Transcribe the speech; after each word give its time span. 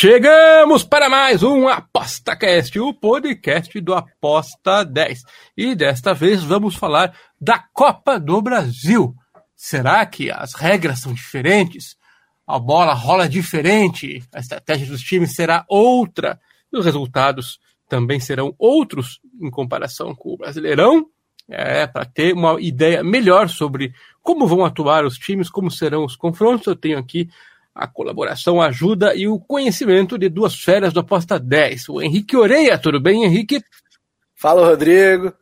Chegamos 0.00 0.82
para 0.82 1.10
mais 1.10 1.42
um 1.42 1.68
ApostaCast, 1.68 2.80
o 2.80 2.94
podcast 2.94 3.78
do 3.82 3.92
Aposta 3.92 4.82
10. 4.82 5.20
E 5.54 5.74
desta 5.74 6.14
vez 6.14 6.42
vamos 6.42 6.74
falar 6.74 7.14
da 7.38 7.58
Copa 7.58 8.18
do 8.18 8.40
Brasil. 8.40 9.14
Será 9.54 10.06
que 10.06 10.30
as 10.30 10.54
regras 10.54 11.00
são 11.00 11.12
diferentes? 11.12 11.98
A 12.46 12.58
bola 12.58 12.94
rola 12.94 13.28
diferente? 13.28 14.24
A 14.34 14.40
estratégia 14.40 14.86
dos 14.86 15.02
times 15.02 15.34
será 15.34 15.66
outra? 15.68 16.40
E 16.72 16.78
os 16.78 16.86
resultados 16.86 17.60
também 17.86 18.18
serão 18.18 18.54
outros 18.58 19.20
em 19.38 19.50
comparação 19.50 20.14
com 20.14 20.32
o 20.32 20.38
Brasileirão? 20.38 21.10
É, 21.46 21.86
para 21.86 22.06
ter 22.06 22.32
uma 22.32 22.58
ideia 22.58 23.04
melhor 23.04 23.50
sobre 23.50 23.92
como 24.22 24.46
vão 24.46 24.64
atuar 24.64 25.04
os 25.04 25.18
times, 25.18 25.50
como 25.50 25.70
serão 25.70 26.06
os 26.06 26.16
confrontos, 26.16 26.68
eu 26.68 26.76
tenho 26.76 26.98
aqui 26.98 27.28
a 27.74 27.86
colaboração, 27.86 28.60
a 28.60 28.66
ajuda 28.66 29.14
e 29.14 29.26
o 29.26 29.38
conhecimento 29.38 30.18
de 30.18 30.28
duas 30.28 30.54
férias 30.54 30.92
do 30.92 31.00
Aposta 31.00 31.38
10. 31.38 31.88
O 31.88 32.02
Henrique 32.02 32.36
Oreia, 32.36 32.78
tudo 32.78 33.00
bem, 33.00 33.24
Henrique? 33.24 33.62
Fala, 34.34 34.66
Rodrigo. 34.66 35.32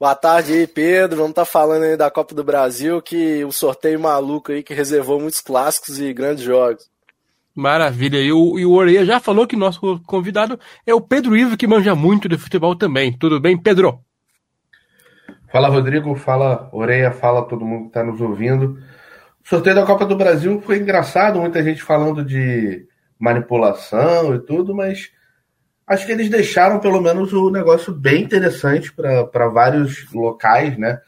Boa 0.00 0.14
tarde 0.14 0.52
aí, 0.52 0.66
Pedro. 0.66 1.16
Vamos 1.16 1.30
estar 1.30 1.42
tá 1.42 1.50
falando 1.50 1.82
aí 1.82 1.96
da 1.96 2.10
Copa 2.10 2.34
do 2.34 2.44
Brasil, 2.44 3.02
que 3.02 3.44
o 3.44 3.50
sorteio 3.50 3.98
maluco 3.98 4.52
aí 4.52 4.62
que 4.62 4.72
reservou 4.72 5.20
muitos 5.20 5.40
clássicos 5.40 5.98
e 5.98 6.12
grandes 6.12 6.44
jogos. 6.44 6.88
Maravilha. 7.54 8.18
E 8.18 8.30
o, 8.32 8.56
e 8.58 8.64
o 8.64 8.72
Oreia 8.72 9.04
já 9.04 9.18
falou 9.18 9.44
que 9.44 9.56
nosso 9.56 10.00
convidado 10.06 10.58
é 10.86 10.94
o 10.94 11.00
Pedro 11.00 11.36
Ivo, 11.36 11.56
que 11.56 11.66
manja 11.66 11.94
muito 11.96 12.28
de 12.28 12.38
futebol 12.38 12.76
também. 12.76 13.12
Tudo 13.12 13.40
bem, 13.40 13.60
Pedro? 13.60 13.98
Fala, 15.50 15.68
Rodrigo. 15.68 16.14
Fala, 16.14 16.68
Oreia. 16.72 17.10
Fala 17.10 17.42
todo 17.42 17.64
mundo 17.64 17.82
que 17.82 17.88
está 17.88 18.04
nos 18.04 18.20
ouvindo. 18.20 18.78
Sorteio 19.48 19.76
da 19.76 19.86
Copa 19.86 20.04
do 20.04 20.14
Brasil 20.14 20.60
foi 20.60 20.76
engraçado, 20.76 21.40
muita 21.40 21.62
gente 21.62 21.82
falando 21.82 22.22
de 22.22 22.86
manipulação 23.18 24.34
e 24.34 24.40
tudo, 24.40 24.74
mas 24.74 25.10
acho 25.86 26.04
que 26.04 26.12
eles 26.12 26.28
deixaram 26.28 26.78
pelo 26.78 27.00
menos 27.00 27.32
o 27.32 27.48
negócio 27.48 27.90
bem 27.90 28.24
interessante 28.24 28.92
para 28.92 29.48
vários 29.48 30.12
locais, 30.12 30.76
né? 30.76 31.00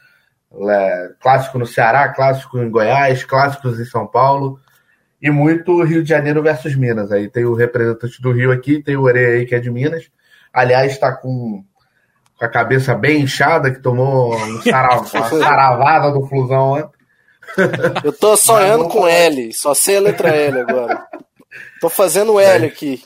Clássico 1.19 1.59
no 1.59 1.67
Ceará, 1.67 2.09
clássico 2.09 2.57
em 2.57 2.71
Goiás, 2.71 3.23
clássicos 3.23 3.79
em 3.79 3.85
São 3.85 4.07
Paulo 4.07 4.59
e 5.21 5.29
muito 5.29 5.83
Rio 5.83 6.01
de 6.01 6.09
Janeiro 6.09 6.41
versus 6.41 6.75
Minas. 6.75 7.11
Aí 7.11 7.29
tem 7.29 7.45
o 7.45 7.53
representante 7.53 8.19
do 8.19 8.31
Rio 8.31 8.51
aqui, 8.51 8.81
tem 8.81 8.97
o 8.97 9.03
Orei 9.03 9.37
aí 9.37 9.45
que 9.45 9.53
é 9.53 9.59
de 9.59 9.69
Minas. 9.69 10.09
Aliás, 10.51 10.93
está 10.93 11.15
com, 11.15 11.63
com, 12.39 12.45
a 12.45 12.49
cabeça 12.49 12.95
bem 12.95 13.21
inchada, 13.21 13.69
que 13.69 13.79
tomou 13.79 14.35
um 14.35 14.61
sarav 14.63 15.05
uma 15.13 15.29
saravada 15.29 16.11
do 16.11 16.25
Flusão 16.25 16.71
ontem. 16.71 17.00
Eu 18.03 18.13
tô 18.13 18.35
sonhando 18.37 18.87
com 18.87 19.07
L, 19.07 19.53
só 19.53 19.73
sei 19.73 19.97
a 19.97 20.01
letra 20.01 20.29
L 20.29 20.59
agora. 20.61 21.05
Tô 21.79 21.89
fazendo 21.89 22.39
L 22.39 22.65
aqui. 22.65 23.03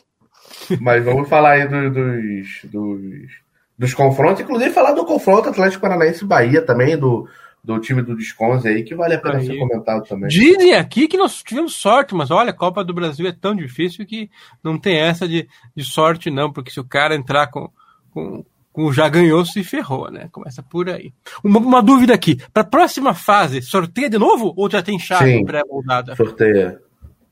Mas 0.80 1.04
vamos 1.04 1.28
falar 1.30 1.52
aí 1.52 1.68
do, 1.68 1.92
dos, 1.92 2.48
dos, 2.64 3.32
dos 3.78 3.94
confrontos, 3.94 4.42
inclusive 4.42 4.72
falar 4.72 4.94
do 4.94 5.06
confronto 5.06 5.50
Atlético 5.50 5.82
Paranaense 5.82 6.26
Bahia 6.26 6.62
também, 6.62 6.98
do, 6.98 7.28
do 7.64 7.80
time 7.80 8.02
do 8.02 8.16
Desconze 8.16 8.68
aí, 8.68 8.84
que 8.84 8.96
vale 8.96 9.16
a 9.16 9.20
pena 9.20 9.38
aí. 9.38 9.48
ser 9.48 9.58
comentado 9.58 10.08
também. 10.08 10.30
Dizem 10.30 10.74
aqui 10.76 11.08
que 11.08 11.18
nós 11.18 11.42
tivemos 11.42 11.76
sorte, 11.76 12.14
mas 12.14 12.32
olha, 12.32 12.52
a 12.52 12.56
Copa 12.56 12.84
do 12.84 12.94
Brasil 12.94 13.28
é 13.28 13.32
tão 13.32 13.56
difícil 13.56 14.06
que 14.06 14.30
não 14.64 14.78
tem 14.78 14.98
essa 14.98 15.28
de, 15.28 15.48
de 15.76 15.84
sorte, 15.84 16.30
não, 16.30 16.52
porque 16.52 16.72
se 16.72 16.80
o 16.80 16.86
cara 16.86 17.16
entrar 17.16 17.48
com, 17.48 17.70
com, 18.12 18.46
com 18.76 18.92
já 18.92 19.08
ganhou, 19.08 19.46
se 19.46 19.64
ferrou, 19.64 20.12
né? 20.12 20.28
Começa 20.34 20.62
por 20.62 20.90
aí. 20.90 21.14
Uma, 21.42 21.60
uma 21.60 21.82
dúvida 21.82 22.14
aqui: 22.14 22.36
para 22.54 22.62
a 22.62 22.66
próxima 22.66 23.14
fase, 23.14 23.62
sorteia 23.62 24.10
de 24.10 24.18
novo 24.18 24.54
ou 24.58 24.70
já 24.70 24.84
tem 24.84 25.00
chave 25.00 25.46
pré-moldada? 25.46 26.14
Sorteia. 26.14 26.82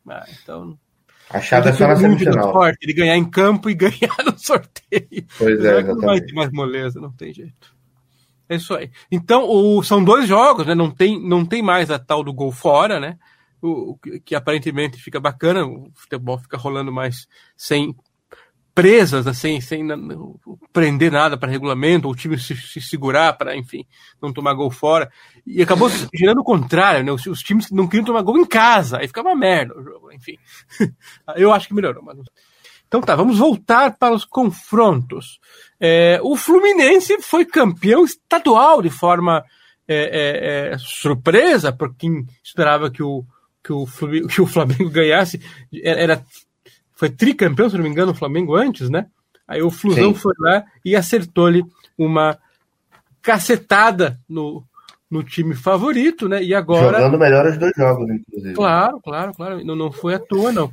Ah, 0.08 0.26
então. 0.42 0.80
A 1.30 1.42
chave 1.42 1.70
é 1.70 1.74
só 1.74 1.86
na 1.86 1.98
semifinal. 1.98 2.54
Sorte, 2.54 2.88
de 2.88 2.94
ganhar 2.94 3.18
em 3.18 3.30
campo 3.30 3.70
e 3.70 3.76
ganhar 3.76 4.16
no 4.26 4.40
sorteio. 4.40 5.26
Pois 5.38 5.66
é, 5.66 5.84
Não 5.84 5.98
vai 5.98 6.22
ter 6.22 6.34
mais 6.34 6.50
moleza, 6.50 7.02
não 7.02 7.12
tem 7.12 7.34
jeito. 7.34 7.76
É 8.48 8.56
isso 8.56 8.74
aí. 8.74 8.90
Então, 9.12 9.44
o, 9.50 9.84
são 9.84 10.02
dois 10.02 10.26
jogos, 10.26 10.66
né? 10.66 10.74
Não 10.74 10.90
tem, 10.90 11.22
não 11.22 11.46
tem 11.46 11.62
mais 11.62 11.92
a 11.92 12.00
tal 12.00 12.24
do 12.24 12.34
gol 12.34 12.54
fora, 12.54 13.02
né? 13.02 13.18
O, 13.62 13.98
que 14.24 14.34
aparentemente 14.34 14.98
fica 14.98 15.20
bacana, 15.20 15.66
o 15.66 15.90
futebol 15.94 16.38
fica 16.38 16.58
rolando 16.58 16.92
mais 16.92 17.28
sem 17.56 17.94
presas, 18.74 19.28
assim, 19.28 19.62
sem 19.62 19.86
prender 20.72 21.12
nada 21.12 21.38
para 21.38 21.52
regulamento, 21.52 22.08
ou 22.08 22.14
o 22.14 22.16
time 22.16 22.38
se, 22.40 22.56
se 22.56 22.82
segurar 22.82 23.34
para, 23.34 23.56
enfim, 23.56 23.86
não 24.22 24.34
tomar 24.34 24.54
gol 24.54 24.72
fora. 24.72 25.12
E 25.46 25.62
acabou 25.62 25.90
gerando 26.14 26.42
o 26.42 26.44
contrário, 26.44 27.04
né? 27.04 27.12
Os, 27.12 27.26
os, 27.26 27.42
times 27.42 27.70
não 27.72 27.88
queriam 27.88 28.06
tomar 28.06 28.24
gol 28.24 28.38
em 28.38 28.46
casa, 28.46 28.98
aí 28.98 29.08
ficava 29.08 29.30
uma 29.30 29.36
merda 29.36 29.78
o 29.78 29.84
jogo, 29.84 30.12
enfim. 30.12 30.38
Eu 31.36 31.54
acho 31.54 31.68
que 31.68 31.74
melhorou, 31.74 32.04
mas. 32.04 32.18
Então 32.88 33.02
tá, 33.02 33.16
vamos 33.16 33.38
voltar 33.38 33.98
para 33.98 34.14
os 34.14 34.26
confrontos. 34.26 35.40
É, 35.80 36.20
o 36.22 36.36
Fluminense 36.36 37.20
foi 37.22 37.46
campeão 37.46 38.04
estadual 38.04 38.82
de 38.82 38.90
forma 38.90 39.44
é, 39.88 40.70
é, 40.70 40.74
é 40.74 40.78
surpresa, 40.78 41.72
por 41.72 41.96
quem 41.96 42.26
esperava 42.44 42.92
que 42.92 43.02
o, 43.02 43.26
que 43.64 43.74
o, 43.74 43.86
que 44.28 44.42
o 44.42 44.48
Flamengo 44.48 44.90
ganhasse. 44.90 45.42
Era 45.84 46.24
foi 47.04 47.10
tricampeão, 47.10 47.70
se 47.70 47.76
não 47.76 47.84
me 47.84 47.90
engano, 47.90 48.14
o 48.14 48.16
Flamengo 48.16 48.56
antes, 48.56 48.90
né? 48.90 49.08
Aí 49.46 49.62
o 49.62 49.70
Flusão 49.70 50.14
Sim. 50.14 50.20
foi 50.22 50.34
lá 50.40 50.64
e 50.86 50.96
acertou-lhe 50.96 51.62
uma 51.98 52.38
cacetada 53.22 54.18
no, 54.28 54.64
no 55.12 55.22
time 55.22 55.54
favorito, 55.54 56.30
né? 56.30 56.42
E 56.42 56.56
agora. 56.56 57.00
Jogando 57.00 57.20
melhor 57.20 57.46
os 57.46 57.58
dois 57.58 57.74
jogos, 57.76 58.10
inclusive. 58.10 58.54
Claro, 58.54 59.02
claro, 59.02 59.34
claro. 59.34 59.66
Não, 59.66 59.76
não 59.76 59.92
foi 59.92 60.16
à 60.16 60.20
toa, 60.20 60.54
não. 60.54 60.72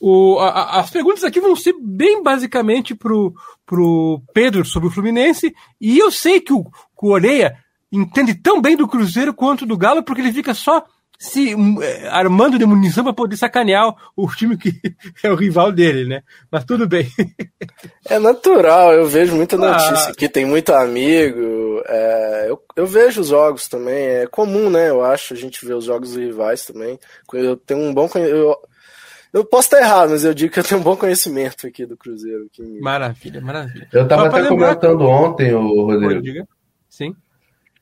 O, 0.00 0.38
a, 0.38 0.80
as 0.80 0.90
perguntas 0.90 1.24
aqui 1.24 1.40
vão 1.40 1.56
ser 1.56 1.74
bem 1.80 2.22
basicamente 2.22 2.94
pro, 2.94 3.32
pro 3.64 4.20
Pedro 4.34 4.66
sobre 4.66 4.88
o 4.88 4.92
Fluminense. 4.92 5.54
E 5.80 5.98
eu 5.98 6.10
sei 6.10 6.42
que 6.42 6.52
o, 6.52 6.64
que 6.64 7.06
o 7.06 7.08
Oreia 7.08 7.56
entende 7.90 8.34
tão 8.34 8.60
bem 8.60 8.76
do 8.76 8.86
Cruzeiro 8.86 9.32
quanto 9.32 9.64
do 9.64 9.78
Galo, 9.78 10.02
porque 10.02 10.20
ele 10.20 10.32
fica 10.32 10.52
só 10.52 10.84
se 11.18 11.54
hum, 11.54 11.82
é, 11.82 12.08
armando 12.08 12.58
de 12.58 12.66
munição 12.66 13.04
para 13.04 13.12
poder 13.12 13.36
sacanear 13.36 13.94
o 14.16 14.28
time 14.28 14.56
que 14.56 14.72
é 15.22 15.30
o 15.30 15.34
rival 15.34 15.72
dele, 15.72 16.04
né? 16.04 16.22
Mas 16.50 16.64
tudo 16.64 16.86
bem. 16.86 17.08
É 18.06 18.18
natural, 18.18 18.92
eu 18.92 19.06
vejo 19.06 19.34
muita 19.34 19.56
notícia 19.56 20.08
ah. 20.08 20.10
aqui, 20.10 20.28
tem 20.28 20.44
muito 20.44 20.72
amigo. 20.74 21.82
É, 21.86 22.46
eu, 22.48 22.62
eu 22.76 22.86
vejo 22.86 23.22
os 23.22 23.28
jogos 23.28 23.66
também, 23.66 23.96
é 23.96 24.26
comum, 24.26 24.68
né? 24.68 24.90
Eu 24.90 25.02
acho 25.02 25.32
a 25.32 25.36
gente 25.36 25.64
ver 25.64 25.74
os 25.74 25.86
jogos 25.86 26.10
dos 26.10 26.18
rivais 26.18 26.66
também. 26.66 26.98
Eu 27.32 27.56
tenho 27.56 27.80
um 27.80 27.94
bom 27.94 28.08
eu, 28.14 28.54
eu 29.32 29.44
posso 29.44 29.68
estar 29.68 29.80
errado, 29.80 30.10
mas 30.10 30.22
eu 30.22 30.34
digo 30.34 30.52
que 30.52 30.60
eu 30.60 30.64
tenho 30.64 30.80
um 30.80 30.84
bom 30.84 30.96
conhecimento 30.96 31.66
aqui 31.66 31.86
do 31.86 31.96
Cruzeiro. 31.96 32.44
Aqui 32.44 32.62
maravilha, 32.80 33.40
maravilha. 33.40 33.88
Eu 33.90 34.02
estava 34.02 34.28
até 34.28 34.46
comentando 34.46 35.06
ontem, 35.06 35.54
o 35.54 35.86
Rodrigo. 35.86 36.46
Sim 36.90 37.16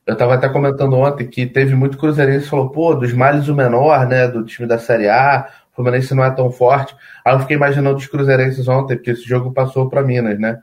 eu 0.05 0.13
estava 0.13 0.33
até 0.33 0.49
comentando 0.49 0.95
ontem 0.95 1.27
que 1.27 1.45
teve 1.45 1.75
muito 1.75 1.97
cruzeirense 1.97 2.43
que 2.43 2.49
falou, 2.49 2.69
pô, 2.69 2.93
dos 2.93 3.13
males 3.13 3.47
o 3.47 3.55
menor, 3.55 4.05
né, 4.07 4.27
do 4.27 4.43
time 4.43 4.67
da 4.67 4.77
Série 4.77 5.07
A, 5.07 5.47
o 5.71 5.75
Fluminense 5.75 6.13
não 6.13 6.23
é 6.23 6.31
tão 6.31 6.51
forte. 6.51 6.95
Aí 7.25 7.33
eu 7.33 7.39
fiquei 7.39 7.55
imaginando 7.55 7.97
os 7.97 8.07
cruzeirenses 8.07 8.67
ontem, 8.67 8.95
porque 8.95 9.11
esse 9.11 9.23
jogo 9.23 9.53
passou 9.53 9.89
para 9.89 10.03
Minas, 10.03 10.37
né? 10.39 10.61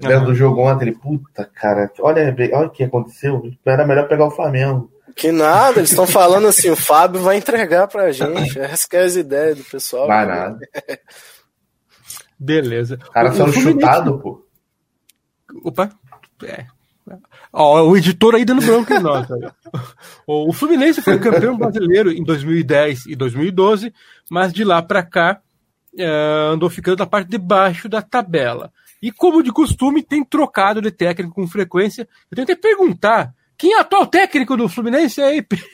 Uhum. 0.00 0.08
Vendo 0.08 0.28
o 0.28 0.34
jogo 0.34 0.60
ontem, 0.60 0.88
ele, 0.88 0.96
puta, 0.96 1.48
cara, 1.52 1.90
olha, 2.00 2.34
olha 2.52 2.66
o 2.66 2.70
que 2.70 2.84
aconteceu, 2.84 3.50
era 3.64 3.86
melhor 3.86 4.06
pegar 4.08 4.26
o 4.26 4.30
Flamengo. 4.30 4.90
Que 5.16 5.32
nada, 5.32 5.78
eles 5.78 5.90
estão 5.90 6.06
falando 6.06 6.46
assim, 6.46 6.70
o 6.70 6.76
Fábio 6.76 7.22
vai 7.22 7.38
entregar 7.38 7.88
pra 7.88 8.12
gente, 8.12 8.58
essa 8.60 8.86
que 8.88 8.96
é 8.96 9.02
as 9.02 9.16
ideias 9.16 9.56
do 9.56 9.64
pessoal. 9.64 10.06
Vai 10.06 10.26
nada. 10.26 10.58
Beleza. 12.38 12.98
Os 13.02 13.08
caras 13.08 13.34
são 13.34 13.50
chutados, 13.50 14.20
pô. 14.20 14.46
Opa, 15.64 15.90
é, 16.44 16.66
Ó, 17.52 17.82
o 17.82 17.96
editor 17.96 18.34
aí 18.34 18.44
dando 18.44 18.64
branco 18.64 18.92
em 18.92 19.00
nós. 19.00 19.26
o 20.26 20.52
Fluminense 20.52 21.02
foi 21.02 21.18
campeão 21.18 21.56
brasileiro 21.56 22.10
em 22.10 22.22
2010 22.22 23.06
e 23.06 23.16
2012, 23.16 23.92
mas 24.30 24.52
de 24.52 24.64
lá 24.64 24.82
para 24.82 25.02
cá 25.02 25.40
é, 25.98 26.50
andou 26.52 26.68
ficando 26.68 26.98
na 26.98 27.06
parte 27.06 27.28
de 27.28 27.38
baixo 27.38 27.88
da 27.88 28.02
tabela. 28.02 28.72
E 29.02 29.10
como 29.10 29.42
de 29.42 29.52
costume, 29.52 30.02
tem 30.02 30.24
trocado 30.24 30.80
de 30.80 30.90
técnico 30.90 31.34
com 31.34 31.46
frequência. 31.46 32.08
Eu 32.30 32.36
tentei 32.36 32.56
perguntar 32.56 33.32
Quem 33.58 33.72
é 33.72 33.78
o 33.78 33.80
atual 33.80 34.06
técnico 34.06 34.56
do 34.56 34.68
Fluminense 34.68 35.22
aí, 35.22 35.40
Pedro? 35.42 35.66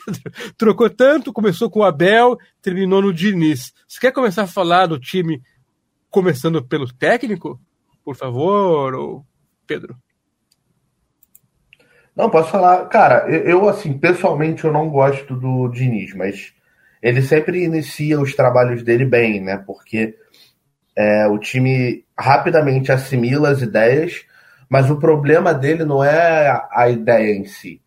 Trocou 0.57 0.89
tanto, 0.89 1.33
começou 1.33 1.69
com 1.69 1.79
o 1.79 1.83
Abel, 1.83 2.37
terminou 2.61 3.01
no 3.01 3.13
Diniz. 3.13 3.73
Você 3.87 3.99
quer 3.99 4.11
começar 4.11 4.43
a 4.43 4.47
falar 4.47 4.85
do 4.85 4.99
time 4.99 5.41
começando 6.09 6.63
pelo 6.63 6.91
técnico? 6.93 7.59
Por 8.05 8.15
favor, 8.15 9.23
Pedro? 9.67 9.97
Não, 12.15 12.29
posso 12.29 12.51
falar. 12.51 12.85
Cara, 12.85 13.27
eu, 13.29 13.67
assim, 13.67 13.97
pessoalmente, 13.97 14.63
eu 14.63 14.71
não 14.71 14.89
gosto 14.89 15.35
do 15.35 15.67
Diniz, 15.69 16.13
mas 16.13 16.53
ele 17.01 17.21
sempre 17.21 17.63
inicia 17.63 18.19
os 18.19 18.35
trabalhos 18.35 18.83
dele 18.83 19.05
bem, 19.05 19.41
né? 19.41 19.57
Porque 19.57 20.15
é, 20.95 21.27
o 21.27 21.39
time 21.39 22.05
rapidamente 22.17 22.91
assimila 22.91 23.49
as 23.49 23.61
ideias, 23.61 24.25
mas 24.69 24.89
o 24.89 24.99
problema 24.99 25.53
dele 25.53 25.83
não 25.83 26.03
é 26.03 26.61
a 26.71 26.89
ideia 26.89 27.35
em 27.35 27.45
si. 27.45 27.81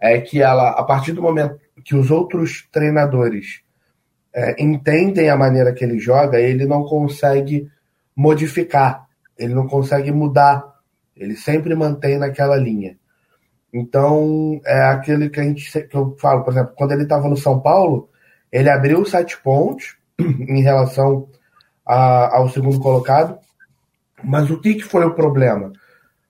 É 0.00 0.20
que 0.20 0.40
ela, 0.40 0.70
a 0.70 0.84
partir 0.84 1.12
do 1.12 1.22
momento 1.22 1.58
que 1.84 1.96
os 1.96 2.10
outros 2.10 2.66
treinadores 2.72 3.62
é, 4.32 4.62
entendem 4.62 5.30
a 5.30 5.36
maneira 5.36 5.72
que 5.72 5.84
ele 5.84 5.98
joga, 5.98 6.40
ele 6.40 6.64
não 6.64 6.84
consegue 6.84 7.68
modificar, 8.16 9.06
ele 9.36 9.54
não 9.54 9.66
consegue 9.66 10.12
mudar, 10.12 10.64
ele 11.16 11.36
sempre 11.36 11.74
mantém 11.74 12.18
naquela 12.18 12.56
linha. 12.56 12.96
Então, 13.74 14.60
é 14.64 14.82
aquele 14.84 15.28
que 15.28 15.40
a 15.40 15.42
gente 15.42 15.68
que 15.88 15.96
eu 15.96 16.16
falo, 16.20 16.44
por 16.44 16.52
exemplo, 16.52 16.74
quando 16.76 16.92
ele 16.92 17.02
estava 17.02 17.28
no 17.28 17.36
São 17.36 17.58
Paulo, 17.58 18.08
ele 18.52 18.70
abriu 18.70 19.04
sete 19.04 19.36
pontos 19.42 19.96
em 20.16 20.62
relação 20.62 21.28
a, 21.84 22.36
ao 22.36 22.48
segundo 22.48 22.78
colocado. 22.78 23.36
Mas 24.22 24.48
o 24.48 24.60
que, 24.60 24.74
que 24.74 24.84
foi 24.84 25.04
o 25.04 25.14
problema? 25.14 25.72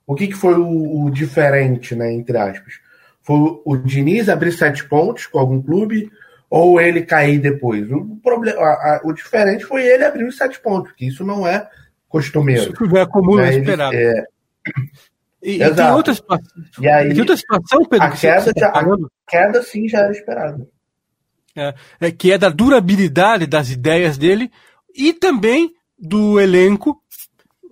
O 0.06 0.14
que, 0.14 0.29
que 0.29 0.35
foi 0.35 0.55
o, 0.55 1.05
o 1.05 1.11
diferente, 1.11 1.94
né, 1.94 2.11
entre 2.14 2.38
aspas? 2.38 2.81
Foi 3.20 3.37
o, 3.37 3.62
o 3.67 3.76
Diniz 3.76 4.31
abrir 4.31 4.52
sete 4.52 4.88
pontos 4.88 5.26
com 5.26 5.38
algum 5.38 5.61
clube 5.61 6.11
ou 6.49 6.81
ele 6.81 7.02
cair 7.02 7.38
depois? 7.38 7.91
O, 7.93 8.17
problema, 8.23 8.58
a, 8.58 8.73
a, 8.73 9.00
o 9.05 9.12
diferente 9.12 9.67
foi 9.67 9.85
ele 9.85 10.05
abrir 10.05 10.25
os 10.25 10.37
sete 10.38 10.58
pontos, 10.61 10.93
que 10.93 11.06
isso 11.06 11.23
não 11.23 11.46
é 11.46 11.69
costumeiro. 12.08 12.73
Isso 12.73 12.96
é 12.96 13.06
comum, 13.06 13.37
né? 13.37 13.55
esperado. 13.55 13.94
É... 13.94 14.25
E, 15.44 15.58
tem 15.58 15.91
outra 15.91 16.14
situação. 16.14 16.64
E 16.81 16.88
aí, 16.88 17.11
tem 17.11 17.20
outra 17.20 17.37
situação, 17.37 17.85
Pedro, 17.85 18.06
a 18.06 18.11
queda, 18.12 18.52
já, 18.56 18.70
tá 18.70 18.81
a 18.81 18.96
queda 19.29 19.62
sim 19.62 19.87
já 19.87 19.99
era 19.99 20.11
esperada. 20.11 20.67
É, 21.55 21.75
é, 22.00 22.11
que 22.11 22.32
é 22.32 22.38
da 22.38 22.49
durabilidade 22.49 23.46
das 23.46 23.70
ideias 23.70 24.17
dele 24.17 24.50
e 24.96 25.12
também 25.12 25.70
do 25.99 26.41
elenco. 26.41 26.99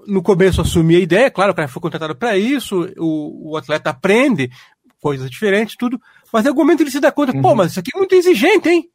No 0.06 0.22
começo 0.22 0.60
assumir 0.60 0.96
a 0.96 1.00
ideia, 1.00 1.30
claro, 1.30 1.52
o 1.52 1.54
cara 1.54 1.68
foi 1.68 1.80
contratado 1.80 2.14
para 2.14 2.36
isso, 2.36 2.92
o, 2.98 3.52
o, 3.52 3.56
atleta 3.56 3.90
aprende 3.90 4.50
coisas 5.00 5.30
diferentes, 5.30 5.76
tudo, 5.76 5.98
mas 6.32 6.44
em 6.44 6.48
algum 6.48 6.62
momento 6.62 6.80
ele 6.80 6.90
se 6.90 6.98
dá 6.98 7.12
conta, 7.12 7.32
uhum. 7.32 7.40
pô, 7.40 7.54
mas 7.54 7.70
isso 7.70 7.80
aqui 7.80 7.90
é 7.94 7.98
muito 7.98 8.14
exigente, 8.14 8.68
hein? 8.68 8.90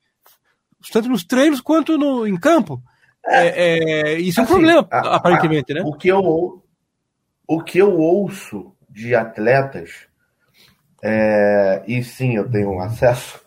Tanto 0.91 1.07
nos 1.07 1.23
treinos 1.23 1.61
quanto 1.61 1.97
no, 1.97 2.27
em 2.27 2.37
campo. 2.37 2.81
É, 3.25 3.47
é, 3.47 3.79
é 4.15 4.19
isso 4.19 4.39
assim, 4.39 4.39
é 4.39 4.41
um 4.41 4.43
assim, 4.43 4.53
problema, 4.53 4.87
a, 4.91 5.15
aparentemente, 5.15 5.71
a, 5.71 5.75
né? 5.75 5.81
O 5.85 5.93
que, 5.93 6.09
eu, 6.09 6.61
o 7.47 7.63
que 7.63 7.79
eu 7.79 7.97
ouço 7.97 8.73
de 8.89 9.15
atletas, 9.15 10.07
é, 11.01 11.83
e 11.87 12.03
sim, 12.03 12.35
eu 12.35 12.49
tenho 12.49 12.79
acesso, 12.79 13.39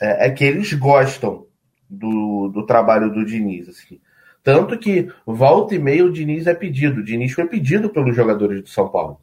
é, 0.00 0.26
é, 0.26 0.30
que 0.30 0.44
eles 0.44 0.72
gostam 0.74 1.46
do, 1.88 2.48
do 2.48 2.66
trabalho 2.66 3.10
do 3.10 3.24
Diniz. 3.24 3.68
Assim. 3.68 4.00
Tanto 4.42 4.78
que 4.78 5.08
volta 5.26 5.74
e 5.74 5.78
meia 5.78 6.04
o 6.04 6.12
Diniz 6.12 6.46
é 6.46 6.54
pedido. 6.54 7.00
O 7.00 7.04
Diniz 7.04 7.32
foi 7.32 7.46
pedido 7.46 7.88
pelos 7.88 8.14
jogadores 8.14 8.62
de 8.62 8.70
São 8.70 8.88
Paulo. 8.88 9.20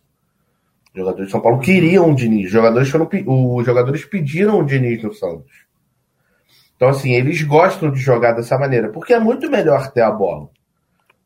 Os 0.94 1.00
jogadores 1.00 1.28
de 1.28 1.32
São 1.32 1.42
Paulo 1.42 1.60
queriam 1.60 2.12
o 2.12 2.16
Diniz. 2.16 2.48
Os 2.48 2.52
jogadores, 2.52 2.90
foram, 2.90 3.10
os 3.56 3.66
jogadores 3.66 4.06
pediram 4.06 4.60
o 4.60 4.66
Diniz 4.66 5.04
no 5.04 5.14
Santos. 5.14 5.66
Então, 6.76 6.90
assim, 6.90 7.14
eles 7.14 7.42
gostam 7.44 7.92
de 7.92 8.00
jogar 8.00 8.34
dessa 8.34 8.58
maneira, 8.58 8.90
porque 8.90 9.14
é 9.14 9.20
muito 9.20 9.50
melhor 9.50 9.92
ter 9.92 10.02
a 10.02 10.12
bola. 10.12 10.50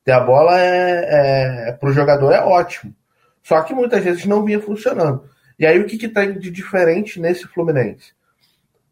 Ter 0.03 0.11
a 0.11 0.19
bola 0.19 0.59
é, 0.59 1.05
é, 1.05 1.69
é 1.69 1.71
para 1.73 1.89
o 1.89 1.93
jogador 1.93 2.31
é 2.31 2.41
ótimo. 2.41 2.93
Só 3.43 3.61
que 3.61 3.73
muitas 3.73 4.03
vezes 4.03 4.25
não 4.25 4.43
vinha 4.43 4.61
funcionando. 4.61 5.23
E 5.57 5.65
aí 5.65 5.79
o 5.79 5.85
que, 5.85 5.97
que 5.97 6.07
tem 6.07 6.37
de 6.37 6.49
diferente 6.51 7.19
nesse 7.19 7.47
Fluminense? 7.47 8.13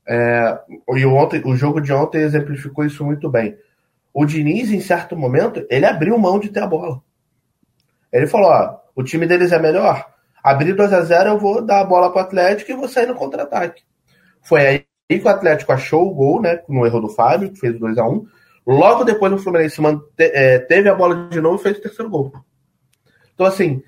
É, 0.07 0.59
e 0.95 1.05
ontem, 1.05 1.41
o 1.45 1.55
jogo 1.55 1.81
de 1.81 1.91
ontem 1.91 2.21
exemplificou 2.21 2.85
isso 2.85 3.03
muito 3.03 3.29
bem 3.29 3.57
o 4.19 4.25
Diniz, 4.25 4.71
em 4.71 4.81
certo 4.81 5.15
momento, 5.15 5.63
ele 5.69 5.85
abriu 5.85 6.17
mão 6.17 6.39
de 6.39 6.49
ter 6.49 6.61
a 6.61 6.65
bola. 6.65 7.03
Ele 8.11 8.25
falou: 8.25 8.49
ó, 8.49 8.79
o 8.95 9.03
time 9.03 9.27
deles 9.27 9.51
é 9.51 9.59
melhor. 9.59 10.11
Abrir 10.43 10.73
2 10.73 10.91
a 10.91 11.01
0 11.01 11.29
eu 11.29 11.37
vou 11.37 11.63
dar 11.63 11.81
a 11.81 11.83
bola 11.83 12.11
para 12.11 12.23
o 12.23 12.25
Atlético 12.25 12.71
e 12.71 12.75
vou 12.75 12.87
sair 12.87 13.05
no 13.05 13.13
contra-ataque. 13.13 13.83
Foi 14.41 14.65
aí 14.65 14.85
que 15.07 15.21
o 15.23 15.29
Atlético 15.29 15.71
achou 15.71 16.09
o 16.09 16.15
gol, 16.15 16.41
né? 16.41 16.63
No 16.67 16.83
erro 16.83 16.99
do 16.99 17.09
Fábio, 17.09 17.51
que 17.51 17.59
fez 17.59 17.75
o 17.75 17.79
2 17.79 17.95
a 17.99 18.07
1 18.07 18.25
Logo 18.67 19.05
depois 19.05 19.31
o 19.31 19.37
Fluminense 19.37 19.79
é, 20.17 20.59
teve 20.59 20.89
a 20.89 20.93
bola 20.93 21.29
de 21.29 21.39
novo 21.39 21.55
e 21.55 21.63
fez 21.63 21.77
o 21.77 21.81
terceiro 21.81 22.11
gol. 22.11 22.33
Então, 23.33 23.45
assim, 23.45 23.81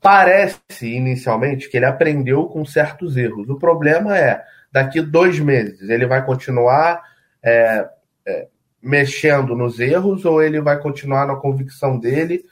parece 0.00 0.86
inicialmente 0.86 1.68
que 1.68 1.76
ele 1.76 1.84
aprendeu 1.84 2.46
com 2.46 2.64
certos 2.64 3.18
erros. 3.18 3.50
O 3.50 3.58
problema 3.58 4.16
é, 4.16 4.42
daqui 4.72 5.02
dois 5.02 5.38
meses, 5.38 5.86
ele 5.90 6.06
vai 6.06 6.24
continuar 6.24 7.02
é, 7.42 7.86
é, 8.26 8.48
mexendo 8.82 9.54
nos 9.54 9.78
erros 9.78 10.24
ou 10.24 10.42
ele 10.42 10.62
vai 10.62 10.80
continuar 10.80 11.26
na 11.26 11.36
convicção 11.36 11.98
dele 11.98 12.42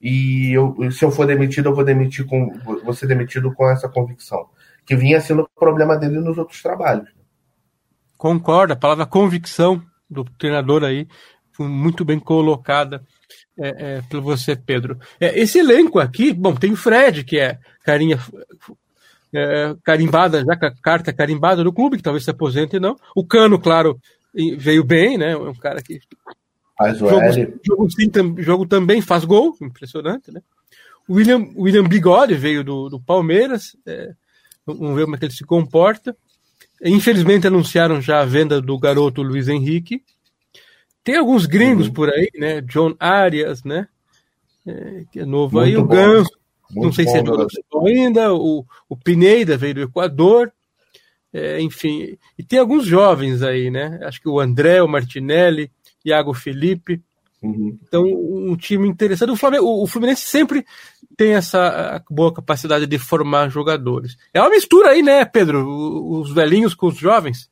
e 0.00 0.52
eu, 0.52 0.76
se 0.92 1.04
eu 1.04 1.10
for 1.10 1.26
demitido, 1.26 1.70
eu 1.70 1.74
vou 1.74 1.84
demitir 1.84 2.26
com 2.26 2.52
vou 2.84 2.92
ser 2.92 3.06
demitido 3.06 3.52
com 3.54 3.68
essa 3.68 3.88
convicção, 3.88 4.46
que 4.84 4.94
vinha 4.94 5.20
sendo 5.20 5.42
o 5.42 5.48
problema 5.58 5.96
dele 5.96 6.20
nos 6.20 6.36
outros 6.36 6.62
trabalhos. 6.62 7.08
Concordo, 8.18 8.74
a 8.74 8.76
palavra 8.76 9.06
convicção 9.06 9.82
do 10.14 10.24
treinador 10.38 10.84
aí 10.84 11.06
muito 11.58 12.04
bem 12.04 12.18
colocada 12.18 13.02
é, 13.58 13.68
é, 13.68 14.02
por 14.10 14.20
você, 14.20 14.56
Pedro. 14.56 14.98
É, 15.20 15.38
esse 15.38 15.58
elenco 15.58 15.98
aqui, 15.98 16.32
bom, 16.32 16.54
tem 16.54 16.72
o 16.72 16.76
Fred, 16.76 17.24
que 17.24 17.38
é 17.38 17.58
carinha 17.84 18.18
é, 19.32 19.74
carimbada, 19.84 20.44
já 20.44 20.56
com 20.56 20.66
a 20.66 20.74
carta 20.74 21.12
carimbada 21.12 21.62
do 21.62 21.72
clube, 21.72 21.96
que 21.96 22.02
talvez 22.02 22.24
se 22.24 22.30
aposente 22.30 22.80
não. 22.80 22.96
O 23.14 23.24
Cano, 23.24 23.58
claro, 23.58 24.00
veio 24.56 24.82
bem, 24.82 25.16
né? 25.16 25.32
É 25.32 25.36
um 25.36 25.54
cara 25.54 25.82
que. 25.82 26.00
Faz 26.76 27.00
o 27.00 27.08
jogo, 27.08 27.22
jogo, 27.64 27.90
sim, 27.90 28.08
tam, 28.10 28.34
jogo 28.38 28.66
também 28.66 29.00
faz 29.00 29.24
gol, 29.24 29.56
impressionante, 29.62 30.32
né? 30.32 30.40
O 31.06 31.14
William, 31.14 31.46
William 31.56 31.84
Bigode 31.84 32.34
veio 32.34 32.64
do, 32.64 32.88
do 32.88 32.98
Palmeiras, 33.00 33.76
é, 33.86 34.12
vamos 34.66 34.96
ver 34.96 35.04
como 35.04 35.14
é 35.14 35.18
que 35.18 35.26
ele 35.26 35.32
se 35.32 35.44
comporta. 35.44 36.16
Infelizmente 36.82 37.46
anunciaram 37.46 38.00
já 38.00 38.20
a 38.20 38.24
venda 38.24 38.60
do 38.60 38.78
garoto 38.78 39.22
Luiz 39.22 39.48
Henrique. 39.48 40.02
Tem 41.02 41.16
alguns 41.16 41.46
gringos 41.46 41.88
uhum. 41.88 41.92
por 41.92 42.10
aí, 42.10 42.30
né? 42.34 42.60
John 42.62 42.94
Arias, 42.98 43.62
né? 43.62 43.88
É, 44.66 45.04
que 45.12 45.20
é 45.20 45.24
novo 45.24 45.58
Muito 45.58 45.68
aí. 45.68 45.76
O 45.76 45.84
Ganso, 45.84 46.30
não 46.70 46.92
sei 46.92 47.06
se 47.06 47.18
é 47.18 47.24
jogador 47.24 47.50
ainda. 47.86 48.34
O, 48.34 48.64
o 48.88 48.96
Pineda 48.96 49.56
veio 49.56 49.74
do 49.74 49.82
Equador. 49.82 50.52
É, 51.32 51.60
enfim, 51.60 52.16
e 52.38 52.44
tem 52.44 52.60
alguns 52.60 52.86
jovens 52.86 53.42
aí, 53.42 53.70
né? 53.70 53.98
Acho 54.04 54.20
que 54.20 54.28
o 54.28 54.38
André, 54.38 54.80
o 54.80 54.88
Martinelli, 54.88 55.70
Iago 56.04 56.32
Felipe. 56.32 57.02
Uhum. 57.44 57.78
Então, 57.86 58.02
um 58.02 58.56
time 58.56 58.88
interessante. 58.88 59.30
O, 59.30 59.36
Flamengo, 59.36 59.66
o 59.66 59.86
Fluminense 59.86 60.22
sempre 60.22 60.64
tem 61.14 61.34
essa 61.34 62.02
boa 62.10 62.32
capacidade 62.32 62.86
de 62.86 62.98
formar 62.98 63.50
jogadores. 63.50 64.16
É 64.32 64.40
uma 64.40 64.48
mistura 64.48 64.90
aí, 64.90 65.02
né, 65.02 65.26
Pedro? 65.26 65.68
Os 66.20 66.32
velhinhos 66.32 66.74
com 66.74 66.86
os 66.86 66.96
jovens. 66.96 67.50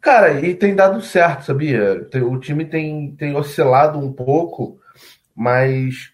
Cara, 0.00 0.40
e 0.40 0.54
tem 0.54 0.74
dado 0.74 1.02
certo, 1.02 1.44
sabia? 1.44 2.08
O 2.26 2.38
time 2.38 2.64
tem, 2.64 3.14
tem 3.16 3.36
oscilado 3.36 3.98
um 3.98 4.10
pouco, 4.10 4.80
mas 5.36 6.12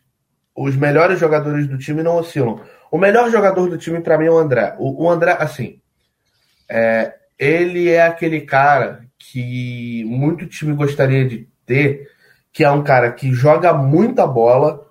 os 0.56 0.74
melhores 0.74 1.20
jogadores 1.20 1.68
do 1.68 1.78
time 1.78 2.02
não 2.02 2.16
oscilam. 2.16 2.60
O 2.90 2.98
melhor 2.98 3.30
jogador 3.30 3.70
do 3.70 3.78
time 3.78 4.00
para 4.00 4.18
mim 4.18 4.26
é 4.26 4.30
o 4.30 4.38
André. 4.38 4.74
O, 4.80 5.04
o 5.04 5.08
André, 5.08 5.36
assim, 5.38 5.80
é, 6.68 7.14
ele 7.38 7.88
é 7.88 8.04
aquele 8.04 8.40
cara 8.40 9.05
que 9.18 10.04
muito 10.04 10.46
time 10.46 10.74
gostaria 10.74 11.26
de 11.26 11.48
ter, 11.64 12.08
que 12.52 12.64
é 12.64 12.70
um 12.70 12.82
cara 12.82 13.12
que 13.12 13.32
joga 13.32 13.72
muita 13.72 14.26
bola, 14.26 14.86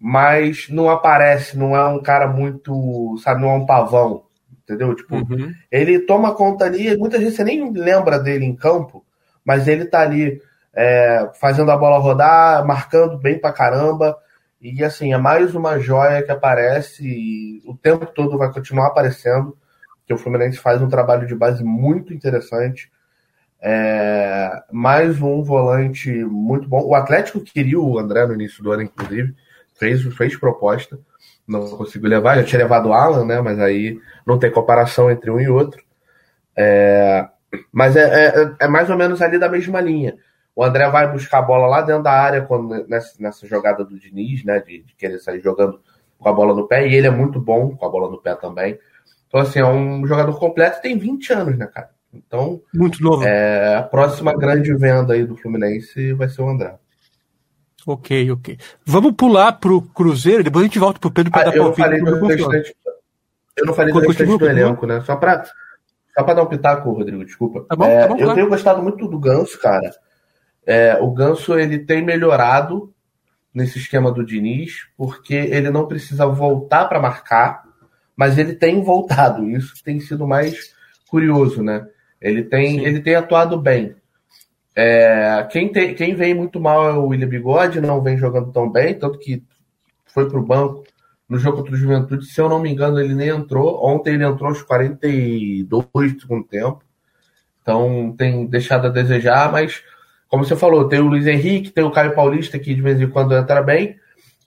mas 0.00 0.68
não 0.68 0.88
aparece, 0.88 1.58
não 1.58 1.76
é 1.76 1.86
um 1.88 2.02
cara 2.02 2.26
muito, 2.26 3.16
sabe, 3.22 3.42
não 3.42 3.50
é 3.50 3.54
um 3.54 3.66
pavão, 3.66 4.24
entendeu? 4.62 4.94
Tipo, 4.94 5.16
uhum. 5.16 5.52
ele 5.70 6.00
toma 6.00 6.34
conta 6.34 6.64
ali, 6.64 6.96
muitas 6.96 7.20
vezes 7.20 7.36
você 7.36 7.44
nem 7.44 7.70
lembra 7.72 8.18
dele 8.18 8.44
em 8.44 8.56
campo, 8.56 9.04
mas 9.44 9.68
ele 9.68 9.84
tá 9.84 10.00
ali 10.00 10.40
é, 10.74 11.30
fazendo 11.40 11.70
a 11.70 11.76
bola 11.76 11.98
rodar, 11.98 12.66
marcando 12.66 13.18
bem 13.18 13.38
pra 13.38 13.52
caramba. 13.52 14.16
E 14.60 14.84
assim, 14.84 15.12
é 15.12 15.18
mais 15.18 15.54
uma 15.54 15.78
joia 15.78 16.22
que 16.22 16.30
aparece 16.30 17.06
e 17.06 17.62
o 17.66 17.74
tempo 17.74 18.06
todo 18.06 18.38
vai 18.38 18.52
continuar 18.52 18.88
aparecendo, 18.88 19.56
que 20.06 20.12
o 20.12 20.18
Fluminense 20.18 20.58
faz 20.58 20.82
um 20.82 20.88
trabalho 20.88 21.26
de 21.26 21.34
base 21.34 21.64
muito 21.64 22.12
interessante. 22.12 22.90
É, 23.62 24.62
mais 24.72 25.20
um 25.20 25.42
volante 25.42 26.10
muito 26.24 26.68
bom. 26.68 26.82
O 26.82 26.94
Atlético 26.94 27.40
queria 27.40 27.78
o 27.78 27.98
André 27.98 28.26
no 28.26 28.34
início 28.34 28.62
do 28.62 28.72
ano, 28.72 28.82
inclusive. 28.82 29.34
fez, 29.78 30.02
fez 30.14 30.36
proposta, 30.36 30.98
não 31.46 31.68
conseguiu 31.76 32.08
levar. 32.08 32.36
Já 32.36 32.44
tinha 32.44 32.62
levado 32.62 32.88
o 32.88 32.92
Alan, 32.92 33.24
né? 33.24 33.40
Mas 33.40 33.58
aí 33.58 33.98
não 34.26 34.38
tem 34.38 34.50
comparação 34.50 35.10
entre 35.10 35.30
um 35.30 35.38
e 35.40 35.48
outro. 35.48 35.82
É, 36.56 37.28
mas 37.72 37.96
é, 37.96 38.28
é, 38.28 38.54
é, 38.60 38.68
mais 38.68 38.88
ou 38.90 38.96
menos 38.96 39.20
ali 39.20 39.38
da 39.38 39.48
mesma 39.48 39.80
linha. 39.80 40.16
O 40.54 40.64
André 40.64 40.88
vai 40.90 41.10
buscar 41.10 41.38
a 41.38 41.42
bola 41.42 41.66
lá 41.66 41.82
dentro 41.82 42.02
da 42.02 42.12
área 42.12 42.42
quando, 42.42 42.86
nessa, 42.88 43.14
nessa 43.20 43.46
jogada 43.46 43.84
do 43.84 43.98
Diniz, 43.98 44.44
né? 44.44 44.60
De, 44.60 44.82
de, 44.82 44.94
querer 44.94 45.18
sair 45.18 45.40
jogando 45.40 45.80
com 46.18 46.28
a 46.28 46.32
bola 46.32 46.54
no 46.54 46.68
pé, 46.68 46.86
e 46.86 46.94
ele 46.94 47.06
é 47.06 47.10
muito 47.10 47.40
bom 47.40 47.74
com 47.76 47.86
a 47.86 47.88
bola 47.88 48.10
no 48.10 48.20
pé 48.20 48.34
também. 48.34 48.78
Então, 49.26 49.40
assim, 49.40 49.60
é 49.60 49.66
um 49.66 50.06
jogador 50.06 50.38
completo 50.38 50.82
tem 50.82 50.98
20 50.98 51.32
anos, 51.32 51.58
né, 51.58 51.66
cara? 51.66 51.90
Então, 52.12 52.60
muito 52.74 53.02
novo. 53.02 53.22
É, 53.24 53.76
a 53.76 53.82
próxima 53.82 54.36
grande 54.36 54.74
venda 54.74 55.14
aí 55.14 55.24
do 55.24 55.36
Fluminense 55.36 56.12
vai 56.12 56.28
ser 56.28 56.42
o 56.42 56.48
André. 56.48 56.74
Ok, 57.86 58.30
ok. 58.30 58.58
Vamos 58.84 59.12
pular 59.12 59.52
pro 59.52 59.80
Cruzeiro, 59.80 60.44
depois 60.44 60.64
a 60.64 60.66
gente 60.66 60.78
volta 60.78 60.98
pro 60.98 61.10
Pedro 61.10 61.32
para 61.32 61.42
ah, 61.42 61.44
dar 61.44 61.56
eu 61.56 61.64
não 61.64 61.74
falei 61.74 62.00
do 62.00 62.26
restante, 62.26 62.76
Eu 63.56 63.66
não 63.66 63.74
falei 63.74 63.92
do 63.92 64.00
restante 64.00 64.38
do 64.38 64.46
elenco, 64.46 64.86
né? 64.86 65.00
Só 65.02 65.16
para 65.16 65.44
só 66.16 66.24
para 66.24 66.34
dar 66.34 66.42
um 66.42 66.46
pitaco, 66.46 66.90
Rodrigo, 66.92 67.24
desculpa. 67.24 67.64
Tá 67.68 67.76
bom, 67.76 67.84
é, 67.84 68.00
tá 68.00 68.08
bom, 68.08 68.14
eu 68.14 68.18
claro. 68.18 68.34
tenho 68.34 68.48
gostado 68.48 68.82
muito 68.82 69.08
do 69.08 69.18
Ganso, 69.18 69.58
cara. 69.58 69.90
É, 70.66 70.98
o 71.00 71.10
Ganso 71.12 71.58
ele 71.58 71.78
tem 71.78 72.04
melhorado 72.04 72.92
nesse 73.54 73.78
esquema 73.78 74.12
do 74.12 74.24
Diniz, 74.24 74.88
porque 74.96 75.34
ele 75.34 75.70
não 75.70 75.86
precisa 75.86 76.26
voltar 76.26 76.86
para 76.86 77.00
marcar, 77.00 77.62
mas 78.16 78.38
ele 78.38 78.54
tem 78.54 78.82
voltado. 78.82 79.48
Isso 79.48 79.74
tem 79.84 80.00
sido 80.00 80.26
mais 80.26 80.74
curioso, 81.08 81.62
né? 81.62 81.86
Ele 82.20 82.42
tem, 82.42 82.84
ele 82.84 83.00
tem 83.00 83.14
atuado 83.14 83.58
bem. 83.60 83.94
É, 84.74 85.46
quem, 85.50 85.70
tem, 85.72 85.94
quem 85.94 86.14
vem 86.14 86.34
muito 86.34 86.60
mal 86.60 86.88
é 86.88 86.92
o 86.92 87.06
William 87.06 87.28
Bigode, 87.28 87.80
não 87.80 88.02
vem 88.02 88.16
jogando 88.16 88.52
tão 88.52 88.70
bem, 88.70 88.94
tanto 88.94 89.18
que 89.18 89.42
foi 90.06 90.28
para 90.28 90.38
o 90.38 90.44
banco 90.44 90.84
no 91.28 91.38
jogo 91.38 91.58
contra 91.58 91.74
o 91.74 91.76
Juventude. 91.76 92.26
Se 92.26 92.40
eu 92.40 92.48
não 92.48 92.60
me 92.60 92.70
engano, 92.70 93.00
ele 93.00 93.14
nem 93.14 93.28
entrou. 93.28 93.84
Ontem 93.84 94.14
ele 94.14 94.24
entrou 94.24 94.48
aos 94.48 94.62
42 94.62 96.14
do 96.14 96.20
segundo 96.20 96.44
tempo. 96.44 96.82
Então 97.62 98.14
tem 98.18 98.46
deixado 98.46 98.86
a 98.86 98.90
desejar, 98.90 99.52
mas 99.52 99.82
como 100.28 100.44
você 100.44 100.56
falou, 100.56 100.88
tem 100.88 101.00
o 101.00 101.06
Luiz 101.06 101.26
Henrique, 101.26 101.70
tem 101.70 101.84
o 101.84 101.90
Caio 101.90 102.14
Paulista 102.14 102.58
que 102.58 102.74
de 102.74 102.82
vez 102.82 103.00
em 103.00 103.08
quando 103.08 103.34
entra 103.34 103.62
bem. 103.62 103.96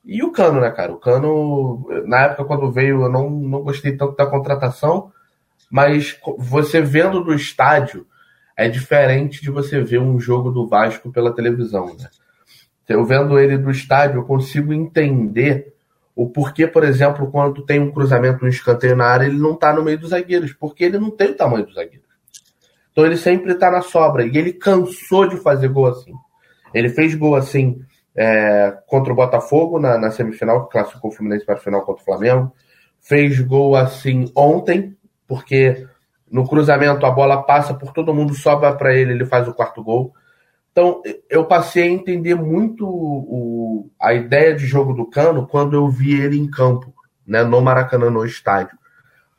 E 0.04 0.22
o 0.24 0.32
Cano, 0.32 0.60
né, 0.60 0.70
cara? 0.72 0.92
O 0.92 0.98
Cano, 0.98 1.86
na 2.06 2.24
época 2.24 2.46
quando 2.46 2.72
veio, 2.72 3.04
eu 3.04 3.10
não, 3.10 3.30
não 3.30 3.62
gostei 3.62 3.96
tanto 3.96 4.16
da 4.18 4.26
contratação, 4.26 5.12
mas 5.74 6.20
você 6.38 6.82
vendo 6.82 7.24
do 7.24 7.34
estádio, 7.34 8.06
é 8.56 8.70
diferente 8.70 9.42
de 9.42 9.50
você 9.50 9.82
ver 9.82 10.00
um 10.00 10.20
jogo 10.20 10.52
do 10.52 10.68
Vasco 10.68 11.12
pela 11.12 11.34
televisão, 11.34 11.88
né? 12.00 12.10
Eu 12.88 13.04
vendo 13.04 13.40
ele 13.40 13.58
do 13.58 13.72
estádio, 13.72 14.20
eu 14.20 14.24
consigo 14.24 14.72
entender 14.72 15.74
o 16.16 16.30
porquê, 16.30 16.68
por 16.68 16.84
exemplo, 16.84 17.32
quando 17.32 17.66
tem 17.66 17.80
um 17.80 17.92
cruzamento, 17.92 18.46
um 18.46 18.48
escanteio 18.48 18.96
na 18.96 19.08
área, 19.08 19.26
ele 19.26 19.40
não 19.40 19.56
tá 19.56 19.74
no 19.74 19.84
meio 19.84 19.98
dos 19.98 20.12
zagueiros, 20.12 20.54
porque 20.54 20.84
ele 20.84 21.00
não 21.00 21.10
tem 21.10 21.32
o 21.32 21.36
tamanho 21.36 21.66
dos 21.66 21.74
zagueiros. 21.74 22.08
Então 22.92 23.04
ele 23.04 23.18
sempre 23.18 23.56
tá 23.56 23.72
na 23.72 23.82
sobra, 23.82 24.28
e 24.28 24.38
ele 24.38 24.54
cansou 24.54 25.28
de 25.28 25.38
fazer 25.38 25.70
gol 25.70 25.88
assim. 25.88 26.14
Ele 26.72 26.90
fez 26.90 27.16
gol 27.16 27.36
assim 27.36 27.82
é, 28.16 28.78
contra 28.86 29.12
o 29.12 29.16
Botafogo 29.16 29.80
na, 29.80 29.98
na 29.98 30.12
semifinal, 30.12 30.68
que 30.68 30.74
classificou 30.74 31.10
o 31.10 31.14
Fluminense 31.16 31.48
para 31.48 31.56
a 31.56 31.60
final 31.60 31.82
contra 31.82 32.04
o 32.04 32.06
Flamengo. 32.06 32.54
Fez 33.02 33.40
gol 33.40 33.76
assim 33.76 34.32
ontem, 34.36 34.96
porque 35.28 35.88
no 36.32 36.48
cruzamento, 36.48 37.06
a 37.06 37.12
bola 37.12 37.44
passa 37.44 37.74
por 37.76 37.94
todo 37.94 38.14
mundo, 38.14 38.34
sobra 38.34 38.74
para 38.76 38.96
ele, 38.96 39.14
ele 39.14 39.26
faz 39.26 39.48
o 39.48 39.54
quarto 39.54 39.84
gol. 39.84 40.14
Então, 40.72 41.02
eu 41.30 41.46
passei 41.46 41.84
a 41.84 41.92
entender 41.92 42.34
muito 42.34 42.88
o, 42.88 43.92
a 44.02 44.16
ideia 44.16 44.56
de 44.56 44.66
jogo 44.66 44.94
do 44.94 45.06
Cano 45.06 45.46
quando 45.46 45.76
eu 45.76 45.88
vi 45.88 46.20
ele 46.20 46.36
em 46.36 46.50
campo, 46.50 46.92
né, 47.26 47.44
no 47.44 47.62
Maracanã, 47.62 48.10
no 48.10 48.26
estádio. 48.26 48.76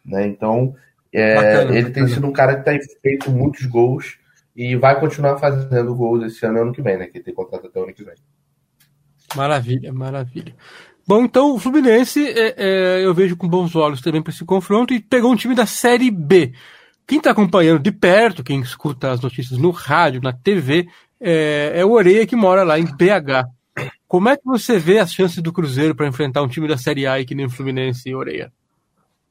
Né? 0.04 0.24
Então, 0.26 0.76
é, 1.12 1.34
bacana, 1.34 1.70
ele 1.72 1.88
bacana. 1.88 1.94
tem 1.94 2.08
sido 2.08 2.26
um 2.28 2.32
cara 2.32 2.56
que 2.56 2.64
tem 2.64 2.80
feito 3.02 3.28
muitos 3.28 3.66
gols 3.66 4.16
e 4.54 4.76
vai 4.76 4.98
continuar 5.00 5.36
fazendo 5.38 5.94
gols 5.96 6.22
esse 6.24 6.46
ano 6.46 6.58
e 6.58 6.60
ano 6.60 6.72
que 6.72 6.80
vem, 6.80 6.96
né? 6.96 7.06
Que 7.08 7.18
tem 7.18 7.34
contrato 7.34 7.66
até 7.66 7.80
o 7.80 7.82
ano 7.82 7.92
que 7.92 8.04
vem. 8.04 8.14
Maravilha, 9.34 9.92
maravilha. 9.92 10.54
Bom, 11.06 11.24
então 11.24 11.54
o 11.54 11.58
Fluminense 11.58 12.26
é, 12.26 12.54
é, 12.56 13.04
eu 13.04 13.12
vejo 13.12 13.36
com 13.36 13.46
bons 13.46 13.76
olhos 13.76 14.00
também 14.00 14.22
para 14.22 14.32
esse 14.32 14.44
confronto 14.44 14.94
e 14.94 15.00
pegou 15.00 15.30
um 15.30 15.36
time 15.36 15.54
da 15.54 15.66
Série 15.66 16.10
B. 16.10 16.52
Quem 17.06 17.18
está 17.18 17.30
acompanhando 17.30 17.80
de 17.80 17.92
perto, 17.92 18.42
quem 18.42 18.60
escuta 18.60 19.10
as 19.10 19.20
notícias 19.20 19.58
no 19.58 19.70
rádio, 19.70 20.22
na 20.22 20.32
TV, 20.32 20.88
é, 21.20 21.72
é 21.74 21.84
o 21.84 21.92
Oreia 21.92 22.26
que 22.26 22.34
mora 22.34 22.62
lá 22.62 22.78
em 22.78 22.86
BH. 22.86 23.46
Como 24.08 24.28
é 24.28 24.36
que 24.36 24.44
você 24.44 24.78
vê 24.78 24.98
as 24.98 25.12
chances 25.12 25.42
do 25.42 25.52
Cruzeiro 25.52 25.94
para 25.94 26.06
enfrentar 26.06 26.42
um 26.42 26.48
time 26.48 26.66
da 26.66 26.78
Série 26.78 27.06
A 27.06 27.22
que 27.24 27.34
nem 27.34 27.46
o 27.46 27.50
Fluminense 27.50 28.08
e 28.08 28.14
Oreia? 28.14 28.50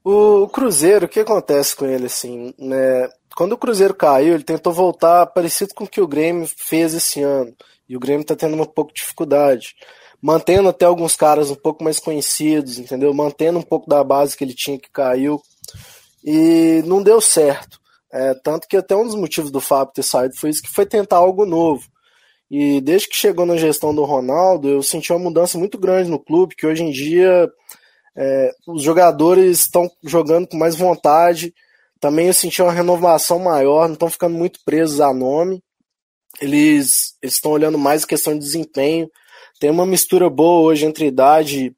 O 0.03 0.47
Cruzeiro, 0.49 1.05
o 1.05 1.09
que 1.09 1.21
acontece 1.21 1.75
com 1.75 1.85
ele 1.85 2.05
assim, 2.05 2.53
né? 2.59 3.09
Quando 3.35 3.53
o 3.53 3.57
Cruzeiro 3.57 3.95
caiu, 3.95 4.33
ele 4.33 4.43
tentou 4.43 4.73
voltar 4.73 5.25
parecido 5.27 5.73
com 5.73 5.85
o 5.85 5.87
que 5.87 6.01
o 6.01 6.07
Grêmio 6.07 6.47
fez 6.57 6.93
esse 6.93 7.21
ano. 7.21 7.55
E 7.87 7.95
o 7.95 7.99
Grêmio 7.99 8.21
está 8.21 8.35
tendo 8.35 8.61
um 8.61 8.65
pouco 8.65 8.93
de 8.93 8.99
dificuldade. 8.99 9.73
Mantendo 10.23 10.69
até 10.69 10.85
alguns 10.85 11.17
caras 11.17 11.51
um 11.51 11.55
pouco 11.55 11.83
mais 11.83 11.99
conhecidos, 11.99 12.79
entendeu? 12.79 13.13
Mantendo 13.13 13.59
um 13.59 13.63
pouco 13.63 13.89
da 13.89 14.01
base 14.01 14.37
que 14.37 14.43
ele 14.45 14.53
tinha 14.53 14.79
que 14.79 14.89
caiu 14.89 15.41
e 16.23 16.81
não 16.85 17.03
deu 17.03 17.19
certo. 17.19 17.77
É, 18.09 18.33
tanto 18.35 18.65
que 18.65 18.77
até 18.77 18.95
um 18.95 19.05
dos 19.05 19.15
motivos 19.15 19.51
do 19.51 19.59
Fábio 19.59 19.93
ter 19.93 20.03
saído 20.03 20.37
foi 20.37 20.51
isso, 20.51 20.61
que 20.61 20.71
foi 20.71 20.85
tentar 20.85 21.17
algo 21.17 21.45
novo. 21.45 21.83
E 22.49 22.79
desde 22.79 23.09
que 23.09 23.17
chegou 23.17 23.45
na 23.45 23.57
gestão 23.57 23.93
do 23.93 24.05
Ronaldo, 24.05 24.69
eu 24.69 24.81
senti 24.81 25.11
uma 25.11 25.19
mudança 25.19 25.57
muito 25.57 25.77
grande 25.77 26.09
no 26.09 26.23
clube, 26.23 26.55
que 26.55 26.65
hoje 26.65 26.83
em 26.83 26.91
dia 26.91 27.49
é, 28.15 28.51
os 28.65 28.81
jogadores 28.81 29.59
estão 29.59 29.91
jogando 30.05 30.47
com 30.47 30.55
mais 30.55 30.77
vontade. 30.77 31.53
Também 31.99 32.27
eu 32.27 32.33
senti 32.33 32.61
uma 32.61 32.71
renovação 32.71 33.39
maior, 33.39 33.87
não 33.87 33.95
estão 33.95 34.09
ficando 34.09 34.37
muito 34.37 34.59
presos 34.63 35.01
a 35.01 35.13
nome. 35.13 35.61
Eles 36.39 37.17
estão 37.21 37.51
olhando 37.51 37.77
mais 37.77 38.05
a 38.05 38.07
questão 38.07 38.33
de 38.33 38.39
desempenho. 38.39 39.09
Tem 39.59 39.69
uma 39.69 39.85
mistura 39.85 40.29
boa 40.29 40.61
hoje 40.61 40.85
entre 40.85 41.05
idade 41.05 41.75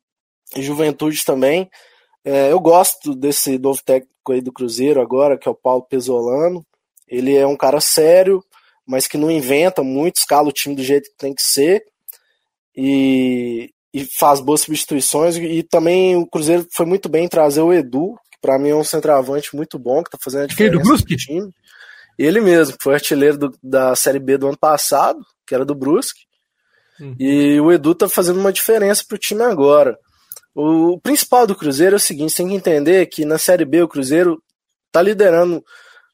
e 0.55 0.62
juventude 0.62 1.24
também. 1.24 1.70
É, 2.24 2.51
eu 2.51 2.60
gosto 2.60 3.15
desse 3.15 3.58
novo 3.58 3.82
técnico 3.84 4.32
aí 4.32 4.41
do 4.41 4.51
Cruzeiro 4.51 5.01
agora, 5.01 5.38
que 5.38 5.48
é 5.48 5.51
o 5.51 5.55
Paulo 5.55 5.84
Pesolano. 5.84 6.65
Ele 7.08 7.36
é 7.36 7.46
um 7.46 7.55
cara 7.55 7.79
sério, 7.79 8.44
mas 8.86 9.08
que 9.08 9.17
não 9.17 9.29
inventa 9.29 9.84
muito, 9.84 10.17
escala 10.17 10.50
o 10.50 10.53
time 10.53 10.75
do 10.75 10.84
jeito 10.84 11.10
que 11.12 11.17
tem 11.17 11.34
que 11.34 11.41
ser 11.41 11.84
e, 12.75 13.72
e 13.94 14.05
faz 14.17 14.39
boas 14.39 14.62
substituições. 14.62 15.38
E 15.38 15.63
também 15.63 16.15
o 16.15 16.25
Cruzeiro 16.25 16.67
foi 16.74 16.86
muito 16.86 17.08
bem 17.08 17.25
em 17.25 17.29
trazer 17.29 17.62
o 17.62 17.74
Edu, 17.74 18.15
que 18.32 18.39
para 18.41 18.60
mim 18.60 18.70
é 18.70 18.75
um 18.75 18.84
centroavante 18.84 19.55
muito 19.55 19.79
bom, 19.79 20.03
que 20.03 20.10
tá 20.10 20.17
fazendo 20.22 20.44
a 20.44 20.48
diferença 20.48 20.77
do 20.77 20.84
Brusque? 20.84 21.15
time. 21.15 21.51
Ele 22.17 22.41
mesmo, 22.41 22.75
foi 22.82 22.94
artilheiro 22.94 23.38
do, 23.38 23.58
da 23.62 23.96
Série 23.96 24.20
B 24.20 24.38
do 24.38 24.48
ano 24.48 24.58
passado, 24.58 25.20
que 25.46 25.53
era 25.53 25.65
do 25.65 25.75
Brusque. 25.75 26.22
Hum. 26.99 27.15
E 27.19 27.59
o 27.59 27.71
Edu 27.71 27.93
tá 27.93 28.07
fazendo 28.07 28.39
uma 28.39 28.53
diferença 28.53 29.03
pro 29.07 29.17
time 29.17 29.43
agora. 29.43 29.97
O 30.53 30.99
principal 31.01 31.45
do 31.45 31.55
Cruzeiro 31.55 31.95
é 31.95 31.97
o 31.97 31.99
seguinte: 31.99 32.35
tem 32.35 32.47
que 32.47 32.55
entender 32.55 33.05
que 33.07 33.25
na 33.25 33.37
Série 33.37 33.65
B 33.65 33.83
o 33.83 33.87
Cruzeiro 33.87 34.41
tá 34.91 35.01
liderando 35.01 35.63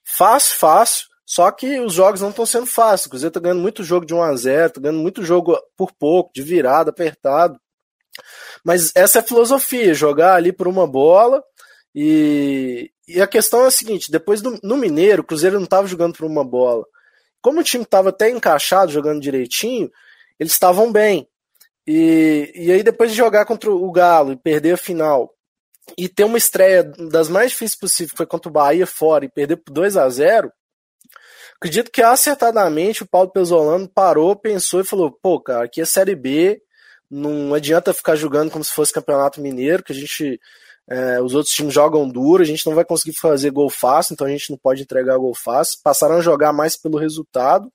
fácil, 0.03 0.57
fácil, 0.57 1.05
só 1.25 1.51
que 1.51 1.79
os 1.79 1.93
jogos 1.93 2.21
não 2.21 2.29
estão 2.29 2.45
sendo 2.45 2.65
fáceis. 2.65 3.05
O 3.05 3.09
Cruzeiro 3.11 3.33
tá 3.33 3.39
ganhando 3.39 3.61
muito 3.61 3.83
jogo 3.83 4.05
de 4.05 4.13
1 4.13 4.21
a 4.21 4.35
0 4.35 4.73
tá 4.73 4.81
ganhando 4.81 4.99
muito 4.99 5.23
jogo 5.23 5.57
por 5.77 5.91
pouco, 5.93 6.31
de 6.33 6.41
virada, 6.41 6.89
apertado. 6.89 7.59
Mas 8.65 8.91
essa 8.95 9.19
é 9.19 9.21
a 9.21 9.25
filosofia: 9.25 9.93
jogar 9.93 10.35
ali 10.35 10.51
por 10.51 10.67
uma 10.67 10.87
bola. 10.87 11.43
E, 11.93 12.89
e 13.07 13.21
a 13.21 13.27
questão 13.27 13.63
é 13.63 13.67
a 13.67 13.71
seguinte: 13.71 14.11
depois 14.11 14.41
do, 14.41 14.59
no 14.63 14.75
Mineiro, 14.75 15.21
o 15.21 15.25
Cruzeiro 15.25 15.57
não 15.57 15.65
estava 15.65 15.87
jogando 15.87 16.17
por 16.17 16.25
uma 16.25 16.43
bola. 16.43 16.83
Como 17.41 17.59
o 17.59 17.63
time 17.63 17.83
estava 17.83 18.09
até 18.09 18.29
encaixado, 18.29 18.91
jogando 18.91 19.21
direitinho, 19.21 19.89
eles 20.41 20.53
estavam 20.53 20.91
bem. 20.91 21.27
E, 21.85 22.51
e 22.55 22.71
aí, 22.71 22.81
depois 22.81 23.11
de 23.11 23.17
jogar 23.17 23.45
contra 23.45 23.71
o 23.71 23.91
Galo 23.91 24.31
e 24.31 24.35
perder 24.35 24.73
a 24.73 24.77
final, 24.77 25.31
e 25.95 26.09
ter 26.09 26.23
uma 26.23 26.37
estreia 26.37 26.83
das 26.83 27.29
mais 27.29 27.51
difíceis 27.51 27.79
possíveis, 27.79 28.09
que 28.09 28.17
foi 28.17 28.25
contra 28.25 28.49
o 28.49 28.51
Bahia 28.51 28.87
fora, 28.87 29.23
e 29.23 29.29
perder 29.29 29.57
por 29.57 29.71
2 29.71 29.97
a 29.97 30.09
0 30.09 30.51
acredito 31.57 31.91
que 31.91 32.01
acertadamente 32.01 33.03
o 33.03 33.07
Paulo 33.07 33.29
Pesolano 33.29 33.87
parou, 33.87 34.35
pensou 34.35 34.81
e 34.81 34.83
falou: 34.83 35.11
pô, 35.11 35.39
cara, 35.39 35.65
aqui 35.65 35.79
é 35.79 35.85
Série 35.85 36.15
B, 36.15 36.59
não 37.07 37.53
adianta 37.53 37.93
ficar 37.93 38.15
jogando 38.15 38.49
como 38.49 38.63
se 38.63 38.71
fosse 38.71 38.91
Campeonato 38.91 39.39
Mineiro, 39.39 39.83
que 39.83 39.91
a 39.91 39.95
gente. 39.95 40.39
É, 40.89 41.21
os 41.21 41.35
outros 41.35 41.53
times 41.53 41.71
jogam 41.71 42.09
duro, 42.09 42.41
a 42.41 42.45
gente 42.45 42.65
não 42.65 42.73
vai 42.73 42.83
conseguir 42.83 43.15
fazer 43.15 43.51
gol 43.51 43.69
fácil, 43.69 44.13
então 44.13 44.25
a 44.25 44.29
gente 44.29 44.49
não 44.49 44.57
pode 44.57 44.81
entregar 44.81 45.17
gol 45.17 45.35
fácil. 45.35 45.79
Passaram 45.83 46.15
a 46.15 46.21
jogar 46.21 46.51
mais 46.51 46.75
pelo 46.75 46.97
resultado. 46.97 47.71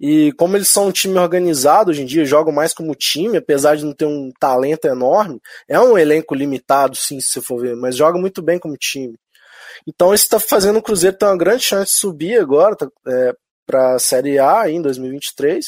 E 0.00 0.32
como 0.32 0.56
eles 0.56 0.68
são 0.68 0.86
um 0.86 0.92
time 0.92 1.18
organizado 1.18 1.90
hoje 1.90 2.02
em 2.02 2.06
dia, 2.06 2.24
jogam 2.24 2.52
mais 2.52 2.72
como 2.72 2.94
time, 2.94 3.36
apesar 3.36 3.76
de 3.76 3.84
não 3.84 3.92
ter 3.92 4.06
um 4.06 4.30
talento 4.40 4.86
enorme, 4.86 5.38
é 5.68 5.78
um 5.78 5.98
elenco 5.98 6.34
limitado, 6.34 6.96
sim, 6.96 7.20
se 7.20 7.32
você 7.32 7.42
for 7.42 7.60
ver, 7.60 7.76
mas 7.76 7.96
joga 7.96 8.18
muito 8.18 8.40
bem 8.40 8.58
como 8.58 8.78
time. 8.78 9.14
Então 9.86 10.14
isso 10.14 10.24
está 10.24 10.40
fazendo 10.40 10.78
o 10.78 10.82
Cruzeiro 10.82 11.16
ter 11.16 11.26
uma 11.26 11.36
grande 11.36 11.64
chance 11.64 11.92
de 11.92 11.98
subir 11.98 12.40
agora 12.40 12.74
tá, 12.74 12.88
é, 13.08 13.34
para 13.66 13.96
a 13.96 13.98
Série 13.98 14.38
A 14.38 14.70
em 14.70 14.80
2023. 14.80 15.64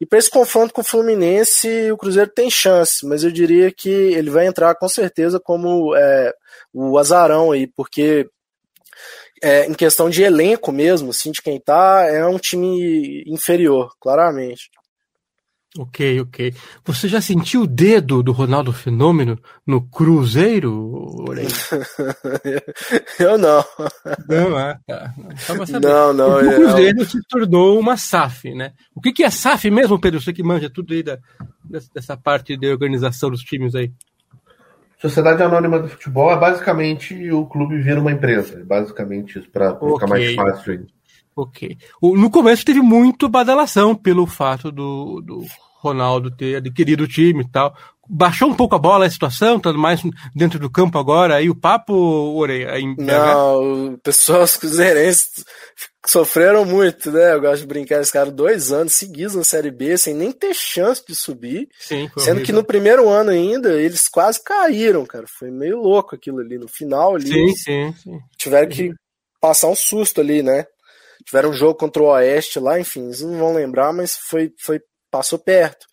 E 0.00 0.06
para 0.06 0.18
esse 0.20 0.30
confronto 0.30 0.72
com 0.72 0.80
o 0.80 0.84
Fluminense, 0.84 1.90
o 1.90 1.96
Cruzeiro 1.96 2.30
tem 2.32 2.48
chance, 2.48 3.04
mas 3.04 3.24
eu 3.24 3.32
diria 3.32 3.72
que 3.72 3.90
ele 3.90 4.30
vai 4.30 4.46
entrar 4.46 4.72
com 4.76 4.88
certeza 4.88 5.40
como 5.40 5.96
é, 5.96 6.32
o 6.72 6.96
azarão 6.96 7.50
aí, 7.50 7.66
porque 7.66 8.28
é, 9.42 9.66
em 9.66 9.74
questão 9.74 10.08
de 10.10 10.22
elenco 10.22 10.72
mesmo, 10.72 11.10
assim, 11.10 11.30
de 11.30 11.42
quem 11.42 11.60
tá, 11.60 12.04
é 12.04 12.26
um 12.26 12.38
time 12.38 13.22
inferior, 13.26 13.90
claramente. 14.00 14.70
Ok, 15.76 16.20
ok. 16.20 16.54
Você 16.84 17.06
já 17.06 17.20
sentiu 17.20 17.62
o 17.62 17.66
dedo 17.66 18.22
do 18.22 18.32
Ronaldo 18.32 18.72
Fenômeno 18.72 19.38
no 19.66 19.86
Cruzeiro, 19.86 21.14
Eu 23.20 23.36
não. 23.36 23.62
Não, 24.28 24.58
é, 24.58 24.78
tá. 24.86 25.14
Não, 25.80 26.12
não. 26.12 26.38
O 26.38 26.54
Cruzeiro 26.54 27.04
se 27.04 27.20
tornou 27.28 27.78
uma 27.78 27.98
SAF, 27.98 28.54
né? 28.54 28.72
O 28.94 29.00
que, 29.00 29.12
que 29.12 29.22
é 29.22 29.30
SAF 29.30 29.70
mesmo, 29.70 30.00
Pedro? 30.00 30.20
Você 30.20 30.32
que 30.32 30.42
manja 30.42 30.70
tudo 30.70 30.94
aí 30.94 31.02
da, 31.02 31.18
dessa 31.94 32.16
parte 32.16 32.56
de 32.56 32.66
organização 32.70 33.30
dos 33.30 33.42
times 33.42 33.74
aí. 33.74 33.92
Sociedade 35.00 35.42
Anônima 35.42 35.78
do 35.78 35.88
Futebol 35.88 36.32
é 36.32 36.36
basicamente 36.36 37.30
o 37.30 37.46
clube 37.46 37.78
vira 37.78 38.00
uma 38.00 38.10
empresa. 38.10 38.60
É 38.60 38.64
basicamente 38.64 39.38
isso, 39.38 39.48
para 39.50 39.72
okay. 39.72 39.94
ficar 39.94 40.06
mais 40.08 40.34
fácil 40.34 40.72
aí. 40.72 40.86
Ok. 41.36 41.78
no 42.02 42.28
começo 42.30 42.64
teve 42.64 42.80
muito 42.80 43.28
badalação 43.28 43.94
pelo 43.94 44.26
fato 44.26 44.72
do, 44.72 45.20
do 45.20 45.44
Ronaldo 45.78 46.32
ter 46.32 46.56
adquirido 46.56 47.02
o 47.02 47.08
time 47.08 47.44
e 47.44 47.48
tal. 47.48 47.76
Baixou 48.08 48.48
um 48.48 48.54
pouco 48.54 48.74
a 48.74 48.78
bola 48.78 49.06
a 49.06 49.10
situação, 49.10 49.60
tá 49.60 49.72
mais 49.72 50.00
dentro 50.34 50.58
do 50.58 50.70
campo 50.70 50.98
agora, 50.98 51.36
aí 51.36 51.50
o 51.50 51.54
papo, 51.54 51.94
Orei, 51.94 52.66
aí 52.66 52.82
Não, 52.96 53.92
o 53.92 53.98
pessoal, 53.98 54.42
os 54.42 54.56
cruzeirenses 54.56 55.44
sofreram 56.06 56.64
muito, 56.64 57.10
né? 57.12 57.34
Eu 57.34 57.40
gosto 57.40 57.60
de 57.60 57.66
brincar, 57.66 57.96
eles 57.96 58.08
ficaram 58.08 58.32
dois 58.32 58.72
anos 58.72 58.94
seguidos 58.94 59.34
na 59.34 59.44
Série 59.44 59.70
B, 59.70 59.96
sem 59.98 60.14
nem 60.14 60.32
ter 60.32 60.54
chance 60.54 61.04
de 61.06 61.14
subir. 61.14 61.68
Sim, 61.78 62.08
sendo 62.16 62.36
horrível. 62.36 62.44
que 62.44 62.52
no 62.52 62.64
primeiro 62.64 63.08
ano 63.08 63.30
ainda, 63.30 63.80
eles 63.80 64.08
quase 64.08 64.42
caíram, 64.42 65.04
cara. 65.04 65.26
Foi 65.38 65.50
meio 65.50 65.78
louco 65.78 66.14
aquilo 66.14 66.38
ali. 66.38 66.56
No 66.56 66.68
final 66.68 67.14
ali, 67.14 67.28
sim, 67.28 67.56
sim, 67.56 67.94
sim. 68.02 68.18
tiveram 68.38 68.68
que 68.68 68.90
passar 69.40 69.68
um 69.68 69.76
susto 69.76 70.20
ali, 70.20 70.42
né? 70.42 70.64
Tiveram 71.26 71.50
um 71.50 71.54
jogo 71.54 71.74
contra 71.74 72.02
o 72.02 72.06
Oeste 72.06 72.58
lá, 72.58 72.80
enfim, 72.80 73.04
eles 73.04 73.20
não 73.20 73.38
vão 73.38 73.54
lembrar, 73.54 73.92
mas 73.92 74.16
foi, 74.16 74.50
foi 74.58 74.80
passou 75.10 75.38
perto. 75.38 75.86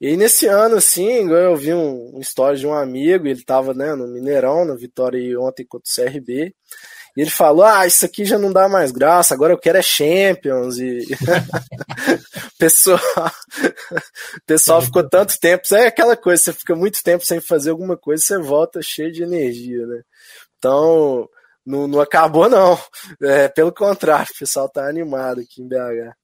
E 0.00 0.16
nesse 0.16 0.46
ano, 0.46 0.76
assim, 0.76 1.30
eu 1.30 1.54
vi 1.56 1.74
um, 1.74 2.16
um 2.16 2.54
de 2.54 2.66
um 2.66 2.72
amigo, 2.72 3.26
ele 3.26 3.44
tava, 3.44 3.74
né, 3.74 3.94
no 3.94 4.08
Mineirão, 4.08 4.64
na 4.64 4.74
vitória 4.74 5.38
ontem 5.38 5.66
contra 5.66 5.86
o 5.86 5.94
CRB, 5.94 6.54
e 7.16 7.20
ele 7.20 7.30
falou, 7.30 7.64
ah, 7.64 7.86
isso 7.86 8.06
aqui 8.06 8.24
já 8.24 8.38
não 8.38 8.50
dá 8.50 8.66
mais 8.66 8.92
graça, 8.92 9.34
agora 9.34 9.52
eu 9.52 9.58
quero 9.58 9.76
é 9.76 9.82
Champions, 9.82 10.78
e 10.78 11.06
pessoal, 12.58 12.98
pessoal 14.46 14.80
ficou 14.80 15.06
tanto 15.06 15.38
tempo, 15.38 15.62
é 15.74 15.88
aquela 15.88 16.16
coisa, 16.16 16.44
você 16.44 16.52
fica 16.54 16.74
muito 16.74 17.02
tempo 17.02 17.26
sem 17.26 17.40
fazer 17.40 17.70
alguma 17.70 17.96
coisa, 17.96 18.24
você 18.24 18.38
volta 18.38 18.80
cheio 18.82 19.12
de 19.12 19.22
energia, 19.22 19.86
né? 19.86 20.02
Então, 20.56 21.28
não, 21.66 21.86
não 21.86 22.00
acabou 22.00 22.48
não, 22.48 22.78
é, 23.22 23.48
pelo 23.48 23.72
contrário, 23.72 24.32
o 24.34 24.38
pessoal 24.38 24.68
tá 24.68 24.88
animado 24.88 25.40
aqui 25.40 25.60
em 25.60 25.68
BH. 25.68 26.14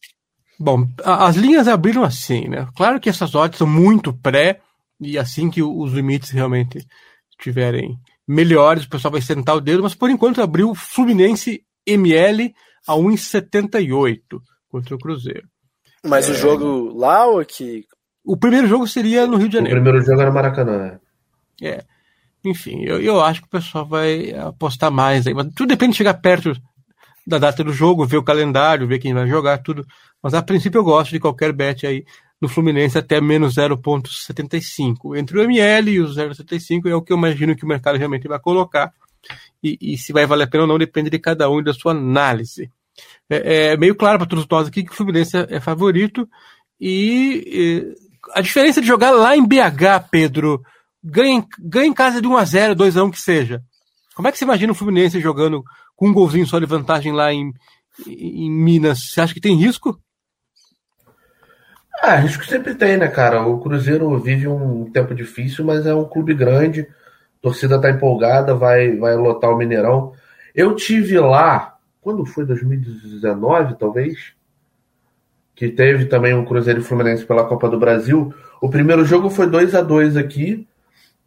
Bom, 0.59 0.89
as 1.05 1.37
linhas 1.37 1.69
abriram 1.69 2.03
assim, 2.03 2.49
né? 2.49 2.67
Claro 2.75 2.99
que 2.99 3.09
essas 3.09 3.35
odds 3.35 3.59
são 3.59 3.67
muito 3.67 4.13
pré, 4.13 4.61
e 5.01 5.19
assim 5.19 5.51
que 5.51 5.63
os 5.63 5.93
limites 5.93 6.31
realmente 6.31 6.79
estiverem 7.31 7.99
melhores, 8.27 8.85
o 8.85 8.89
pessoal 8.89 9.13
vai 9.13 9.21
sentar 9.21 9.57
o 9.57 9.61
dedo, 9.61 9.83
mas 9.83 9.95
por 9.95 10.11
enquanto 10.11 10.43
abriu 10.43 10.75
Fluminense 10.75 11.63
ML 11.87 12.55
a 12.89 12.95
1,78 12.95 14.21
contra 14.69 14.95
o 14.95 14.99
Cruzeiro. 14.99 15.47
Mas 16.05 16.29
é... 16.29 16.33
o 16.33 16.35
jogo 16.35 16.97
lá 16.97 17.27
ou 17.27 17.39
aqui? 17.39 17.85
O 18.25 18.37
primeiro 18.37 18.67
jogo 18.67 18.87
seria 18.87 19.27
no 19.27 19.37
Rio 19.37 19.49
de 19.49 19.55
Janeiro. 19.55 19.79
O 19.79 19.83
primeiro 19.83 20.05
jogo 20.05 20.21
era 20.21 20.31
no 20.31 20.35
Maracanã. 20.35 20.79
Né? 20.79 21.01
É. 21.63 21.85
Enfim, 22.45 22.83
eu, 22.83 23.01
eu 23.01 23.21
acho 23.21 23.41
que 23.41 23.47
o 23.47 23.51
pessoal 23.51 23.87
vai 23.87 24.33
apostar 24.33 24.91
mais 24.91 25.27
aí, 25.27 25.35
mas 25.35 25.49
tudo 25.55 25.69
depende 25.69 25.93
de 25.93 25.99
chegar 25.99 26.15
perto 26.15 26.53
da 27.27 27.39
data 27.39 27.65
do 27.65 27.73
jogo, 27.73 28.07
ver 28.07 28.19
o 28.19 28.23
calendário, 28.23 28.87
ver 28.87 28.99
quem 28.99 29.13
vai 29.13 29.27
jogar, 29.27 29.59
tudo. 29.59 29.85
Mas 30.23 30.33
a 30.33 30.43
princípio 30.43 30.79
eu 30.79 30.85
gosto 30.85 31.11
de 31.11 31.19
qualquer 31.19 31.53
bet 31.53 31.87
aí 31.87 32.05
no 32.41 32.49
Fluminense 32.49 32.97
até 32.97 33.21
menos 33.21 33.55
0,75. 33.57 35.19
Entre 35.19 35.39
o 35.39 35.43
ML 35.43 35.91
e 35.91 36.01
o 36.01 36.07
0,75 36.07 36.87
é 36.87 36.95
o 36.95 37.03
que 37.03 37.13
eu 37.13 37.17
imagino 37.17 37.57
que 37.57 37.65
o 37.65 37.69
mercado 37.69 37.99
realmente 37.99 38.29
vai 38.29 38.39
colocar. 38.39 38.93
E, 39.63 39.77
e, 39.81 39.99
se 39.99 40.13
vai 40.13 40.27
valer 40.27 40.45
a 40.45 40.47
pena 40.47 40.65
ou 40.65 40.69
não 40.69 40.79
depende 40.79 41.11
de 41.11 41.19
cada 41.19 41.51
um 41.51 41.59
e 41.59 41.65
da 41.65 41.73
sua 41.73 41.93
análise. 41.93 42.71
É, 43.29 43.73
é 43.73 43.77
meio 43.77 43.97
claro 43.97 44.19
para 44.19 44.29
todos 44.29 44.47
nós 44.49 44.69
aqui 44.69 44.85
que 44.85 44.93
o 44.93 44.95
Fluminense 44.95 45.37
é, 45.37 45.59
favorito. 45.59 46.29
E, 46.81 47.43
e, 47.47 47.95
a 48.35 48.41
diferença 48.41 48.81
de 48.81 48.87
jogar 48.87 49.11
lá 49.11 49.37
em 49.37 49.45
BH, 49.45 50.09
Pedro, 50.11 50.63
ganha, 51.03 51.45
ganha 51.59 51.87
em 51.87 51.93
casa 51.93 52.21
de 52.21 52.29
1x0, 52.29 52.77
2x1 52.77 53.11
que 53.11 53.21
seja. 53.21 53.63
Como 54.15 54.29
é 54.29 54.33
que 54.33 54.39
você 54.39 54.45
imagina 54.45 54.73
o 54.73 54.77
Fluminense 54.77 55.21
jogando 55.21 55.65
com 55.97 56.09
um 56.09 56.13
golzinho 56.13 56.47
só 56.47 56.59
de 56.59 56.67
vantagem 56.67 57.13
lá 57.13 57.33
em, 57.33 57.53
em 58.07 58.51
Minas, 58.51 59.11
você 59.11 59.21
acha 59.21 59.35
que 59.35 59.41
tem 59.41 59.57
risco? 59.57 59.99
Ah, 62.03 62.17
risco 62.17 62.45
sempre 62.45 62.75
tem, 62.75 62.97
né, 62.97 63.09
cara? 63.09 63.47
O 63.47 63.59
Cruzeiro 63.59 64.19
vive 64.19 64.47
um 64.47 64.91
tempo 64.91 65.15
difícil, 65.15 65.65
mas 65.65 65.87
é 65.87 65.95
um 65.95 66.05
clube 66.05 66.35
grande, 66.35 66.83
a 66.83 66.87
torcida 67.41 67.81
tá 67.81 67.91
empolgada, 67.91 68.55
vai, 68.55 68.95
vai 68.97 69.17
lotar 69.17 69.51
o 69.51 69.57
Mineirão. 69.57 70.13
Eu 70.55 70.75
tive 70.75 71.19
lá, 71.19 71.79
quando 72.01 72.25
foi 72.27 72.45
2019, 72.45 73.79
talvez, 73.79 74.35
que 75.55 75.71
teve 75.71 76.05
também 76.05 76.35
um 76.35 76.45
Cruzeiro 76.45 76.81
e 76.81 76.85
Fluminense 76.85 77.25
pela 77.25 77.45
Copa 77.45 77.69
do 77.69 77.79
Brasil. 77.79 78.33
O 78.61 78.69
primeiro 78.69 79.05
jogo 79.05 79.31
foi 79.31 79.49
2 79.49 79.75
a 79.75 79.81
2 79.81 80.19
aqui, 80.19 80.69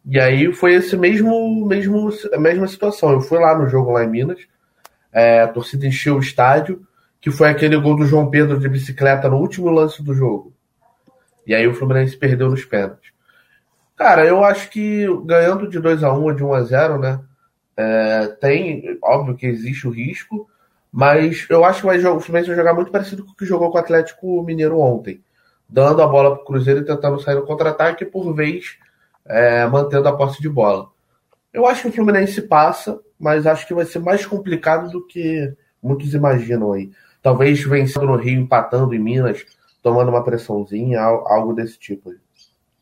e 0.06 0.18
aí 0.18 0.52
foi 0.52 0.74
esse 0.74 0.96
mesmo, 0.96 1.66
mesmo 1.66 2.10
a 2.32 2.38
mesma 2.38 2.68
situação. 2.68 3.10
Eu 3.10 3.20
fui 3.20 3.40
lá 3.40 3.58
no 3.58 3.68
jogo 3.68 3.90
lá 3.90 4.04
em 4.04 4.08
Minas, 4.08 4.40
é, 5.12 5.42
a 5.42 5.48
torcida 5.48 5.86
encheu 5.86 6.16
o 6.16 6.20
estádio, 6.20 6.86
que 7.20 7.30
foi 7.30 7.48
aquele 7.48 7.76
gol 7.76 7.96
do 7.96 8.06
João 8.06 8.30
Pedro 8.30 8.58
de 8.58 8.68
bicicleta 8.68 9.28
no 9.28 9.36
último 9.36 9.70
lance 9.70 10.02
do 10.02 10.14
jogo. 10.14 10.52
E 11.46 11.54
aí 11.54 11.66
o 11.66 11.74
Fluminense 11.74 12.16
perdeu 12.16 12.50
nos 12.50 12.64
pênaltis. 12.64 13.12
Cara, 13.96 14.24
eu 14.24 14.42
acho 14.44 14.70
que 14.70 15.06
ganhando 15.24 15.68
de 15.68 15.78
2 15.78 16.02
a 16.02 16.12
1 16.12 16.22
ou 16.22 16.32
de 16.32 16.42
1 16.42 16.54
a 16.54 16.62
0 16.62 16.98
né? 16.98 17.20
É, 17.76 18.26
tem, 18.40 18.98
óbvio 19.02 19.36
que 19.36 19.46
existe 19.46 19.86
o 19.86 19.90
risco, 19.90 20.48
mas 20.92 21.46
eu 21.50 21.64
acho 21.64 21.80
que 21.80 21.86
vai 21.86 21.98
o 21.98 22.20
Fluminense 22.20 22.48
vai 22.48 22.56
jogar 22.56 22.74
muito 22.74 22.90
parecido 22.90 23.24
com 23.24 23.32
o 23.32 23.36
que 23.36 23.44
jogou 23.44 23.70
com 23.70 23.76
o 23.76 23.80
Atlético 23.80 24.42
Mineiro 24.42 24.78
ontem. 24.78 25.22
Dando 25.68 26.02
a 26.02 26.06
bola 26.06 26.34
para 26.34 26.42
o 26.42 26.46
Cruzeiro 26.46 26.80
e 26.80 26.84
tentando 26.84 27.20
sair 27.20 27.36
no 27.36 27.46
contra-ataque, 27.46 28.04
por 28.04 28.34
vez 28.34 28.78
é, 29.24 29.66
mantendo 29.66 30.08
a 30.08 30.16
posse 30.16 30.40
de 30.40 30.48
bola. 30.48 30.88
Eu 31.52 31.66
acho 31.66 31.82
que 31.82 31.88
o 31.88 31.92
Fluminense 31.92 32.42
passa, 32.42 33.00
mas 33.20 33.46
acho 33.46 33.66
que 33.66 33.74
vai 33.74 33.84
ser 33.84 33.98
mais 33.98 34.24
complicado 34.24 34.90
do 34.90 35.06
que 35.06 35.52
muitos 35.82 36.14
imaginam 36.14 36.72
aí. 36.72 36.90
Talvez 37.22 37.62
vencendo 37.62 38.06
no 38.06 38.16
Rio, 38.16 38.40
empatando 38.40 38.94
em 38.94 38.98
Minas, 38.98 39.44
tomando 39.82 40.08
uma 40.08 40.24
pressãozinha, 40.24 41.00
algo 41.00 41.52
desse 41.52 41.78
tipo. 41.78 42.14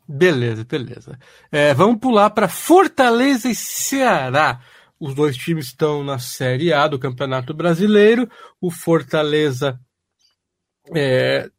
Beleza, 0.07 0.63
beleza. 0.63 1.19
É, 1.51 1.73
vamos 1.73 1.99
pular 1.99 2.29
para 2.29 2.47
Fortaleza 2.47 3.49
e 3.49 3.55
Ceará. 3.55 4.61
Os 4.97 5.13
dois 5.13 5.35
times 5.35 5.67
estão 5.67 6.03
na 6.03 6.17
Série 6.17 6.73
A 6.73 6.87
do 6.87 6.97
Campeonato 6.97 7.53
Brasileiro. 7.53 8.29
O 8.61 8.71
Fortaleza 8.71 9.79
é, 10.95 11.49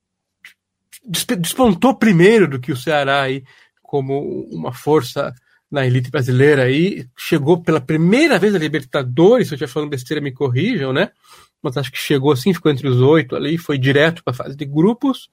despontou 1.38 1.94
primeiro 1.94 2.48
do 2.48 2.58
que 2.58 2.72
o 2.72 2.76
Ceará 2.76 3.22
aí 3.22 3.44
como 3.82 4.46
uma 4.50 4.72
força 4.72 5.34
na 5.70 5.86
elite 5.86 6.10
brasileira 6.10 6.64
aí, 6.64 7.06
chegou 7.16 7.62
pela 7.62 7.80
primeira 7.80 8.38
vez 8.38 8.54
a 8.54 8.58
Libertadores, 8.58 9.48
se 9.48 9.54
eu 9.54 9.56
estiver 9.56 9.70
falando 9.72 9.90
besteira, 9.90 10.20
me 10.20 10.32
corrijam, 10.32 10.92
né? 10.92 11.10
Mas 11.62 11.76
acho 11.76 11.92
que 11.92 11.98
chegou 11.98 12.32
assim, 12.32 12.52
ficou 12.52 12.72
entre 12.72 12.88
os 12.88 13.00
oito 13.00 13.36
ali, 13.36 13.56
foi 13.56 13.78
direto 13.78 14.24
para 14.24 14.32
a 14.32 14.36
fase 14.36 14.56
de 14.56 14.64
grupos. 14.64 15.30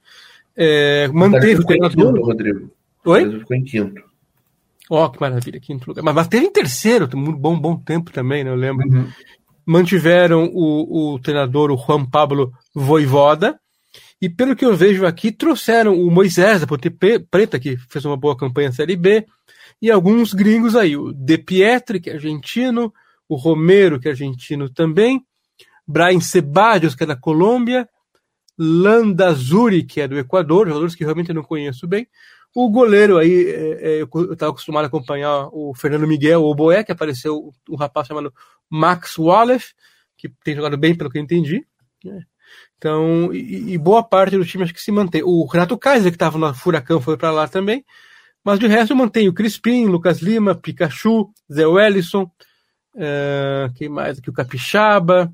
É, 0.56 1.08
manteve 1.08 1.62
o 1.62 1.66
treinador. 1.66 2.14
Quinto, 2.14 2.26
Rodrigo. 2.26 2.72
Oi? 3.06 3.40
Ficou 3.40 3.58
em 3.58 3.64
quinto. 3.64 4.04
Ó, 4.90 5.06
oh, 5.06 5.10
que 5.10 5.20
maravilha, 5.20 5.60
quinto 5.60 5.88
lugar. 5.88 6.04
Mas, 6.04 6.16
mas 6.16 6.28
teve 6.28 6.46
em 6.46 6.52
terceiro, 6.52 7.10
um 7.14 7.34
bom, 7.34 7.60
bom 7.60 7.76
tempo 7.76 8.12
também, 8.12 8.44
né? 8.44 8.52
Eu 8.52 8.56
lembro. 8.56 8.88
Uhum. 8.88 9.08
Mantiveram 9.66 10.50
o, 10.54 11.14
o 11.14 11.20
treinador, 11.20 11.72
o 11.72 11.78
Juan 11.78 12.06
Pablo 12.06 12.54
Voivoda, 12.74 13.60
e 14.22 14.30
pelo 14.30 14.56
que 14.56 14.66
eu 14.66 14.76
vejo 14.76 15.06
aqui, 15.06 15.32
trouxeram 15.32 15.94
o 16.00 16.10
Moisés 16.10 16.62
da 16.62 16.68
Ponte 16.68 16.90
Preta, 16.90 17.60
que 17.60 17.78
fez 17.90 18.04
uma 18.06 18.18
boa 18.18 18.36
campanha 18.36 18.70
na 18.70 18.76
Série 18.76 18.96
B, 18.96 19.26
e 19.82 19.92
alguns 19.92 20.34
gringos 20.34 20.76
aí, 20.76 20.98
o 20.98 21.14
De 21.14 21.38
Pietri, 21.38 22.00
que 22.00 22.10
é 22.10 22.14
argentino, 22.14 22.94
o 23.30 23.36
Romero, 23.36 24.00
que 24.00 24.08
é 24.08 24.12
argentino 24.12 24.70
também, 24.70 25.26
Brian 25.88 26.20
Ceballos, 26.20 26.96
que 26.96 27.04
é 27.04 27.08
da 27.08 27.16
Colômbia, 27.16 27.88
Landa 28.58 29.32
Zuri, 29.34 29.84
que 29.84 30.02
é 30.02 30.08
do 30.08 30.18
Equador, 30.18 30.68
jogadores 30.68 30.96
que 30.96 31.04
realmente 31.04 31.30
eu 31.30 31.36
não 31.36 31.44
conheço 31.44 31.88
bem. 31.88 32.08
O 32.56 32.70
goleiro 32.70 33.18
aí, 33.18 33.50
é, 33.50 34.00
é, 34.00 34.02
eu 34.02 34.34
estava 34.34 34.52
acostumado 34.52 34.86
a 34.86 34.88
acompanhar 34.88 35.48
o 35.52 35.74
Fernando 35.76 36.08
Miguel, 36.08 36.44
o 36.44 36.56
Boé, 36.56 36.84
que 36.84 36.92
apareceu 36.92 37.54
um 37.70 37.76
rapaz 37.76 38.08
chamado 38.08 38.34
Max 38.70 39.18
Wallace, 39.18 39.74
que 40.18 40.28
tem 40.44 40.56
jogado 40.56 40.76
bem, 40.76 40.96
pelo 40.96 41.10
que 41.10 41.20
eu 41.20 41.22
entendi. 41.22 41.66
Né? 42.04 42.24
Então, 42.78 43.32
e, 43.34 43.74
e, 43.74 43.78
boa 43.78 44.04
parte 44.04 44.38
do 44.38 44.46
time 44.46 44.64
acho 44.64 44.74
que 44.74 44.82
se 44.82 44.92
mantém. 44.92 45.22
O 45.24 45.46
Renato 45.46 45.78
Kaiser, 45.78 46.12
que 46.12 46.16
estava 46.16 46.38
no 46.38 46.54
Furacão, 46.54 47.00
foi 47.00 47.16
para 47.16 47.32
lá 47.32 47.48
também. 47.48 47.86
Mas 48.48 48.60
de 48.60 48.68
resto 48.68 48.94
eu 48.94 48.96
mantenho 48.96 49.34
Crispim, 49.34 49.88
Lucas 49.88 50.22
Lima, 50.22 50.56
Pikachu, 50.56 51.30
Zé 51.52 51.68
Wellison, 51.68 52.32
uh, 52.96 53.74
quem 53.76 53.90
mais 53.90 54.18
aqui? 54.20 54.30
O 54.30 54.34
Capixaba. 54.34 55.30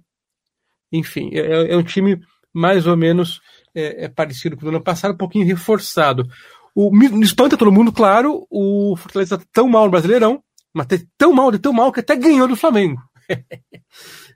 Enfim, 0.92 1.30
é, 1.32 1.74
é 1.74 1.78
um 1.78 1.84
time 1.84 2.20
mais 2.52 2.88
ou 2.88 2.98
menos 2.98 3.40
é, 3.76 4.06
é, 4.06 4.10
parecido 4.10 4.58
com 4.58 4.66
o 4.66 4.70
ano 4.70 4.82
passado, 4.82 5.14
um 5.14 5.18
pouquinho 5.18 5.46
reforçado. 5.46 6.28
O, 6.74 6.90
me 6.90 7.24
espanta 7.24 7.56
todo 7.56 7.72
mundo, 7.72 7.92
claro, 7.92 8.48
o 8.50 8.96
Fortaleza 8.98 9.38
tá 9.38 9.46
tão 9.54 9.70
mal 9.70 9.86
no 9.86 9.92
Brasileirão, 9.92 10.44
mas 10.74 10.88
tá 10.88 10.96
tão 11.16 11.32
mal, 11.32 11.52
de 11.52 11.60
tão 11.60 11.72
mal, 11.72 11.92
que 11.92 12.00
até 12.00 12.16
ganhou 12.16 12.48
do 12.48 12.56
Flamengo. 12.56 13.00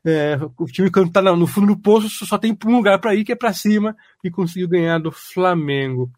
É, 0.06 0.38
o 0.58 0.66
time, 0.68 0.90
quando 0.90 1.08
está 1.08 1.22
no 1.22 1.48
fundo 1.48 1.68
do 1.68 1.82
poço, 1.82 2.08
só 2.26 2.38
tem 2.38 2.58
um 2.66 2.78
lugar 2.78 2.98
para 3.00 3.13
ir, 3.13 3.26
que 3.26 3.34
é 3.34 3.36
para 3.36 3.52
cima, 3.52 3.94
e 4.24 4.32
conseguiu 4.32 4.70
ganhar 4.70 5.00
do 5.00 5.12
Flamengo. 5.12 6.10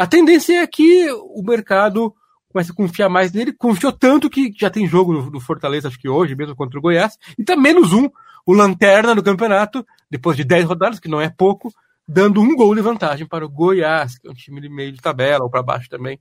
A 0.00 0.06
tendência 0.06 0.62
é 0.62 0.66
que 0.66 1.12
o 1.12 1.42
mercado 1.42 2.14
comece 2.48 2.72
a 2.72 2.74
confiar 2.74 3.10
mais 3.10 3.32
nele. 3.32 3.52
Confiou 3.52 3.92
tanto 3.92 4.30
que 4.30 4.50
já 4.58 4.70
tem 4.70 4.88
jogo 4.88 5.12
no 5.12 5.38
Fortaleza, 5.38 5.88
acho 5.88 6.00
que 6.00 6.08
hoje, 6.08 6.34
mesmo 6.34 6.56
contra 6.56 6.78
o 6.78 6.82
Goiás. 6.82 7.18
E 7.38 7.44
tá 7.44 7.54
menos 7.54 7.92
um, 7.92 8.08
o 8.46 8.54
Lanterna 8.54 9.14
do 9.14 9.22
campeonato, 9.22 9.86
depois 10.10 10.38
de 10.38 10.44
10 10.44 10.64
rodadas, 10.64 10.98
que 10.98 11.06
não 11.06 11.20
é 11.20 11.28
pouco, 11.28 11.70
dando 12.08 12.40
um 12.40 12.56
gol 12.56 12.74
de 12.74 12.80
vantagem 12.80 13.26
para 13.26 13.44
o 13.44 13.48
Goiás, 13.50 14.18
que 14.18 14.26
é 14.26 14.30
um 14.30 14.34
time 14.34 14.58
de 14.58 14.70
meio 14.70 14.90
de 14.90 15.02
tabela, 15.02 15.44
ou 15.44 15.50
para 15.50 15.62
baixo 15.62 15.90
também, 15.90 16.18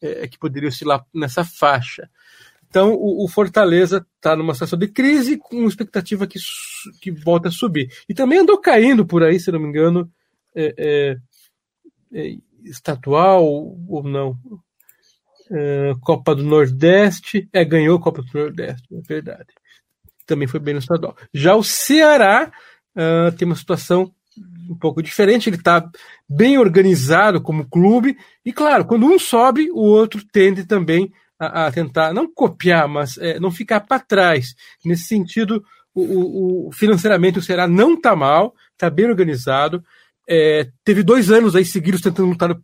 é, 0.00 0.26
que 0.26 0.38
poderia 0.38 0.70
oscilar 0.70 1.04
nessa 1.12 1.44
faixa. 1.44 2.08
Então, 2.66 2.94
o, 2.94 3.26
o 3.26 3.28
Fortaleza 3.28 4.06
está 4.16 4.34
numa 4.34 4.54
situação 4.54 4.78
de 4.78 4.88
crise, 4.88 5.36
com 5.36 5.66
expectativa 5.66 6.26
que, 6.26 6.38
que 6.98 7.10
volta 7.10 7.50
a 7.50 7.52
subir. 7.52 7.92
E 8.08 8.14
também 8.14 8.38
andou 8.38 8.58
caindo 8.58 9.04
por 9.04 9.22
aí, 9.22 9.38
se 9.38 9.52
não 9.52 9.60
me 9.60 9.68
engano, 9.68 10.10
é, 10.54 10.74
é, 12.14 12.36
estatual 12.64 13.44
ou 13.44 14.02
não. 14.02 14.36
É, 15.50 15.92
Copa 16.00 16.34
do 16.34 16.42
Nordeste, 16.42 17.48
é, 17.52 17.64
ganhou 17.64 18.00
Copa 18.00 18.22
do 18.22 18.38
Nordeste, 18.38 18.86
é 18.94 19.00
verdade. 19.06 19.48
Também 20.26 20.48
foi 20.48 20.60
bem 20.60 20.74
no 20.74 20.80
estadual. 20.80 21.16
Já 21.34 21.54
o 21.54 21.62
Ceará 21.62 22.50
uh, 22.96 23.32
tem 23.36 23.46
uma 23.46 23.56
situação 23.56 24.12
um 24.70 24.76
pouco 24.76 25.02
diferente, 25.02 25.48
ele 25.48 25.56
está 25.56 25.86
bem 26.28 26.56
organizado 26.58 27.40
como 27.40 27.68
clube, 27.68 28.16
e 28.44 28.52
claro, 28.52 28.86
quando 28.86 29.04
um 29.04 29.18
sobe, 29.18 29.70
o 29.70 29.80
outro 29.80 30.22
tende 30.32 30.64
também 30.64 31.12
a, 31.38 31.66
a 31.66 31.72
tentar 31.72 32.14
não 32.14 32.32
copiar, 32.32 32.88
mas 32.88 33.18
é, 33.18 33.38
não 33.38 33.50
ficar 33.50 33.80
para 33.80 34.00
trás. 34.00 34.54
Nesse 34.84 35.04
sentido, 35.04 35.62
o, 35.94 36.68
o, 36.68 36.72
financeiramente 36.72 37.38
o 37.38 37.42
Ceará 37.42 37.66
não 37.68 37.94
está 37.94 38.16
mal, 38.16 38.54
está 38.72 38.88
bem 38.88 39.06
organizado. 39.06 39.84
É, 40.28 40.70
teve 40.84 41.02
dois 41.02 41.30
anos 41.30 41.56
aí 41.56 41.64
seguidos 41.64 42.00
tentando 42.00 42.28
lutar 42.28 42.56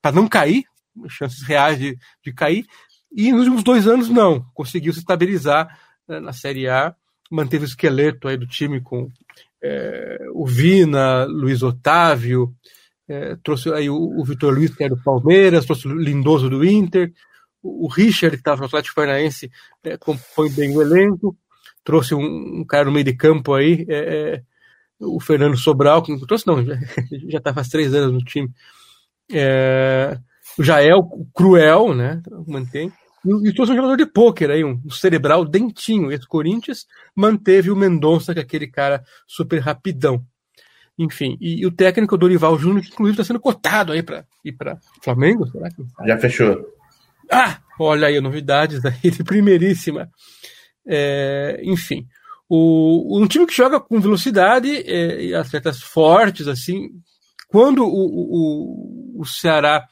para 0.00 0.14
não 0.14 0.28
cair, 0.28 0.64
chances 1.08 1.42
reais 1.42 1.78
de, 1.78 1.98
de 2.24 2.32
cair, 2.32 2.66
e 3.12 3.30
nos 3.32 3.40
últimos 3.42 3.62
dois 3.62 3.86
anos 3.86 4.08
não, 4.08 4.44
conseguiu 4.54 4.92
se 4.92 5.00
estabilizar 5.00 5.78
né, 6.08 6.20
na 6.20 6.32
Série 6.32 6.68
A, 6.68 6.94
manteve 7.30 7.64
o 7.64 7.66
esqueleto 7.66 8.28
aí 8.28 8.36
do 8.36 8.46
time 8.46 8.80
com 8.80 9.10
é, 9.62 10.18
o 10.32 10.46
Vina, 10.46 11.24
Luiz 11.24 11.62
Otávio, 11.62 12.54
é, 13.08 13.36
trouxe 13.42 13.72
aí 13.72 13.88
o, 13.88 13.96
o 13.96 14.24
Vitor 14.24 14.52
Luiz, 14.52 14.74
que 14.74 14.84
é 14.84 14.88
do 14.88 15.02
Palmeiras, 15.02 15.64
trouxe 15.64 15.86
o 15.86 15.94
Lindoso 15.94 16.48
do 16.48 16.64
Inter, 16.64 17.12
o 17.62 17.88
Richard, 17.88 18.36
que 18.36 18.40
estava 18.40 18.60
no 18.60 18.66
Atlético 18.66 18.94
Paranaense, 18.94 19.50
é, 19.82 19.96
compõe 19.96 20.50
bem 20.50 20.76
o 20.76 20.82
elenco. 20.82 21.36
Trouxe 21.82 22.14
um, 22.14 22.60
um, 22.60 22.64
cara 22.64 22.84
no 22.84 22.92
meio 22.92 23.04
de 23.04 23.14
campo 23.14 23.54
aí, 23.54 23.86
é, 23.88 23.96
é 23.96 24.42
o 25.00 25.20
Fernando 25.20 25.56
Sobral, 25.56 26.02
que 26.02 26.12
não 26.12 26.18
trouxe, 26.20 26.46
não, 26.46 26.64
já 26.64 26.76
está 27.38 27.52
faz 27.52 27.68
três 27.68 27.92
anos 27.94 28.12
no 28.12 28.24
time. 28.24 28.50
É, 29.30 30.18
o 30.58 30.62
Jael, 30.62 31.08
Cruel, 31.34 31.94
né? 31.94 32.22
Mantém. 32.46 32.92
E, 33.24 33.48
e 33.48 33.54
trouxe 33.54 33.72
um 33.72 33.76
jogador 33.76 33.96
de 33.96 34.06
pôquer 34.06 34.50
aí, 34.50 34.64
um, 34.64 34.80
um 34.84 34.90
cerebral 34.90 35.44
dentinho. 35.44 36.12
Esse 36.12 36.26
Corinthians 36.26 36.86
manteve 37.14 37.70
o 37.70 37.76
Mendonça, 37.76 38.32
que 38.32 38.40
é 38.40 38.42
aquele 38.42 38.66
cara 38.66 39.04
super 39.26 39.58
rapidão. 39.58 40.24
Enfim, 40.98 41.36
e, 41.40 41.60
e 41.60 41.66
o 41.66 41.70
técnico 41.70 42.16
Dorival 42.16 42.58
Júnior, 42.58 42.82
que 42.82 42.88
inclusive 42.88 43.20
está 43.20 43.24
sendo 43.24 43.40
cotado 43.40 43.92
aí 43.92 44.02
para 44.02 44.24
ir 44.42 44.52
para 44.52 44.78
Flamengo, 45.02 45.46
será 45.48 45.68
que? 45.68 45.84
Já 46.06 46.16
fechou. 46.16 46.56
Ah, 47.30 47.58
olha 47.78 48.08
aí, 48.08 48.18
novidades 48.20 48.82
aí 48.84 49.10
de 49.10 49.22
primeiríssima. 49.22 50.08
É, 50.86 51.60
enfim, 51.64 52.06
o, 52.48 53.20
um 53.20 53.26
time 53.26 53.46
que 53.46 53.56
joga 53.56 53.80
com 53.80 54.00
velocidade 54.00 54.68
é, 54.68 55.24
e 55.24 55.34
atletas 55.34 55.82
fortes, 55.82 56.46
assim, 56.46 56.90
quando 57.48 57.84
o, 57.84 59.16
o, 59.16 59.20
o 59.20 59.24
Ceará 59.24 59.86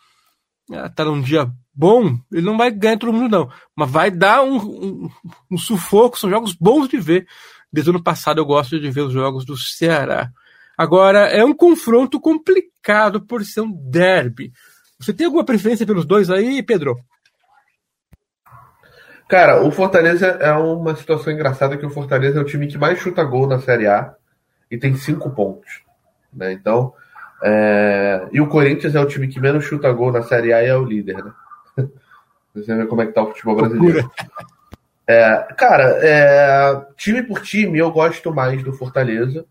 está 0.70 1.02
ah, 1.02 1.06
num 1.06 1.20
dia 1.20 1.50
bom, 1.74 2.18
ele 2.32 2.42
não 2.42 2.56
vai 2.56 2.70
ganhar 2.70 2.98
todo 2.98 3.12
mundo, 3.12 3.30
não. 3.30 3.50
Mas 3.76 3.90
vai 3.90 4.10
dar 4.10 4.42
um, 4.42 4.56
um, 4.56 5.10
um, 5.50 5.58
sufoco, 5.58 6.18
são 6.18 6.30
jogos 6.30 6.54
bons 6.54 6.88
de 6.88 6.98
ver. 6.98 7.26
Desde 7.72 7.90
o 7.90 7.94
ano 7.94 8.02
passado 8.02 8.38
eu 8.38 8.46
gosto 8.46 8.78
de 8.78 8.90
ver 8.90 9.02
os 9.02 9.12
jogos 9.12 9.44
do 9.44 9.56
Ceará. 9.56 10.30
Agora, 10.78 11.28
é 11.28 11.44
um 11.44 11.54
confronto 11.54 12.20
complicado 12.20 13.20
por 13.20 13.44
ser 13.44 13.60
um 13.60 13.72
derby. 13.90 14.52
Você 14.98 15.12
tem 15.12 15.26
alguma 15.26 15.44
preferência 15.44 15.86
pelos 15.86 16.06
dois 16.06 16.30
aí, 16.30 16.62
Pedro? 16.62 16.96
Cara, 19.34 19.64
o 19.64 19.70
Fortaleza 19.72 20.28
é 20.28 20.52
uma 20.52 20.94
situação 20.94 21.32
engraçada 21.32 21.76
que 21.76 21.84
o 21.84 21.90
Fortaleza 21.90 22.38
é 22.38 22.40
o 22.40 22.44
time 22.44 22.68
que 22.68 22.78
mais 22.78 23.00
chuta 23.00 23.24
gol 23.24 23.48
na 23.48 23.58
Série 23.58 23.88
A 23.88 24.14
e 24.70 24.78
tem 24.78 24.94
cinco 24.94 25.28
pontos. 25.28 25.82
Né? 26.32 26.52
Então, 26.52 26.94
é... 27.42 28.28
e 28.30 28.40
o 28.40 28.46
Corinthians 28.46 28.94
é 28.94 29.00
o 29.00 29.08
time 29.08 29.26
que 29.26 29.40
menos 29.40 29.64
chuta 29.64 29.92
gol 29.92 30.12
na 30.12 30.22
Série 30.22 30.52
A 30.52 30.62
e 30.62 30.68
é 30.68 30.76
o 30.76 30.84
líder, 30.84 31.16
né? 31.16 31.32
Você 32.54 32.76
vê 32.76 32.86
como 32.86 33.02
é 33.02 33.06
que 33.06 33.12
tá 33.12 33.24
o 33.24 33.30
futebol 33.32 33.56
brasileiro. 33.56 34.08
É, 35.04 35.48
cara, 35.56 35.98
é... 36.00 36.86
time 36.96 37.20
por 37.24 37.40
time, 37.40 37.76
eu 37.76 37.90
gosto 37.90 38.32
mais 38.32 38.62
do 38.62 38.72
Fortaleza. 38.72 39.44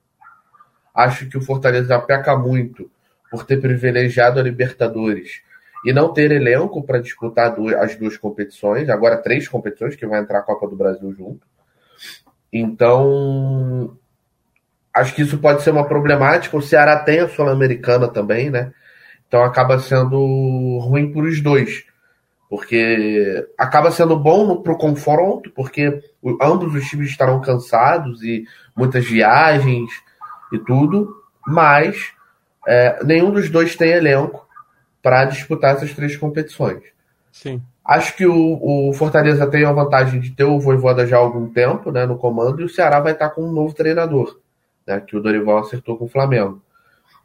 Acho 0.95 1.27
que 1.27 1.37
o 1.37 1.41
Fortaleza 1.41 1.99
peca 1.99 2.37
muito 2.37 2.89
por 3.29 3.43
ter 3.43 3.59
privilegiado 3.59 4.39
a 4.39 4.43
Libertadores 4.43 5.41
e 5.83 5.91
não 5.91 6.13
ter 6.13 6.31
elenco 6.31 6.81
para 6.83 7.01
disputar 7.01 7.55
as 7.79 7.95
duas 7.95 8.17
competições, 8.17 8.89
agora 8.89 9.17
três 9.17 9.47
competições, 9.47 9.95
que 9.95 10.05
vai 10.05 10.19
entrar 10.19 10.39
a 10.39 10.43
Copa 10.43 10.67
do 10.67 10.75
Brasil 10.75 11.13
junto. 11.13 11.45
Então, 12.51 13.97
acho 14.93 15.13
que 15.15 15.23
isso 15.23 15.39
pode 15.39 15.63
ser 15.63 15.71
uma 15.71 15.87
problemática. 15.87 16.55
O 16.55 16.61
Ceará 16.61 16.99
tem 16.99 17.19
a 17.19 17.27
Sul-Americana 17.27 18.07
também, 18.07 18.49
né? 18.49 18.71
Então 19.27 19.43
acaba 19.43 19.79
sendo 19.79 20.77
ruim 20.79 21.11
para 21.11 21.23
os 21.23 21.41
dois. 21.41 21.83
Porque 22.47 23.47
acaba 23.57 23.89
sendo 23.89 24.15
bom 24.15 24.61
para 24.61 24.73
o 24.73 24.77
confronto, 24.77 25.49
porque 25.55 25.99
ambos 26.39 26.75
os 26.75 26.87
times 26.87 27.09
estarão 27.09 27.41
cansados 27.41 28.21
e 28.21 28.45
muitas 28.77 29.03
viagens 29.03 29.89
e 30.51 30.59
tudo, 30.59 31.15
mas 31.47 32.11
é, 32.67 33.03
nenhum 33.03 33.31
dos 33.31 33.49
dois 33.49 33.75
tem 33.75 33.89
elenco 33.89 34.47
para 35.03 35.25
disputar 35.25 35.75
essas 35.75 35.93
três 35.93 36.15
competições. 36.15 36.81
Sim. 37.29 37.61
Acho 37.85 38.15
que 38.15 38.25
o, 38.25 38.89
o, 38.89 38.93
Fortaleza 38.93 39.45
tem 39.45 39.65
a 39.65 39.71
vantagem 39.73 40.21
de 40.21 40.31
ter 40.31 40.45
o 40.45 40.59
Voivoda 40.59 41.05
já 41.05 41.17
há 41.17 41.19
algum 41.19 41.49
tempo 41.49 41.91
né, 41.91 42.05
no 42.05 42.17
comando 42.17 42.61
e 42.61 42.63
o 42.63 42.69
Ceará 42.69 43.01
vai 43.01 43.11
estar 43.11 43.29
com 43.31 43.43
um 43.43 43.51
novo 43.51 43.75
treinador, 43.75 44.39
né, 44.87 45.01
que 45.01 45.17
o 45.17 45.21
Dorival 45.21 45.59
acertou 45.59 45.97
com 45.97 46.05
o 46.05 46.09
Flamengo. 46.09 46.61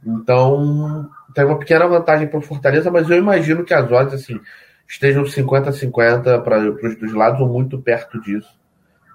Então, 0.05 1.09
tem 1.33 1.45
uma 1.45 1.59
pequena 1.59 1.87
vantagem 1.87 2.27
para 2.27 2.39
o 2.39 2.43
Fortaleza, 2.43 2.91
mas 2.91 3.09
eu 3.09 3.17
imagino 3.17 3.65
que 3.65 3.73
as 3.73 3.91
odds 3.91 4.15
assim, 4.15 4.41
estejam 4.89 5.23
50-50 5.23 6.43
para 6.43 6.59
os 6.59 6.99
dois 6.99 7.13
lados 7.13 7.41
ou 7.41 7.49
muito 7.49 7.79
perto 7.79 8.21
disso. 8.21 8.59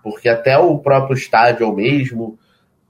Porque 0.02 0.30
até 0.30 0.58
o 0.58 0.78
próprio 0.80 1.16
estádio 1.16 1.66
é 1.66 1.68
o 1.68 1.74
mesmo. 1.74 2.38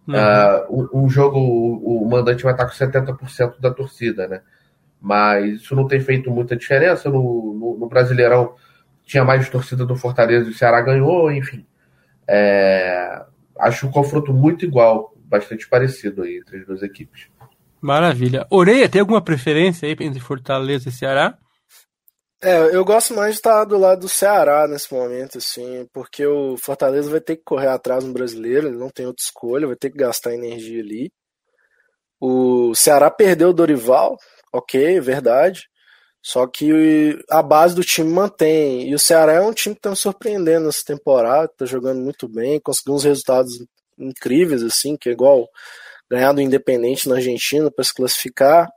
Uhum. 0.08 0.16
Uh, 0.16 0.90
um, 0.94 1.06
um, 1.06 1.10
jogo, 1.10 1.40
o, 1.40 2.04
o 2.04 2.10
mandante 2.10 2.44
vai 2.44 2.54
estar 2.54 2.66
com 2.66 2.74
70% 2.74 3.60
da 3.60 3.72
torcida, 3.72 4.28
né? 4.28 4.42
Mas 5.04 5.56
isso 5.56 5.76
não 5.76 5.86
tem 5.86 6.00
feito 6.00 6.32
muita 6.32 6.56
diferença. 6.56 7.10
No, 7.10 7.54
no, 7.54 7.78
no 7.78 7.88
Brasileirão 7.90 8.56
tinha 9.04 9.26
mais 9.26 9.50
torcida 9.50 9.86
do 9.86 9.98
Fortaleza 9.98 10.48
e 10.48 10.52
o 10.52 10.56
Ceará 10.56 10.80
ganhou, 10.80 11.30
enfim. 11.30 11.66
É, 12.26 13.22
acho 13.60 13.86
um 13.86 13.92
confronto 13.92 14.34
muito 14.34 14.64
igual, 14.64 15.14
bastante 15.26 15.68
parecido 15.68 16.24
aí 16.24 16.38
entre 16.38 16.60
as 16.60 16.66
duas 16.66 16.82
equipes. 16.82 17.28
Maravilha. 17.82 18.48
Oreia, 18.50 18.88
tem 18.88 19.02
alguma 19.02 19.22
preferência 19.22 19.86
aí 19.86 19.96
entre 20.00 20.22
Fortaleza 20.22 20.88
e 20.88 20.92
Ceará? 20.94 21.38
É, 22.42 22.74
eu 22.74 22.86
gosto 22.86 23.14
mais 23.14 23.32
de 23.32 23.40
estar 23.40 23.66
do 23.66 23.78
lado 23.78 24.02
do 24.02 24.08
Ceará 24.08 24.66
nesse 24.70 24.94
momento, 24.94 25.38
assim, 25.38 25.86
porque 25.92 26.26
o 26.26 26.56
Fortaleza 26.56 27.12
vai 27.12 27.20
ter 27.20 27.36
que 27.36 27.44
correr 27.44 27.68
atrás 27.68 28.06
no 28.06 28.14
brasileiro, 28.14 28.68
ele 28.68 28.78
não 28.78 28.90
tem 28.90 29.06
outra 29.06 29.22
escolha, 29.22 29.68
vai 29.68 29.76
ter 29.76 29.90
que 29.90 29.98
gastar 29.98 30.34
energia 30.34 30.82
ali. 30.82 31.12
O 32.22 32.74
Ceará 32.74 33.12
perdeu 33.12 33.50
o 33.50 33.54
Dorival, 33.54 34.18
ok, 34.54 35.00
verdade. 35.02 35.68
Só 36.22 36.48
que 36.48 37.20
a 37.30 37.42
base 37.42 37.76
do 37.76 37.84
time 37.84 38.10
mantém. 38.10 38.90
E 38.90 38.96
o 38.96 39.00
Ceará 39.00 39.34
é 39.34 39.42
um 39.42 39.52
time 39.52 39.76
que 39.76 39.80
está 39.80 39.90
me 39.90 39.96
surpreendendo 39.96 40.68
nessa 40.68 40.84
temporada, 40.86 41.52
está 41.52 41.66
jogando 41.66 42.00
muito 42.00 42.30
bem, 42.30 42.62
conseguiu 42.62 42.94
uns 42.94 43.04
resultados 43.04 43.62
incríveis, 43.98 44.64
assim, 44.64 44.96
que 44.96 45.10
é 45.10 45.12
igual 45.12 45.48
ganhar 46.10 46.32
do 46.32 46.42
Independente 46.42 47.10
na 47.10 47.16
Argentina 47.16 47.70
para 47.70 47.84
se 47.84 47.94
classificar. 47.94 48.70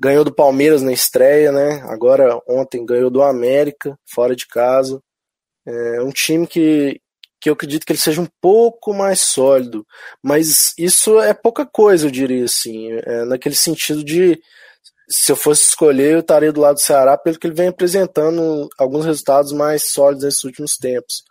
Ganhou 0.00 0.24
do 0.24 0.34
Palmeiras 0.34 0.82
na 0.82 0.92
estreia, 0.92 1.52
né? 1.52 1.82
Agora 1.88 2.40
ontem 2.48 2.84
ganhou 2.84 3.10
do 3.10 3.22
América, 3.22 3.98
fora 4.06 4.34
de 4.34 4.46
casa. 4.46 5.00
É 5.66 6.00
um 6.02 6.10
time 6.10 6.46
que, 6.46 7.00
que 7.40 7.50
eu 7.50 7.54
acredito 7.54 7.84
que 7.84 7.92
ele 7.92 7.98
seja 7.98 8.20
um 8.20 8.28
pouco 8.40 8.94
mais 8.94 9.20
sólido. 9.20 9.86
Mas 10.22 10.72
isso 10.78 11.20
é 11.20 11.34
pouca 11.34 11.66
coisa, 11.66 12.06
eu 12.06 12.10
diria 12.10 12.44
assim. 12.44 12.90
É 13.04 13.24
naquele 13.24 13.54
sentido 13.54 14.02
de 14.02 14.40
se 15.08 15.30
eu 15.30 15.36
fosse 15.36 15.68
escolher, 15.68 16.12
eu 16.12 16.20
estaria 16.20 16.52
do 16.52 16.60
lado 16.60 16.76
do 16.76 16.80
Ceará 16.80 17.16
pelo 17.16 17.38
que 17.38 17.46
ele 17.46 17.54
vem 17.54 17.68
apresentando 17.68 18.68
alguns 18.78 19.04
resultados 19.04 19.52
mais 19.52 19.90
sólidos 19.90 20.24
nesses 20.24 20.44
últimos 20.44 20.76
tempos. 20.76 21.24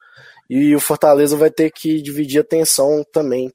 E 0.50 0.76
o 0.76 0.80
Fortaleza 0.80 1.36
vai 1.36 1.50
ter 1.50 1.72
que 1.72 2.02
dividir 2.02 2.40
a 2.40 2.42
atenção 2.42 3.04
também 3.12 3.52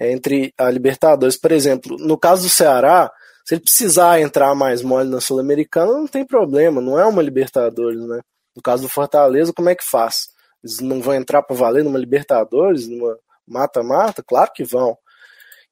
entre 0.00 0.52
a 0.56 0.70
Libertadores. 0.70 1.36
Por 1.36 1.52
exemplo, 1.52 1.96
no 1.98 2.18
caso 2.18 2.42
do 2.42 2.48
Ceará, 2.48 3.10
se 3.44 3.54
ele 3.54 3.62
precisar 3.62 4.20
entrar 4.20 4.54
mais 4.54 4.82
mole 4.82 5.08
na 5.08 5.20
Sul-Americana, 5.20 5.92
não 5.92 6.06
tem 6.06 6.24
problema, 6.24 6.80
não 6.80 6.98
é 6.98 7.04
uma 7.04 7.22
Libertadores, 7.22 8.00
né? 8.00 8.20
No 8.56 8.62
caso 8.62 8.82
do 8.82 8.88
Fortaleza, 8.88 9.52
como 9.52 9.68
é 9.68 9.74
que 9.74 9.84
faz? 9.84 10.28
Eles 10.62 10.80
não 10.80 11.02
vão 11.02 11.14
entrar 11.14 11.42
para 11.42 11.54
valer 11.54 11.84
numa 11.84 11.98
Libertadores, 11.98 12.88
numa 12.88 13.18
mata-mata? 13.46 14.22
Claro 14.26 14.50
que 14.54 14.64
vão. 14.64 14.96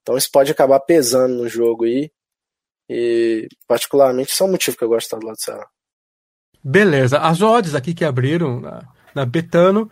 Então 0.03 0.17
isso 0.17 0.29
pode 0.31 0.51
acabar 0.53 0.81
pesando 0.81 1.35
no 1.35 1.49
jogo 1.49 1.85
aí. 1.85 2.11
E, 2.95 3.49
particularmente, 3.67 4.31
isso 4.31 4.43
é 4.43 4.47
um 4.47 4.51
motivo 4.51 4.77
que 4.77 4.85
eu 4.85 4.89
gosto 4.89 5.01
de 5.01 5.07
estar 5.07 5.19
do 5.19 5.27
lado 5.27 5.37
do 5.37 5.43
Ceará. 5.43 5.67
Beleza. 6.63 7.19
As 7.19 7.41
odds 7.41 7.75
aqui 7.75 7.95
que 7.95 8.05
abriram 8.05 8.61
na, 8.61 8.83
na 9.15 9.25
Betano, 9.25 9.91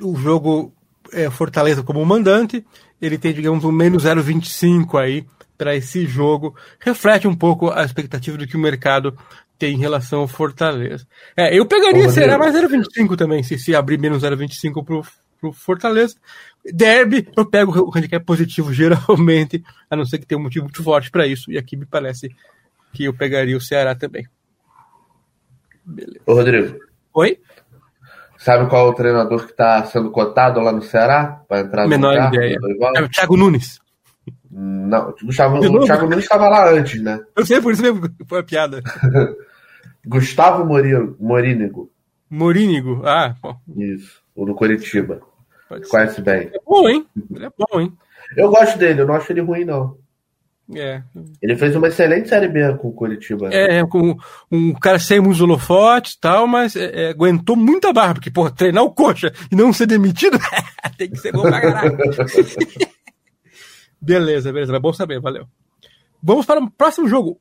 o 0.00 0.16
jogo 0.16 0.74
é 1.12 1.30
Fortaleza 1.30 1.82
como 1.82 2.04
mandante, 2.04 2.66
ele 3.00 3.16
tem, 3.16 3.32
digamos, 3.32 3.64
um 3.64 3.70
menos 3.70 4.04
0,25 4.04 5.00
aí 5.00 5.24
para 5.56 5.76
esse 5.76 6.04
jogo. 6.04 6.56
Reflete 6.80 7.28
um 7.28 7.34
pouco 7.34 7.70
a 7.70 7.84
expectativa 7.84 8.36
do 8.36 8.46
que 8.46 8.56
o 8.56 8.60
mercado 8.60 9.16
tem 9.58 9.74
em 9.74 9.78
relação 9.78 10.20
ao 10.20 10.28
Fortaleza. 10.28 11.06
É, 11.36 11.56
eu 11.56 11.64
pegaria, 11.66 12.08
será 12.10 12.36
mais 12.36 12.54
0,25 12.54 13.16
também, 13.16 13.42
se, 13.44 13.56
se 13.58 13.74
abrir 13.74 13.98
menos 13.98 14.24
0,25 14.24 14.84
pro, 14.84 15.02
pro 15.40 15.52
Fortaleza. 15.52 16.16
Derby, 16.64 17.28
eu 17.36 17.44
pego 17.44 17.72
o 17.80 17.96
handicap 17.96 18.24
positivo 18.24 18.72
geralmente, 18.72 19.62
a 19.90 19.96
não 19.96 20.04
ser 20.04 20.18
que 20.18 20.26
tenha 20.26 20.38
um 20.38 20.44
motivo 20.44 20.64
muito 20.64 20.82
forte 20.82 21.10
para 21.10 21.26
isso. 21.26 21.50
E 21.50 21.58
aqui 21.58 21.76
me 21.76 21.86
parece 21.86 22.28
que 22.92 23.04
eu 23.04 23.14
pegaria 23.14 23.56
o 23.56 23.60
Ceará 23.60 23.94
também. 23.94 24.26
Beleza. 25.84 26.20
Ô, 26.26 26.34
Rodrigo. 26.34 26.78
Oi? 27.14 27.38
Sabe 28.38 28.68
qual 28.68 28.88
é 28.88 28.90
o 28.90 28.94
treinador 28.94 29.44
que 29.44 29.52
está 29.52 29.84
sendo 29.84 30.10
cotado 30.10 30.60
lá 30.60 30.72
no 30.72 30.82
Ceará 30.82 31.42
para 31.48 31.60
entrar 31.60 31.84
no 31.84 31.88
Menor 31.88 32.14
lugar, 32.14 32.34
ideia. 32.34 32.58
É 32.96 33.02
o 33.02 33.08
Thiago 33.08 33.36
Nunes. 33.36 33.80
Não, 34.50 35.08
o, 35.08 35.26
Gustavo, 35.26 35.58
o 35.58 35.84
Thiago 35.84 36.06
Nunes 36.06 36.24
estava 36.24 36.48
lá 36.48 36.70
antes, 36.70 37.00
né? 37.02 37.20
Eu 37.36 37.46
sei, 37.46 37.60
por 37.60 37.72
isso 37.72 37.82
mesmo 37.82 38.08
foi 38.26 38.40
a 38.40 38.42
piada. 38.42 38.82
Gustavo 40.04 40.64
Morínigo. 40.64 41.90
Morínigo, 42.28 43.02
ah, 43.04 43.34
bom. 43.40 43.56
Isso, 43.76 44.20
o 44.34 44.44
do 44.44 44.54
Curitiba. 44.54 45.20
Pode 45.72 45.88
Conhece 45.88 46.16
ser. 46.16 46.22
bem. 46.22 46.50
É 46.52 46.58
bom, 46.66 46.86
hein? 46.86 47.06
Ele 47.34 47.46
é 47.46 47.50
bom, 47.56 47.80
hein? 47.80 47.92
Eu 48.36 48.50
gosto 48.50 48.78
dele, 48.78 49.00
eu 49.00 49.06
não 49.06 49.14
acho 49.14 49.32
ele 49.32 49.40
ruim, 49.40 49.64
não. 49.64 49.96
É. 50.74 51.02
Ele 51.40 51.56
fez 51.56 51.74
uma 51.74 51.88
excelente 51.88 52.28
série 52.28 52.48
B 52.48 52.76
com 52.76 52.88
o 52.88 52.92
Curitiba. 52.92 53.48
Né? 53.48 53.78
É, 53.78 53.86
com 53.86 54.16
um 54.50 54.74
cara 54.74 54.98
sem 54.98 55.18
holofotes 55.18 56.12
e 56.12 56.20
tal, 56.20 56.46
mas 56.46 56.76
é, 56.76 57.06
é, 57.06 57.10
aguentou 57.10 57.56
muita 57.56 57.92
barra, 57.92 58.14
porque, 58.14 58.30
pô, 58.30 58.50
treinar 58.50 58.84
o 58.84 58.92
coxa 58.92 59.32
e 59.50 59.56
não 59.56 59.72
ser 59.72 59.86
demitido 59.86 60.38
tem 60.98 61.10
que 61.10 61.16
ser 61.16 61.32
bom 61.32 61.42
pra 61.42 61.60
caralho. 61.60 61.96
beleza, 64.00 64.52
beleza, 64.52 64.76
é 64.76 64.78
bom 64.78 64.92
saber, 64.92 65.20
valeu. 65.20 65.46
Vamos 66.22 66.44
para 66.44 66.60
o 66.60 66.70
próximo 66.70 67.08
jogo. 67.08 67.40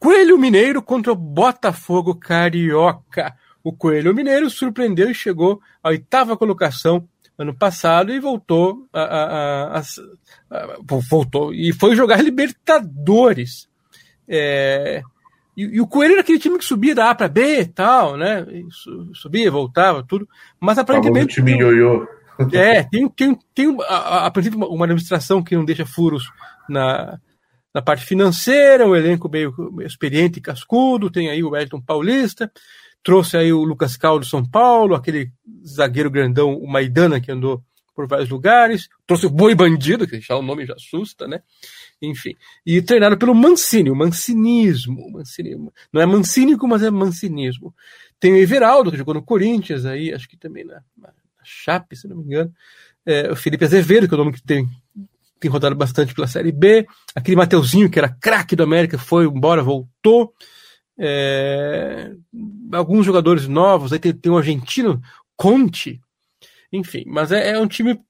Coelho 0.00 0.36
Mineiro 0.36 0.82
contra 0.82 1.12
o 1.12 1.16
Botafogo 1.16 2.14
Carioca. 2.14 3.34
O 3.62 3.72
Coelho 3.72 4.14
Mineiro 4.14 4.50
surpreendeu 4.50 5.10
e 5.10 5.14
chegou 5.14 5.60
à 5.82 5.88
oitava 5.88 6.36
colocação 6.36 7.08
ano 7.38 7.54
passado 7.54 8.12
e 8.12 8.18
voltou 8.18 8.88
a, 8.92 9.00
a, 9.00 9.78
a, 9.78 10.76
voltou 10.82 11.54
e 11.54 11.72
foi 11.72 11.94
jogar 11.94 12.20
Libertadores. 12.20 13.68
É, 14.26 15.00
e, 15.56 15.62
e, 15.62 15.80
o 15.80 15.86
Coelho 15.86 16.12
era 16.12 16.20
aquele 16.20 16.38
time 16.38 16.58
que 16.58 16.64
subia 16.64 16.94
da 16.94 17.10
A 17.10 17.14
para 17.14 17.28
B 17.28 17.60
e 17.60 17.66
tal, 17.66 18.16
né? 18.16 18.44
Subia, 19.14 19.50
voltava, 19.50 20.02
tudo. 20.02 20.28
Mas 20.60 20.78
aparentemente. 20.78 21.36
time 21.36 21.56
ioiô. 21.56 22.06
É, 22.52 22.84
tem, 22.84 23.08
tem, 23.08 23.38
tem 23.54 23.76
a, 23.88 24.26
a, 24.26 24.30
princípio 24.30 24.58
uma 24.58 24.84
administração 24.84 25.42
que 25.42 25.56
não 25.56 25.64
deixa 25.64 25.84
furos 25.84 26.30
na, 26.68 27.18
na 27.74 27.82
parte 27.82 28.04
financeira, 28.04 28.86
um 28.86 28.94
elenco 28.94 29.28
meio, 29.28 29.52
meio 29.72 29.86
experiente 29.86 30.38
e 30.38 30.42
cascudo, 30.42 31.10
tem 31.10 31.28
aí 31.28 31.42
o 31.42 31.50
Wellington 31.50 31.80
Paulista, 31.80 32.50
trouxe 33.02 33.36
aí 33.36 33.52
o 33.52 33.64
Lucas 33.64 33.96
Cal 33.96 34.18
do 34.18 34.26
São 34.26 34.44
Paulo, 34.44 34.94
aquele 34.94 35.30
zagueiro 35.64 36.10
grandão, 36.10 36.54
o 36.54 36.66
Maidana, 36.70 37.20
que 37.20 37.30
andou 37.30 37.62
por 37.94 38.06
vários 38.06 38.28
lugares, 38.28 38.88
trouxe 39.06 39.26
o 39.26 39.30
Boi 39.30 39.56
Bandido, 39.56 40.06
que 40.06 40.20
já 40.20 40.36
o 40.36 40.42
nome 40.42 40.64
já 40.64 40.74
assusta, 40.74 41.26
né? 41.26 41.42
Enfim, 42.00 42.36
e 42.64 42.80
treinado 42.80 43.18
pelo 43.18 43.34
Mancini, 43.34 43.90
o 43.90 43.96
mancinismo, 43.96 45.10
mancinismo. 45.10 45.72
Não 45.92 46.00
é 46.00 46.06
mancínico, 46.06 46.68
mas 46.68 46.82
é 46.84 46.90
mancinismo. 46.92 47.74
Tem 48.20 48.32
o 48.32 48.36
Everaldo, 48.36 48.92
que 48.92 48.96
jogou 48.96 49.14
no 49.14 49.22
Corinthians, 49.22 49.84
aí, 49.84 50.14
acho 50.14 50.28
que 50.28 50.36
também 50.36 50.64
na, 50.64 50.80
na 50.96 51.12
Chape, 51.42 51.96
se 51.96 52.06
não 52.06 52.16
me 52.16 52.24
engano. 52.24 52.52
É, 53.04 53.32
o 53.32 53.36
Felipe 53.36 53.64
Azevedo, 53.64 54.06
que 54.06 54.14
é 54.14 54.16
o 54.16 54.18
nome 54.18 54.32
que 54.32 54.42
tem, 54.42 54.68
tem 55.40 55.50
rodado 55.50 55.74
bastante 55.74 56.14
pela 56.14 56.26
Série 56.26 56.52
B. 56.52 56.86
Aquele 57.14 57.36
Mateuzinho, 57.36 57.90
que 57.90 57.98
era 57.98 58.08
craque 58.08 58.54
do 58.54 58.62
América, 58.62 58.98
foi 58.98 59.24
embora, 59.24 59.62
voltou. 59.62 60.32
É, 60.98 62.12
alguns 62.72 63.06
jogadores 63.06 63.46
novos, 63.46 63.92
aí 63.92 63.98
tem, 63.98 64.12
tem 64.12 64.32
um 64.32 64.36
argentino, 64.36 65.00
Conte, 65.36 66.00
enfim, 66.72 67.04
mas 67.06 67.30
é, 67.30 67.50
é 67.50 67.58
um 67.58 67.68
time 67.68 68.00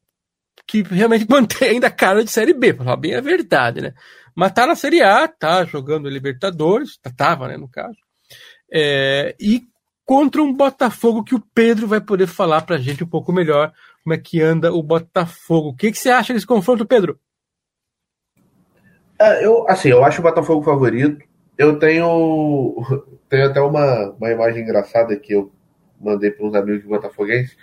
que 0.67 0.83
realmente 0.83 1.27
mantém 1.31 1.71
ainda 1.71 1.89
a 1.89 1.91
cara 1.91 2.25
de 2.25 2.31
Série 2.31 2.55
B, 2.55 2.73
para 2.73 2.85
falar 2.85 2.97
bem 2.97 3.15
a 3.15 3.21
verdade, 3.21 3.81
né? 3.81 3.95
Mas 4.35 4.53
tá 4.53 4.67
na 4.67 4.75
Série 4.75 5.03
A, 5.03 5.27
tá 5.27 5.65
jogando 5.65 6.09
Libertadores, 6.09 6.97
tá, 6.99 7.11
tava, 7.11 7.49
né, 7.49 7.57
no 7.57 7.69
caso. 7.69 7.99
É, 8.73 9.35
e 9.41 9.63
contra 10.05 10.43
um 10.43 10.55
Botafogo 10.55 11.25
que 11.25 11.35
o 11.35 11.43
Pedro 11.55 11.87
vai 11.87 12.01
poder 12.01 12.27
falar 12.27 12.63
pra 12.63 12.79
gente 12.79 13.05
um 13.05 13.09
pouco 13.09 13.33
melhor 13.33 13.73
como 14.03 14.15
é 14.15 14.19
que 14.19 14.41
anda 14.41 14.73
o 14.73 14.83
Botafogo. 14.83 15.71
O 15.71 15.77
que, 15.77 15.91
que 15.91 15.99
você 15.99 16.09
acha 16.09 16.33
desse 16.33 16.47
confronto, 16.47 16.87
Pedro? 16.87 17.19
É, 19.21 19.45
eu, 19.45 19.69
assim, 19.69 19.91
eu 19.91 20.03
acho 20.05 20.21
o 20.21 20.23
Botafogo 20.23 20.63
favorito. 20.63 21.23
Eu 21.59 21.79
tenho, 21.79 22.77
tenho 23.29 23.47
até 23.51 23.61
uma, 23.61 24.13
uma 24.13 24.31
imagem 24.31 24.63
engraçada 24.63 25.17
que 25.17 25.35
eu 25.35 25.53
mandei 26.01 26.31
para 26.31 26.47
uns 26.47 26.55
amigos 26.55 26.85
botafoguenses 26.85 27.57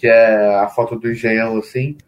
que 0.00 0.08
é 0.08 0.56
a 0.56 0.66
foto 0.66 0.96
do 0.98 1.12
engenhão 1.12 1.58
assim, 1.58 1.98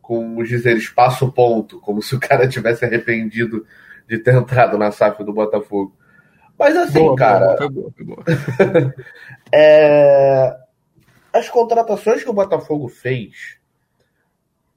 com 0.00 0.38
os 0.38 0.48
dizeres 0.48 0.88
passo 0.88 1.32
ponto, 1.32 1.80
como 1.80 2.00
se 2.00 2.14
o 2.14 2.20
cara 2.20 2.46
tivesse 2.46 2.84
arrependido 2.84 3.66
de 4.08 4.16
ter 4.16 4.32
entrado 4.36 4.78
na 4.78 4.92
SAF 4.92 5.24
do 5.24 5.32
Botafogo. 5.32 5.92
Mas 6.56 6.76
assim, 6.76 7.00
boa, 7.00 7.16
cara. 7.16 7.56
Boa, 7.56 7.68
boa, 7.68 7.92
boa. 7.98 8.24
é... 9.52 10.56
As 11.32 11.48
contratações 11.48 12.22
que 12.22 12.30
o 12.30 12.34
Botafogo 12.34 12.86
fez, 12.86 13.58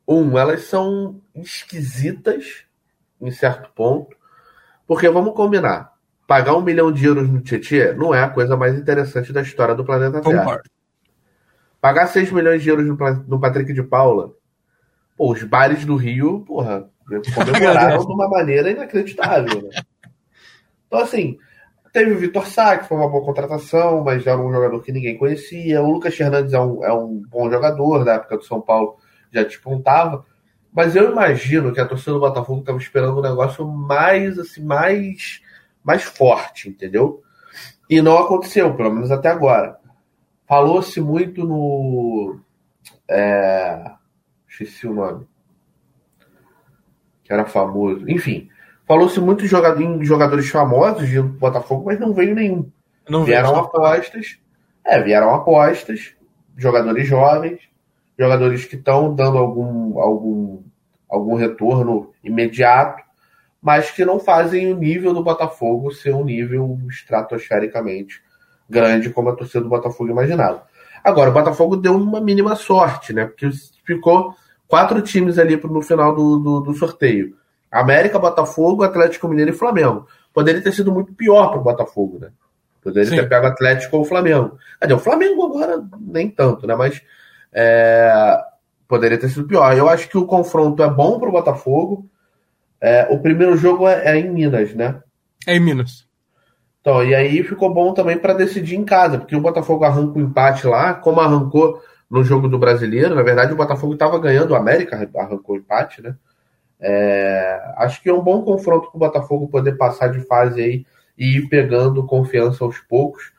um, 0.08 0.36
elas 0.36 0.64
são 0.64 1.22
esquisitas 1.36 2.66
em 3.22 3.30
certo 3.30 3.70
ponto, 3.76 4.18
porque 4.88 5.10
vamos 5.10 5.34
combinar. 5.34 5.94
Pagar 6.28 6.56
um 6.56 6.62
milhão 6.62 6.92
de 6.92 7.06
euros 7.06 7.30
no 7.30 7.42
Tietchan 7.42 7.94
não 7.94 8.14
é 8.14 8.24
a 8.24 8.30
coisa 8.30 8.58
mais 8.58 8.78
interessante 8.78 9.32
da 9.32 9.42
história 9.42 9.76
do 9.76 9.86
planeta 9.86 10.22
Terra. 10.22 10.40
Concordo. 10.40 10.70
Pagar 11.80 12.08
6 12.08 12.32
milhões 12.32 12.64
de 12.64 12.70
euros 12.70 12.86
no, 12.86 12.96
no 13.28 13.40
Patrick 13.40 13.72
de 13.72 13.84
Paula. 13.84 14.34
Pô, 15.16 15.32
os 15.32 15.44
bares 15.44 15.86
do 15.86 15.96
Rio, 15.96 16.44
porra, 16.46 16.90
comemoraram 17.34 18.00
de 18.04 18.12
uma 18.12 18.28
maneira 18.28 18.72
inacreditável, 18.72 19.62
né? 19.62 19.70
Então, 20.88 21.00
assim, 21.00 21.38
teve 21.94 22.12
o 22.12 22.18
Vitor 22.18 22.48
Sá, 22.48 22.78
que 22.78 22.88
foi 22.88 22.98
uma 22.98 23.08
boa 23.08 23.24
contratação, 23.24 24.04
mas 24.04 24.26
era 24.26 24.42
um 24.42 24.52
jogador 24.52 24.82
que 24.82 24.92
ninguém 24.92 25.18
conhecia. 25.18 25.82
O 25.82 25.92
Lucas 25.92 26.16
Fernandes 26.16 26.54
é 26.54 26.60
um, 26.60 26.84
é 26.84 26.92
um 26.92 27.22
bom 27.30 27.50
jogador, 27.50 28.04
da 28.04 28.16
época 28.16 28.38
do 28.38 28.44
São 28.44 28.60
Paulo 28.60 28.98
já 29.32 29.44
despontava. 29.44 30.26
Mas 30.76 30.94
eu 30.94 31.10
imagino 31.10 31.72
que 31.72 31.80
a 31.80 31.88
torcida 31.88 32.12
do 32.12 32.20
Botafogo 32.20 32.60
estava 32.60 32.78
esperando 32.78 33.18
um 33.18 33.22
negócio 33.22 33.66
mais, 33.66 34.38
assim, 34.38 34.62
mais, 34.62 35.42
mais 35.82 36.04
forte, 36.04 36.68
entendeu? 36.68 37.24
E 37.90 38.02
não 38.02 38.18
aconteceu, 38.18 38.76
pelo 38.76 38.92
menos 38.92 39.10
até 39.10 39.30
agora. 39.30 39.80
Falou-se 40.46 41.00
muito 41.00 41.46
no. 41.46 42.38
É, 43.10 43.90
esqueci 44.50 44.86
o 44.86 44.94
nome. 44.94 45.26
Que 47.24 47.32
era 47.32 47.46
famoso. 47.46 48.10
Enfim, 48.10 48.50
falou-se 48.86 49.20
muito 49.22 49.46
em 49.46 50.04
jogadores 50.04 50.50
famosos 50.50 51.08
de 51.08 51.22
Botafogo, 51.22 51.86
mas 51.86 51.98
não 51.98 52.14
veio 52.14 52.36
nenhum. 52.36 52.70
Não 53.08 53.24
vieram 53.24 53.56
apostas. 53.56 54.40
É, 54.84 55.02
vieram 55.02 55.34
apostas, 55.34 56.16
jogadores 56.58 57.08
jovens, 57.08 57.62
jogadores 58.18 58.66
que 58.66 58.76
estão 58.76 59.14
dando 59.14 59.38
algum, 59.38 60.00
algum 60.00 60.64
algum 61.10 61.36
retorno 61.36 62.12
imediato, 62.24 63.04
mas 63.62 63.90
que 63.90 64.06
não 64.06 64.20
fazem 64.20 64.72
o 64.72 64.78
nível 64.78 65.14
do 65.14 65.24
Botafogo 65.24 65.92
ser 65.92 66.14
um 66.14 66.24
nível 66.24 66.78
estratosfericamente 66.90 68.22
grande 68.70 69.10
como 69.10 69.30
a 69.30 69.36
torcida 69.36 69.62
do 69.62 69.70
Botafogo 69.70 70.10
imaginava. 70.10 70.64
Agora, 71.04 71.30
o 71.30 71.34
Botafogo 71.34 71.76
deu 71.76 71.96
uma 71.96 72.20
mínima 72.20 72.56
sorte, 72.56 73.14
né? 73.14 73.26
Porque 73.26 73.50
ficou 73.86 74.36
quatro 74.68 75.02
times 75.02 75.38
ali 75.38 75.56
no 75.56 75.82
final 75.82 76.16
do, 76.16 76.40
do, 76.40 76.60
do 76.62 76.74
sorteio. 76.74 77.36
América, 77.72 78.20
Botafogo, 78.20 78.84
Atlético 78.84 79.28
Mineiro 79.28 79.52
e 79.52 79.54
Flamengo. 79.54 80.08
Poderia 80.34 80.62
ter 80.62 80.72
sido 80.72 80.92
muito 80.92 81.14
pior 81.14 81.50
para 81.50 81.60
o 81.60 81.64
Botafogo, 81.64 82.20
né? 82.20 82.30
Poderia 82.82 83.10
Sim. 83.10 83.16
ter 83.16 83.30
pego 83.30 83.46
o 83.46 83.50
Atlético 83.50 83.98
ou 83.98 84.04
o 84.04 84.06
Flamengo. 84.06 84.58
Cadê? 84.80 84.94
O 84.94 85.00
Flamengo 85.00 85.46
agora 85.46 85.84
nem 86.00 86.30
tanto, 86.30 86.68
né? 86.68 86.76
Mas 86.76 87.02
é, 87.56 88.38
poderia 88.86 89.18
ter 89.18 89.30
sido 89.30 89.48
pior. 89.48 89.76
Eu 89.76 89.88
acho 89.88 90.10
que 90.10 90.18
o 90.18 90.26
confronto 90.26 90.84
é 90.84 90.90
bom 90.90 91.18
para 91.18 91.30
o 91.30 91.32
Botafogo. 91.32 92.10
É, 92.82 93.08
o 93.10 93.20
primeiro 93.20 93.56
jogo 93.56 93.88
é, 93.88 94.12
é, 94.12 94.20
em 94.20 94.30
Minas, 94.30 94.76
né? 94.76 95.02
É 95.48 95.56
em 95.56 95.60
Minas. 95.62 96.06
Então, 96.82 97.04
e 97.04 97.16
aí 97.16 97.42
ficou 97.44 97.74
bom 97.74 97.94
também 97.94 98.18
para 98.18 98.34
decidir 98.34 98.76
em 98.76 98.84
casa, 98.84 99.18
porque 99.18 99.36
o 99.36 99.42
Botafogo 99.42 99.86
arranca 99.86 100.20
o 100.20 100.22
empate 100.22 100.68
lá, 100.68 100.94
como 100.94 101.22
arrancou 101.22 101.82
no 102.10 102.24
jogo 102.24 102.48
do 102.48 102.60
Brasileiro. 102.60 103.16
Na 103.16 103.24
verdade, 103.24 103.54
o 103.54 103.58
Botafogo 103.58 103.94
estava 103.94 104.20
ganhando, 104.20 104.52
o 104.52 104.56
América 104.56 105.10
arrancou 105.16 105.56
o 105.56 105.58
empate, 105.58 106.02
né? 106.02 106.16
É, 106.80 107.74
acho 107.78 108.04
que 108.04 108.10
é 108.10 108.14
um 108.14 108.22
bom 108.22 108.44
confronto 108.44 108.90
para 108.92 108.98
o 108.98 109.00
Botafogo 109.00 109.48
poder 109.48 109.78
passar 109.78 110.10
de 110.10 110.20
fase 110.28 110.62
aí 110.62 110.86
e 111.18 111.38
ir 111.38 111.48
pegando 111.48 112.06
confiança 112.06 112.64
aos 112.64 112.78
poucos. 112.80 113.32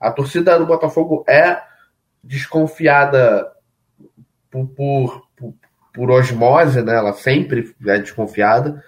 A 0.00 0.10
torcida 0.10 0.56
do 0.58 0.66
Botafogo 0.66 1.24
é 1.28 1.60
desconfiada 2.22 3.46
por, 4.50 4.66
por, 5.36 5.54
por, 5.92 6.10
osmose, 6.10 6.82
né? 6.82 6.94
Ela 6.96 7.12
sempre 7.12 7.74
é 7.86 7.98
desconfiada. 7.98 8.82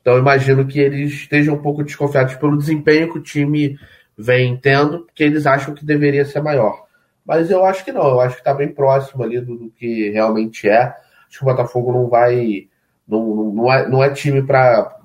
Então 0.00 0.18
imagino 0.18 0.66
que 0.66 0.80
eles 0.80 1.12
estejam 1.12 1.54
um 1.54 1.62
pouco 1.62 1.84
desconfiados 1.84 2.34
pelo 2.34 2.58
desempenho 2.58 3.12
que 3.12 3.18
o 3.18 3.22
time 3.22 3.78
vem 4.16 4.56
tendo, 4.56 5.00
porque 5.00 5.22
eles 5.22 5.46
acham 5.46 5.74
que 5.74 5.84
deveria 5.84 6.24
ser 6.24 6.40
maior. 6.40 6.84
Mas 7.24 7.50
eu 7.50 7.64
acho 7.64 7.84
que 7.84 7.92
não, 7.92 8.02
eu 8.02 8.20
acho 8.20 8.34
que 8.34 8.40
está 8.40 8.52
bem 8.52 8.68
próximo 8.68 9.22
ali 9.22 9.40
do, 9.40 9.56
do, 9.56 9.70
que 9.70 10.10
realmente 10.10 10.68
é. 10.68 10.82
Acho 11.28 11.38
que 11.38 11.44
o 11.44 11.46
Botafogo 11.46 11.92
não 11.92 12.08
vai. 12.08 12.68
Não, 13.06 13.52
não, 13.52 13.72
é, 13.72 13.88
não 13.88 14.02
é 14.02 14.10
time 14.10 14.42
para 14.42 14.96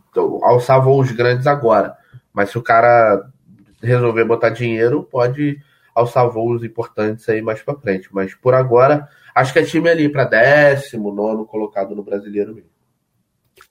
alçar 0.43 0.81
voos 0.81 1.11
grandes 1.11 1.45
agora. 1.47 1.95
Mas 2.33 2.49
se 2.49 2.57
o 2.57 2.63
cara 2.63 3.29
resolver 3.81 4.25
botar 4.25 4.49
dinheiro, 4.49 5.03
pode 5.03 5.59
alçar 5.97 6.29
voos 6.29 6.63
importantes 6.63 7.27
aí 7.27 7.41
mais 7.41 7.61
para 7.61 7.79
frente. 7.79 8.09
Mas 8.11 8.35
por 8.35 8.53
agora, 8.53 9.07
acho 9.33 9.51
que 9.51 9.59
é 9.59 9.63
time 9.63 9.89
ali 9.89 10.07
para 10.07 10.25
décimo, 10.25 11.13
nono 11.13 11.45
colocado 11.45 11.95
no 11.95 12.03
brasileiro 12.03 12.53
mesmo. 12.53 12.69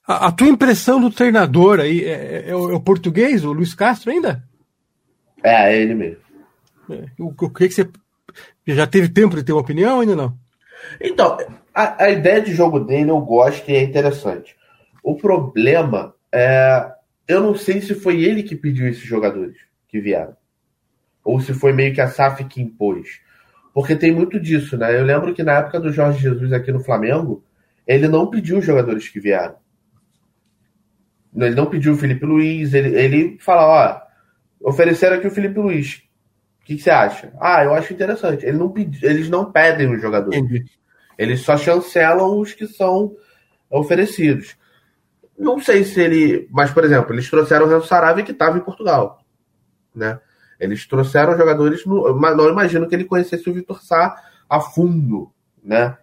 A, 0.05 0.27
a, 0.27 0.31
tua 0.31 0.47
impressão 0.47 0.99
do 0.99 1.09
treinador 1.09 1.79
aí 1.79 2.03
é, 2.03 2.11
é, 2.11 2.49
é, 2.49 2.55
o, 2.55 2.71
é, 2.71 2.75
o, 2.75 2.79
português, 2.81 3.45
o 3.45 3.53
Luiz 3.53 3.73
Castro 3.73 4.11
ainda? 4.11 4.43
É, 5.41 5.71
é 5.71 5.81
ele 5.81 5.95
mesmo. 5.95 6.21
É, 6.89 7.05
o, 7.17 7.27
o, 7.27 7.49
que, 7.49 7.67
que 7.69 7.73
você. 7.73 7.89
Já 8.65 8.85
teve 8.85 9.07
tempo 9.07 9.35
de 9.35 9.43
ter 9.43 9.53
uma 9.53 9.61
opinião 9.61 10.01
ainda 10.01 10.15
não? 10.15 10.37
Então, 10.99 11.37
a, 11.73 12.03
a 12.03 12.09
ideia 12.09 12.41
de 12.41 12.53
jogo 12.53 12.81
dele 12.81 13.09
eu 13.09 13.21
gosto 13.21 13.69
e 13.69 13.75
é 13.75 13.81
interessante. 13.81 14.55
O 15.01 15.15
problema 15.15 16.13
é. 16.33 16.91
Eu 17.25 17.41
não 17.41 17.55
sei 17.55 17.81
se 17.81 17.93
foi 17.93 18.23
ele 18.23 18.43
que 18.43 18.55
pediu 18.55 18.87
esses 18.87 19.03
jogadores 19.03 19.57
que 19.87 19.99
vieram. 19.99 20.35
Ou 21.27 21.41
se 21.41 21.53
foi 21.53 21.73
meio 21.73 21.93
que 21.93 21.99
a 21.99 22.07
SAF 22.07 22.45
que 22.45 22.61
impôs. 22.61 23.19
Porque 23.73 23.97
tem 23.97 24.13
muito 24.13 24.39
disso, 24.39 24.77
né? 24.77 24.97
Eu 24.97 25.03
lembro 25.03 25.33
que 25.33 25.43
na 25.43 25.55
época 25.55 25.77
do 25.77 25.91
Jorge 25.91 26.21
Jesus 26.21 26.53
aqui 26.53 26.71
no 26.71 26.79
Flamengo, 26.79 27.43
ele 27.85 28.07
não 28.07 28.29
pediu 28.29 28.59
os 28.59 28.65
jogadores 28.65 29.09
que 29.09 29.19
vieram. 29.19 29.55
Ele 31.35 31.53
não 31.53 31.65
pediu 31.65 31.91
o 31.91 31.97
Felipe 31.97 32.25
Luiz, 32.25 32.73
ele, 32.73 32.97
ele 32.97 33.37
fala, 33.41 34.07
ó, 34.61 34.69
ofereceram 34.69 35.17
aqui 35.17 35.27
o 35.27 35.31
Felipe 35.31 35.59
Luiz. 35.59 36.01
O 36.61 36.65
que, 36.65 36.77
que 36.77 36.81
você 36.81 36.89
acha? 36.89 37.33
Ah, 37.41 37.61
eu 37.65 37.73
acho 37.73 37.91
interessante. 37.91 38.45
Ele 38.45 38.57
não 38.57 38.69
pedi, 38.69 39.05
eles 39.05 39.29
não 39.29 39.51
pedem 39.51 39.93
os 39.93 40.01
jogadores. 40.01 40.39
Entendi. 40.39 40.63
Eles 41.17 41.41
só 41.41 41.57
chancelam 41.57 42.39
os 42.39 42.53
que 42.53 42.67
são 42.67 43.17
oferecidos. 43.69 44.55
Não 45.37 45.59
sei 45.59 45.83
se 45.83 45.99
ele. 45.99 46.47
Mas, 46.51 46.71
por 46.71 46.85
exemplo, 46.85 47.13
eles 47.13 47.29
trouxeram 47.29 47.65
o 47.65 47.69
Renzo 47.69 47.85
Sarabia 47.85 48.23
que 48.23 48.31
estava 48.31 48.57
em 48.57 48.61
Portugal. 48.61 49.19
Né? 49.93 50.17
Eles 50.59 50.85
trouxeram 50.87 51.37
jogadores, 51.37 51.85
no, 51.85 52.19
não 52.19 52.49
imagino 52.49 52.87
que 52.87 52.95
ele 52.95 53.05
conhecesse 53.05 53.49
o 53.49 53.53
Vitor 53.53 53.81
Sá 53.83 54.15
a 54.49 54.59
fundo, 54.59 55.31
né? 55.63 55.97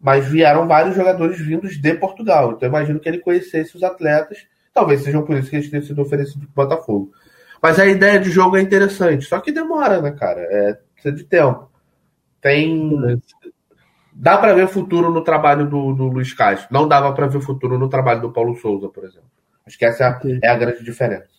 Mas 0.00 0.26
vieram 0.26 0.68
vários 0.68 0.94
jogadores 0.94 1.38
vindos 1.40 1.80
de 1.80 1.94
Portugal, 1.94 2.52
então 2.52 2.68
imagino 2.68 3.00
que 3.00 3.08
ele 3.08 3.18
conhecesse 3.18 3.76
os 3.76 3.82
atletas, 3.82 4.46
talvez 4.72 5.02
sejam 5.02 5.22
por 5.22 5.36
isso 5.36 5.48
que 5.48 5.56
eles 5.56 5.70
tenham 5.70 5.84
sido 5.84 6.02
oferecidos 6.02 6.46
para 6.54 6.64
o 6.64 6.68
Botafogo. 6.68 7.12
Mas 7.62 7.78
a 7.78 7.86
ideia 7.86 8.20
de 8.20 8.30
jogo 8.30 8.56
é 8.56 8.60
interessante, 8.60 9.24
só 9.24 9.40
que 9.40 9.50
demora, 9.50 10.02
né, 10.02 10.10
cara? 10.10 10.40
É, 10.40 10.78
precisa 10.94 11.14
de 11.14 11.24
tempo. 11.24 11.70
Tem. 12.40 13.20
Dá 14.12 14.38
para 14.38 14.54
ver 14.54 14.68
futuro 14.68 15.10
no 15.10 15.22
trabalho 15.22 15.68
do, 15.68 15.92
do 15.92 16.04
Luiz 16.04 16.32
Castro. 16.32 16.68
Não 16.70 16.86
dava 16.86 17.12
para 17.12 17.26
ver 17.26 17.40
futuro 17.40 17.78
no 17.78 17.88
trabalho 17.88 18.20
do 18.20 18.32
Paulo 18.32 18.56
Souza, 18.56 18.88
por 18.88 19.04
exemplo. 19.04 19.30
Acho 19.66 19.78
que 19.78 19.84
essa 19.84 20.04
é 20.04 20.06
a, 20.06 20.20
é 20.42 20.48
a 20.48 20.56
grande 20.56 20.84
diferença. 20.84 21.35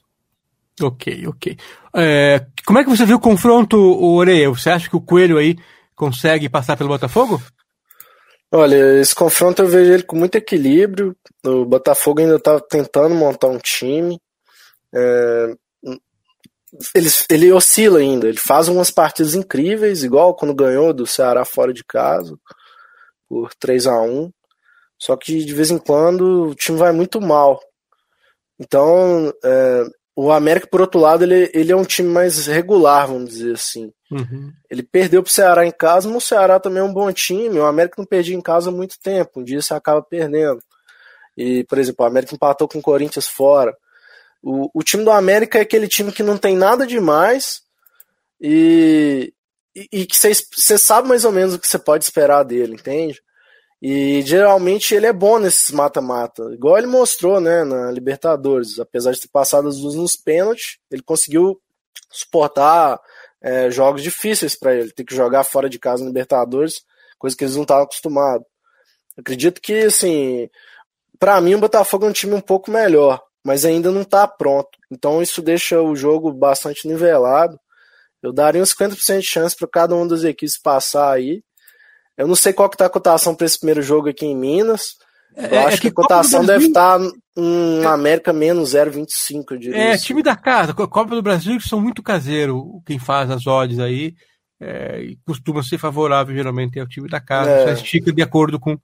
Ok, 0.82 1.28
ok. 1.28 1.58
É, 1.96 2.46
como 2.66 2.78
é 2.80 2.84
que 2.84 2.90
você 2.90 3.06
viu 3.06 3.18
o 3.18 3.22
confronto, 3.22 3.78
Oreia? 3.78 4.50
Você 4.50 4.70
acha 4.70 4.90
que 4.90 4.96
o 4.96 5.02
Coelho 5.02 5.38
aí 5.38 5.58
consegue 5.96 6.48
passar 6.48 6.78
pelo 6.78 6.90
Botafogo? 6.90 7.42
Olha, 8.52 9.02
esse 9.02 9.14
confronto 9.14 9.62
eu 9.62 9.68
vejo 9.68 9.92
ele 9.92 10.04
com 10.04 10.16
muito 10.16 10.36
equilíbrio. 10.36 11.16
O 11.44 11.66
Botafogo 11.66 12.22
ainda 12.22 12.36
está 12.36 12.60
tentando 12.60 13.16
montar 13.16 13.48
um 13.48 13.58
time. 13.58 14.20
É, 14.94 15.56
ele, 16.96 17.10
ele 17.30 17.52
oscila 17.52 18.00
ainda. 18.00 18.28
Ele 18.28 18.38
faz 18.38 18.68
umas 18.68 18.92
partidas 18.92 19.36
incríveis, 19.36 20.04
igual 20.04 20.36
quando 20.36 20.54
ganhou 20.54 20.94
do 20.94 21.08
Ceará 21.08 21.44
fora 21.44 21.74
de 21.74 21.84
casa, 21.84 22.38
por 23.28 23.54
3 23.56 23.88
a 23.88 24.02
1 24.02 24.32
Só 25.00 25.18
que 25.18 25.44
de 25.44 25.54
vez 25.54 25.72
em 25.72 25.78
quando 25.78 26.50
o 26.50 26.56
time 26.56 26.78
vai 26.78 26.92
muito 26.92 27.20
mal. 27.20 27.60
Então, 28.60 29.34
é, 29.44 29.84
o 30.20 30.32
América, 30.32 30.66
por 30.66 30.82
outro 30.82 31.00
lado, 31.00 31.24
ele, 31.24 31.52
ele 31.54 31.72
é 31.72 31.76
um 31.76 31.86
time 31.86 32.10
mais 32.10 32.48
regular, 32.48 33.06
vamos 33.06 33.30
dizer 33.30 33.54
assim. 33.54 33.94
Uhum. 34.10 34.52
Ele 34.68 34.82
perdeu 34.82 35.22
pro 35.22 35.32
Ceará 35.32 35.64
em 35.64 35.70
casa, 35.70 36.08
mas 36.10 36.18
o 36.18 36.28
Ceará 36.28 36.60
também 36.60 36.80
é 36.80 36.84
um 36.84 36.92
bom 36.92 37.14
time. 37.14 37.60
O 37.60 37.66
América 37.68 37.98
não 38.00 38.06
perdia 38.06 38.36
em 38.36 38.42
casa 38.42 38.72
há 38.72 38.74
muito 38.74 39.00
tempo. 39.00 39.40
Um 39.40 39.44
dia 39.44 39.62
você 39.62 39.76
acaba 39.76 40.02
perdendo. 40.02 40.60
E, 41.38 41.64
por 41.66 41.78
exemplo, 41.78 42.04
o 42.04 42.08
América 42.08 42.34
empatou 42.34 42.68
com 42.68 42.80
o 42.80 42.82
Corinthians 42.82 43.28
fora. 43.28 43.78
O, 44.42 44.72
o 44.74 44.82
time 44.82 45.04
do 45.04 45.12
América 45.12 45.60
é 45.60 45.62
aquele 45.62 45.88
time 45.88 46.12
que 46.12 46.24
não 46.24 46.36
tem 46.36 46.58
nada 46.58 46.88
demais 46.88 47.62
e, 48.42 49.32
e, 49.76 49.88
e 50.02 50.06
que 50.08 50.16
você 50.16 50.80
sabe 50.80 51.08
mais 51.08 51.26
ou 51.26 51.32
menos 51.32 51.54
o 51.54 51.60
que 51.60 51.68
você 51.68 51.78
pode 51.78 52.04
esperar 52.04 52.42
dele, 52.42 52.74
entende? 52.74 53.22
E 53.82 54.22
geralmente 54.24 54.96
ele 54.96 55.06
é 55.06 55.14
bom 55.14 55.38
nesses 55.38 55.70
mata-mata, 55.72 56.44
igual 56.52 56.78
ele 56.78 56.88
mostrou, 56.88 57.40
né, 57.40 57.64
na 57.64 57.92
Libertadores. 57.92 58.80
Apesar 58.80 59.12
de 59.12 59.20
ter 59.20 59.28
passado 59.28 59.68
as 59.68 59.78
duas 59.78 59.96
nos 59.96 60.16
pênaltis, 60.16 60.80
ele 60.90 61.04
conseguiu 61.04 61.62
suportar 62.10 63.00
é, 63.42 63.70
jogos 63.70 64.02
difíceis 64.02 64.58
para 64.58 64.74
ele. 64.76 64.92
Ter 64.92 65.04
que 65.04 65.16
jogar 65.16 65.44
fora 65.44 65.70
de 65.70 65.78
casa 65.78 66.04
na 66.04 66.10
Libertadores, 66.10 66.82
coisa 67.20 67.38
que 67.38 67.44
eles 67.44 67.56
não 67.56 67.64
estavam 67.64 67.84
acostumados. 67.84 68.48
Acredito 69.18 69.62
que, 69.62 69.86
assim, 69.86 70.50
para 71.20 71.42
mim 71.42 71.56
o 71.56 71.60
Botafogo 71.60 72.06
é 72.06 72.10
um 72.10 72.14
time 72.14 72.34
um 72.34 72.42
pouco 72.42 72.72
melhor, 72.72 73.22
mas 73.44 73.66
ainda 73.66 73.92
não 73.92 74.02
está 74.02 74.28
pronto. 74.28 74.70
Então 74.92 75.22
isso 75.22 75.42
deixa 75.42 75.82
o 75.82 75.96
jogo 75.96 76.32
bastante 76.32 76.88
nivelado. 76.88 77.60
Eu 78.22 78.34
daria 78.34 78.62
uns 78.62 78.74
50% 78.74 79.20
de 79.20 79.28
chance 79.28 79.56
para 79.56 79.68
cada 79.68 79.96
uma 79.96 80.08
das 80.08 80.24
equipes 80.24 80.60
passar 80.60 81.12
aí. 81.12 81.44
Eu 82.18 82.28
não 82.28 82.36
sei 82.36 82.52
qual 82.52 82.70
que 82.70 82.78
tá 82.78 82.86
a 82.86 82.90
cotação 82.90 83.36
para 83.36 83.46
esse 83.46 83.58
primeiro 83.58 83.82
jogo 83.82 84.10
aqui 84.10 84.26
em 84.26 84.36
Minas. 84.36 84.96
É, 85.36 85.46
eu 85.46 85.60
é, 85.60 85.66
acho 85.66 85.68
é 85.68 85.80
que, 85.80 85.82
que, 85.82 85.88
a 85.90 85.94
cotação 85.94 86.44
deve 86.44 86.66
estar 86.66 86.98
tá 86.98 87.12
um 87.38 87.88
América 87.88 88.34
menos 88.34 88.74
0,25, 88.74 89.46
eu 89.52 89.58
diria. 89.58 89.78
É, 89.78 89.92
assim. 89.92 90.06
time 90.06 90.24
da 90.24 90.36
casa. 90.36 90.74
Copa 90.74 91.16
do 91.16 91.22
Brasil 91.22 91.60
são 91.62 91.80
muito 91.80 92.02
caseiro 92.02 92.82
quem 92.86 92.98
faz 92.98 93.30
as 93.30 93.46
odds 93.46 93.80
aí. 93.80 94.16
É, 94.60 95.00
e 95.02 95.20
costuma 95.24 95.62
ser 95.62 95.78
favorável, 95.78 96.36
geralmente, 96.36 96.80
ao 96.80 96.88
time 96.88 97.08
da 97.08 97.22
casa. 97.22 97.52
É. 97.52 97.64
Só 97.66 97.74
estica 97.74 98.12
de 98.12 98.24
acordo 98.24 98.60
com 98.60 98.80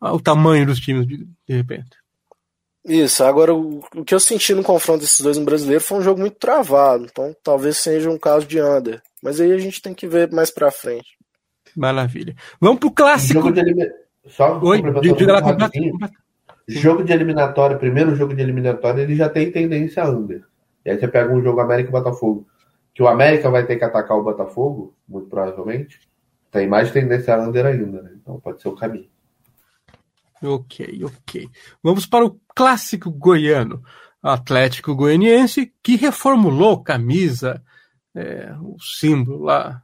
o 0.00 0.20
tamanho 0.20 0.64
dos 0.64 0.80
times, 0.80 1.06
de, 1.06 1.26
de 1.46 1.54
repente. 1.54 1.98
Isso, 2.86 3.22
agora 3.22 3.54
o, 3.54 3.80
o, 3.94 4.04
que 4.04 4.14
eu 4.14 4.20
senti 4.20 4.54
no 4.54 4.62
confronto 4.62 5.00
desses 5.00 5.20
dois 5.20 5.36
no 5.36 5.44
brasileiro 5.44 5.84
foi 5.84 5.98
um 5.98 6.02
jogo 6.02 6.20
muito 6.20 6.38
travado, 6.38 7.04
então 7.04 7.36
talvez 7.42 7.76
seja 7.76 8.08
um 8.08 8.18
caso 8.18 8.46
de 8.46 8.62
under. 8.62 9.02
Mas 9.22 9.40
aí 9.40 9.52
a 9.52 9.58
gente 9.58 9.82
tem 9.82 9.92
que 9.92 10.06
ver 10.06 10.32
mais 10.32 10.50
pra 10.50 10.70
frente. 10.70 11.17
Maravilha. 11.78 12.34
Vamos 12.60 12.80
pro 12.80 12.90
clássico. 12.90 13.40
Jogo 13.40 13.52
de 13.52 13.60
elim... 13.60 13.90
Só 14.26 14.58
Oi, 14.60 14.82
diga 15.16 15.40
lá, 15.40 15.70
Jogo 16.66 17.02
de 17.02 17.12
eliminatória, 17.14 17.78
primeiro 17.78 18.14
jogo 18.14 18.34
de 18.34 18.42
eliminatória, 18.42 19.00
ele 19.00 19.14
já 19.14 19.28
tem 19.28 19.50
tendência 19.50 20.02
a 20.02 20.10
under. 20.10 20.44
E 20.84 20.90
aí 20.90 20.98
você 20.98 21.08
pega 21.08 21.32
um 21.32 21.42
jogo 21.42 21.60
América 21.60 21.88
e 21.88 21.92
Botafogo, 21.92 22.46
que 22.92 23.02
o 23.02 23.08
América 23.08 23.48
vai 23.48 23.64
ter 23.64 23.76
que 23.76 23.84
atacar 23.84 24.18
o 24.18 24.22
Botafogo, 24.22 24.94
muito 25.08 25.28
provavelmente. 25.28 26.00
Tem 26.50 26.68
mais 26.68 26.90
tendência 26.90 27.34
a 27.34 27.40
under 27.40 27.64
ainda, 27.64 28.02
né? 28.02 28.10
Então 28.20 28.38
pode 28.38 28.60
ser 28.60 28.68
o 28.68 28.76
caminho. 28.76 29.08
Ok, 30.42 31.04
ok. 31.04 31.48
Vamos 31.82 32.04
para 32.04 32.26
o 32.26 32.38
clássico 32.54 33.10
goiano. 33.10 33.82
Atlético 34.22 34.94
Goianiense, 34.94 35.72
que 35.82 35.96
reformulou 35.96 36.82
camisa, 36.82 37.62
é, 38.14 38.52
o 38.60 38.76
símbolo 38.80 39.44
lá. 39.44 39.82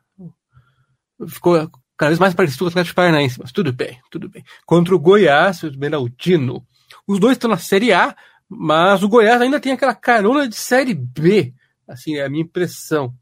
Ficou 1.29 1.71
cada 1.97 2.11
vez 2.11 2.19
mais 2.19 2.35
parecido 2.35 2.61
com 2.61 2.65
o 2.67 2.69
Atlético 2.69 2.97
Paranaense, 2.97 3.39
mas 3.41 3.53
tudo 3.53 3.73
bem, 3.73 4.01
tudo 4.11 4.29
bem. 4.29 4.45
Contra 4.67 4.95
o 4.95 4.99
Goiás, 4.99 5.63
o 5.63 5.69
Esmeraldino. 5.69 6.67
Os 7.07 7.19
dois 7.19 7.33
estão 7.37 7.51
na 7.51 7.57
Série 7.57 7.93
A, 7.93 8.17
mas 8.49 9.03
o 9.03 9.09
Goiás 9.09 9.41
ainda 9.41 9.61
tem 9.61 9.73
aquela 9.73 9.95
carona 9.95 10.49
de 10.49 10.57
Série 10.57 10.95
B. 10.95 11.55
Assim, 11.89 12.17
é 12.17 12.25
a 12.25 12.29
minha 12.29 12.45
impressão. 12.45 13.15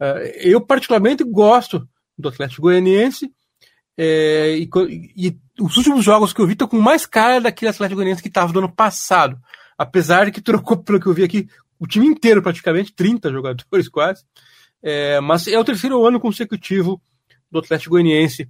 Uh, 0.00 0.24
eu, 0.40 0.60
particularmente, 0.60 1.24
gosto 1.24 1.88
do 2.16 2.28
Atlético 2.28 2.62
Goianiense. 2.62 3.32
É, 3.96 4.56
e, 4.56 4.68
e, 5.16 5.36
os 5.60 5.76
últimos 5.76 6.04
jogos 6.04 6.32
que 6.32 6.40
eu 6.40 6.46
vi 6.46 6.52
estão 6.52 6.68
com 6.68 6.80
mais 6.80 7.04
cara 7.04 7.40
daquele 7.40 7.70
Atlético 7.70 7.96
Goianiense 7.96 8.22
que 8.22 8.28
estava 8.28 8.52
do 8.52 8.60
ano 8.60 8.72
passado. 8.72 9.38
Apesar 9.76 10.26
de 10.26 10.32
que 10.32 10.40
trocou, 10.42 10.76
pelo 10.76 11.00
que 11.00 11.06
eu 11.06 11.14
vi 11.14 11.24
aqui, 11.24 11.48
o 11.78 11.86
time 11.86 12.06
inteiro 12.06 12.42
praticamente, 12.42 12.92
30 12.92 13.30
jogadores 13.30 13.88
quase. 13.90 14.24
É, 14.82 15.20
mas 15.20 15.48
é 15.48 15.58
o 15.58 15.64
terceiro 15.64 16.04
ano 16.06 16.20
consecutivo 16.20 17.00
do 17.50 17.58
Atlético 17.58 17.90
Goianiense 17.90 18.48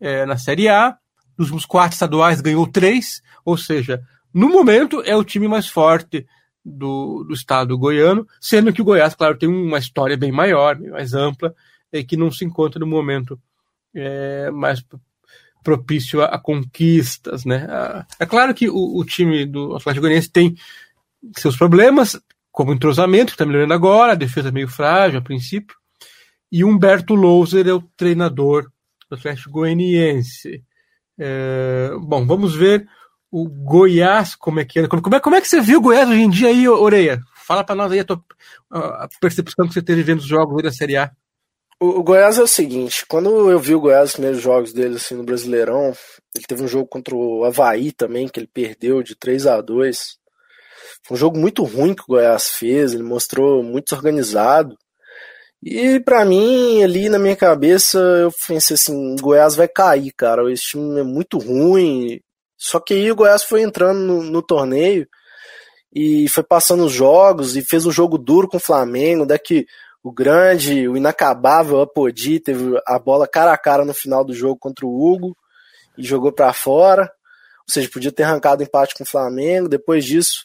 é, 0.00 0.24
na 0.26 0.36
Série 0.36 0.68
A. 0.68 0.96
Nos 1.36 1.48
últimos 1.48 1.66
quatro 1.66 1.94
estaduais 1.94 2.40
ganhou 2.40 2.66
três, 2.66 3.22
ou 3.44 3.56
seja, 3.56 4.02
no 4.34 4.48
momento 4.48 5.02
é 5.04 5.14
o 5.16 5.24
time 5.24 5.46
mais 5.46 5.68
forte 5.68 6.26
do, 6.64 7.24
do 7.24 7.32
estado 7.32 7.78
goiano, 7.78 8.26
sendo 8.40 8.72
que 8.72 8.82
o 8.82 8.84
Goiás, 8.84 9.14
claro, 9.14 9.38
tem 9.38 9.48
uma 9.48 9.78
história 9.78 10.16
bem 10.16 10.32
maior, 10.32 10.78
mais 10.78 11.14
ampla, 11.14 11.54
e 11.92 12.04
que 12.04 12.16
não 12.16 12.30
se 12.30 12.44
encontra 12.44 12.78
no 12.78 12.86
momento 12.86 13.40
é, 13.94 14.50
mais 14.50 14.84
propício 15.62 16.22
a, 16.22 16.26
a, 16.26 16.38
conquistas, 16.38 17.44
né? 17.44 17.66
É 18.18 18.26
claro 18.26 18.54
que 18.54 18.68
o, 18.68 18.98
o 18.98 19.04
time 19.04 19.46
do 19.46 19.76
Atlético 19.76 20.02
Goianiense 20.02 20.30
tem 20.30 20.56
seus 21.36 21.56
problemas, 21.56 22.20
como 22.50 22.72
entrosamento, 22.72 23.26
que 23.26 23.32
está 23.32 23.46
melhorando 23.46 23.74
agora, 23.74 24.12
a 24.12 24.16
defesa 24.16 24.52
meio 24.52 24.68
frágil 24.68 25.18
a 25.18 25.22
princípio, 25.22 25.76
e 26.50 26.64
Humberto 26.64 27.14
Louser 27.14 27.66
é 27.66 27.72
o 27.72 27.82
treinador 27.96 28.70
do 29.08 29.16
Atlético 29.16 29.50
Goianiense. 29.50 30.62
É, 31.18 31.90
bom, 32.00 32.26
vamos 32.26 32.54
ver 32.54 32.86
o 33.30 33.48
Goiás, 33.48 34.34
como 34.34 34.60
é 34.60 34.64
que 34.64 34.78
é. 34.80 34.88
Como 34.88 35.14
é, 35.14 35.20
como 35.20 35.36
é 35.36 35.40
que 35.40 35.48
você 35.48 35.60
viu 35.60 35.78
o 35.78 35.82
Goiás 35.82 36.08
hoje 36.08 36.22
em 36.22 36.30
dia 36.30 36.48
aí, 36.48 36.68
Oreia? 36.68 37.20
Fala 37.46 37.64
para 37.64 37.74
nós 37.74 37.92
aí 37.92 38.00
a, 38.00 38.04
tua, 38.04 38.22
a 38.70 39.08
percepção 39.20 39.66
que 39.66 39.74
você 39.74 39.82
teve 39.82 40.02
vendo 40.02 40.18
os 40.18 40.26
jogos 40.26 40.62
da 40.62 40.72
Série 40.72 40.96
A. 40.96 41.10
O, 41.80 42.00
o, 42.00 42.02
Goiás 42.02 42.38
é 42.38 42.42
o 42.42 42.46
seguinte, 42.46 43.04
quando 43.06 43.50
eu 43.50 43.58
vi 43.58 43.74
o 43.74 43.80
Goiás, 43.80 44.08
os 44.08 44.12
primeiros 44.14 44.40
jogos 44.40 44.72
dele 44.72 44.96
assim, 44.96 45.14
no 45.14 45.22
Brasileirão, 45.22 45.92
ele 46.34 46.44
teve 46.46 46.62
um 46.62 46.68
jogo 46.68 46.86
contra 46.86 47.14
o 47.14 47.44
Havaí 47.44 47.92
também, 47.92 48.28
que 48.28 48.40
ele 48.40 48.48
perdeu 48.52 49.02
de 49.02 49.14
3 49.14 49.46
a 49.46 49.60
2 49.60 50.18
Foi 51.04 51.16
um 51.16 51.20
jogo 51.20 51.38
muito 51.38 51.62
ruim 51.62 51.94
que 51.94 52.02
o 52.02 52.14
Goiás 52.14 52.48
fez, 52.48 52.94
ele 52.94 53.02
mostrou 53.02 53.62
muito 53.62 53.90
desorganizado. 53.90 54.76
E 55.62 55.98
para 56.00 56.24
mim, 56.24 56.82
ali 56.82 57.08
na 57.08 57.18
minha 57.18 57.34
cabeça, 57.34 57.98
eu 57.98 58.32
pensei 58.46 58.74
assim, 58.74 59.16
Goiás 59.16 59.56
vai 59.56 59.66
cair, 59.66 60.12
cara. 60.12 60.50
Esse 60.52 60.70
time 60.70 61.00
é 61.00 61.02
muito 61.02 61.38
ruim. 61.38 62.20
Só 62.56 62.80
que 62.80 62.94
aí 62.94 63.10
o 63.10 63.16
Goiás 63.16 63.42
foi 63.42 63.62
entrando 63.62 63.98
no, 63.98 64.22
no 64.22 64.42
torneio 64.42 65.06
e 65.94 66.28
foi 66.28 66.44
passando 66.44 66.84
os 66.84 66.92
jogos 66.92 67.56
e 67.56 67.62
fez 67.62 67.86
um 67.86 67.90
jogo 67.90 68.18
duro 68.18 68.48
com 68.48 68.58
o 68.58 68.60
Flamengo, 68.60 69.26
daqui 69.26 69.66
o 70.02 70.12
grande, 70.12 70.88
o 70.88 70.96
inacabável 70.96 71.80
Apodi 71.80 72.38
teve 72.40 72.80
a 72.86 72.98
bola 72.98 73.26
cara 73.26 73.52
a 73.52 73.58
cara 73.58 73.84
no 73.84 73.92
final 73.92 74.24
do 74.24 74.32
jogo 74.32 74.56
contra 74.58 74.86
o 74.86 75.12
Hugo 75.12 75.36
e 75.96 76.04
jogou 76.04 76.32
para 76.32 76.52
fora. 76.52 77.02
Ou 77.66 77.72
seja, 77.72 77.90
podia 77.92 78.12
ter 78.12 78.22
arrancado 78.22 78.62
empate 78.62 78.94
com 78.94 79.02
o 79.02 79.06
Flamengo. 79.06 79.68
Depois 79.68 80.04
disso, 80.04 80.44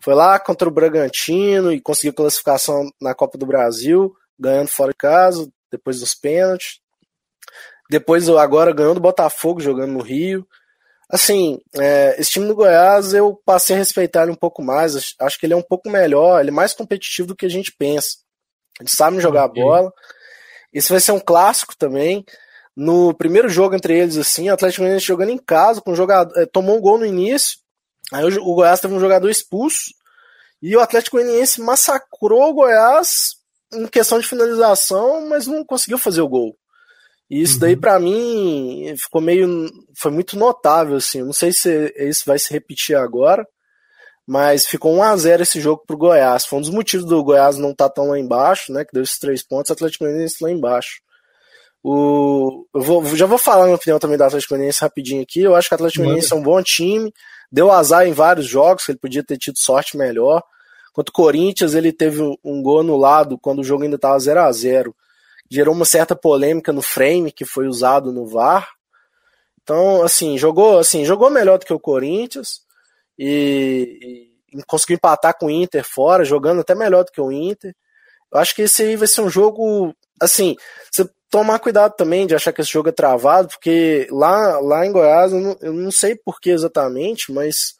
foi 0.00 0.14
lá 0.14 0.38
contra 0.38 0.68
o 0.68 0.72
Bragantino 0.72 1.72
e 1.72 1.80
conseguiu 1.80 2.14
classificação 2.14 2.88
na 3.00 3.14
Copa 3.14 3.36
do 3.36 3.44
Brasil 3.44 4.14
ganhando 4.38 4.68
fora 4.68 4.90
de 4.90 4.96
casa, 4.96 5.48
depois 5.70 6.00
dos 6.00 6.14
pênaltis. 6.14 6.80
Depois, 7.90 8.28
agora, 8.28 8.72
ganhando 8.72 8.98
o 8.98 9.02
Botafogo, 9.02 9.60
jogando 9.60 9.92
no 9.92 10.02
Rio. 10.02 10.46
Assim, 11.10 11.60
é, 11.74 12.16
esse 12.18 12.30
time 12.30 12.46
do 12.46 12.54
Goiás 12.54 13.12
eu 13.12 13.38
passei 13.44 13.76
a 13.76 13.78
respeitar 13.78 14.22
ele 14.22 14.32
um 14.32 14.36
pouco 14.36 14.62
mais. 14.62 15.14
Acho 15.20 15.38
que 15.38 15.44
ele 15.44 15.52
é 15.52 15.56
um 15.56 15.62
pouco 15.62 15.90
melhor, 15.90 16.40
ele 16.40 16.48
é 16.48 16.52
mais 16.52 16.72
competitivo 16.72 17.28
do 17.28 17.36
que 17.36 17.44
a 17.44 17.50
gente 17.50 17.70
pensa. 17.70 18.16
Eles 18.80 18.92
sabem 18.92 19.20
jogar 19.20 19.44
okay. 19.44 19.62
bola. 19.62 19.92
Esse 20.72 20.90
vai 20.90 21.00
ser 21.00 21.12
um 21.12 21.20
clássico 21.20 21.76
também. 21.76 22.24
No 22.74 23.12
primeiro 23.12 23.50
jogo 23.50 23.74
entre 23.74 23.98
eles, 23.98 24.16
assim, 24.16 24.48
o 24.48 24.54
Atlético 24.54 24.80
Goianiense 24.80 25.04
jogando 25.04 25.28
em 25.28 25.38
casa, 25.38 25.82
com 25.82 25.92
um 25.92 25.94
jogador, 25.94 26.32
é, 26.40 26.46
tomou 26.46 26.78
um 26.78 26.80
gol 26.80 26.98
no 26.98 27.04
início. 27.04 27.58
Aí 28.10 28.24
o, 28.24 28.42
o 28.50 28.54
Goiás 28.54 28.80
teve 28.80 28.94
um 28.94 29.00
jogador 29.00 29.28
expulso. 29.28 29.92
E 30.62 30.74
o 30.74 30.80
Atlético 30.80 31.18
Goianiense 31.18 31.60
massacrou 31.60 32.48
o 32.48 32.54
Goiás 32.54 33.34
em 33.72 33.86
questão 33.86 34.18
de 34.18 34.26
finalização, 34.26 35.28
mas 35.28 35.46
não 35.46 35.64
conseguiu 35.64 35.98
fazer 35.98 36.20
o 36.20 36.28
gol. 36.28 36.56
E 37.30 37.40
isso 37.40 37.54
uhum. 37.54 37.60
daí 37.60 37.76
para 37.76 37.98
mim 37.98 38.94
ficou 38.96 39.20
meio 39.20 39.70
foi 39.96 40.10
muito 40.10 40.36
notável 40.36 40.96
assim. 40.96 41.22
Não 41.22 41.32
sei 41.32 41.52
se 41.52 41.92
isso 41.96 42.24
vai 42.26 42.38
se 42.38 42.52
repetir 42.52 42.96
agora, 42.96 43.46
mas 44.26 44.66
ficou 44.66 44.94
1 44.94 45.02
a 45.02 45.16
0 45.16 45.42
esse 45.42 45.60
jogo 45.60 45.82
pro 45.86 45.96
Goiás. 45.96 46.44
Foi 46.44 46.58
um 46.58 46.62
dos 46.62 46.70
motivos 46.70 47.06
do 47.06 47.24
Goiás 47.24 47.56
não 47.56 47.70
estar 47.70 47.88
tá 47.88 47.94
tão 47.94 48.08
lá 48.08 48.18
embaixo, 48.18 48.72
né, 48.72 48.84
que 48.84 48.92
deu 48.92 49.02
esses 49.02 49.18
três 49.18 49.42
pontos, 49.42 49.70
o 49.70 49.72
Atlético 49.72 50.04
Goianiense 50.04 50.42
lá 50.42 50.50
embaixo. 50.50 51.00
O, 51.84 52.64
eu 52.74 52.80
vou, 52.80 53.04
já 53.16 53.26
vou 53.26 53.38
falar 53.38 53.64
minha 53.64 53.76
opinião 53.76 53.98
também 53.98 54.16
do 54.16 54.24
Atlético 54.24 54.54
Goianiense 54.54 54.82
rapidinho 54.82 55.22
aqui. 55.22 55.40
Eu 55.40 55.54
acho 55.54 55.68
que 55.68 55.74
o 55.74 55.76
Atlético 55.76 56.04
Goianiense 56.04 56.32
é 56.32 56.36
um 56.36 56.42
bom 56.42 56.62
time. 56.62 57.12
Deu 57.50 57.72
azar 57.72 58.06
em 58.06 58.12
vários 58.12 58.46
jogos, 58.46 58.84
que 58.84 58.92
ele 58.92 58.98
podia 58.98 59.24
ter 59.24 59.36
tido 59.36 59.58
sorte 59.58 59.96
melhor. 59.96 60.42
Quanto 60.92 61.08
o 61.08 61.12
Corinthians, 61.12 61.74
ele 61.74 61.92
teve 61.92 62.20
um 62.44 62.62
gol 62.62 62.80
anulado 62.80 63.38
quando 63.38 63.60
o 63.60 63.64
jogo 63.64 63.84
ainda 63.84 63.96
estava 63.96 64.18
0 64.18 64.40
a 64.40 64.52
0 64.52 64.94
Gerou 65.50 65.74
uma 65.74 65.84
certa 65.84 66.16
polêmica 66.16 66.72
no 66.72 66.80
frame 66.80 67.32
que 67.32 67.44
foi 67.44 67.66
usado 67.66 68.10
no 68.10 68.26
VAR. 68.26 68.68
Então, 69.62 70.02
assim, 70.02 70.38
jogou, 70.38 70.78
assim, 70.78 71.04
jogou 71.04 71.30
melhor 71.30 71.58
do 71.58 71.66
que 71.66 71.72
o 71.74 71.80
Corinthians 71.80 72.62
e, 73.18 74.30
e 74.52 74.62
conseguiu 74.64 74.96
empatar 74.96 75.36
com 75.38 75.46
o 75.46 75.50
Inter 75.50 75.84
fora, 75.84 76.24
jogando 76.24 76.60
até 76.60 76.74
melhor 76.74 77.04
do 77.04 77.12
que 77.12 77.20
o 77.20 77.30
Inter. 77.30 77.74
Eu 78.32 78.40
acho 78.40 78.54
que 78.54 78.62
esse 78.62 78.82
aí 78.82 78.96
vai 78.96 79.06
ser 79.06 79.20
um 79.20 79.28
jogo, 79.28 79.94
assim, 80.20 80.56
você 80.90 81.08
tomar 81.30 81.58
cuidado 81.58 81.94
também 81.96 82.26
de 82.26 82.34
achar 82.34 82.52
que 82.52 82.60
esse 82.60 82.70
jogo 82.70 82.88
é 82.88 82.92
travado, 82.92 83.48
porque 83.48 84.06
lá, 84.10 84.58
lá 84.58 84.86
em 84.86 84.92
Goiás, 84.92 85.32
eu 85.32 85.40
não, 85.40 85.56
eu 85.60 85.72
não 85.72 85.90
sei 85.90 86.16
por 86.16 86.40
que 86.40 86.50
exatamente, 86.50 87.30
mas 87.32 87.74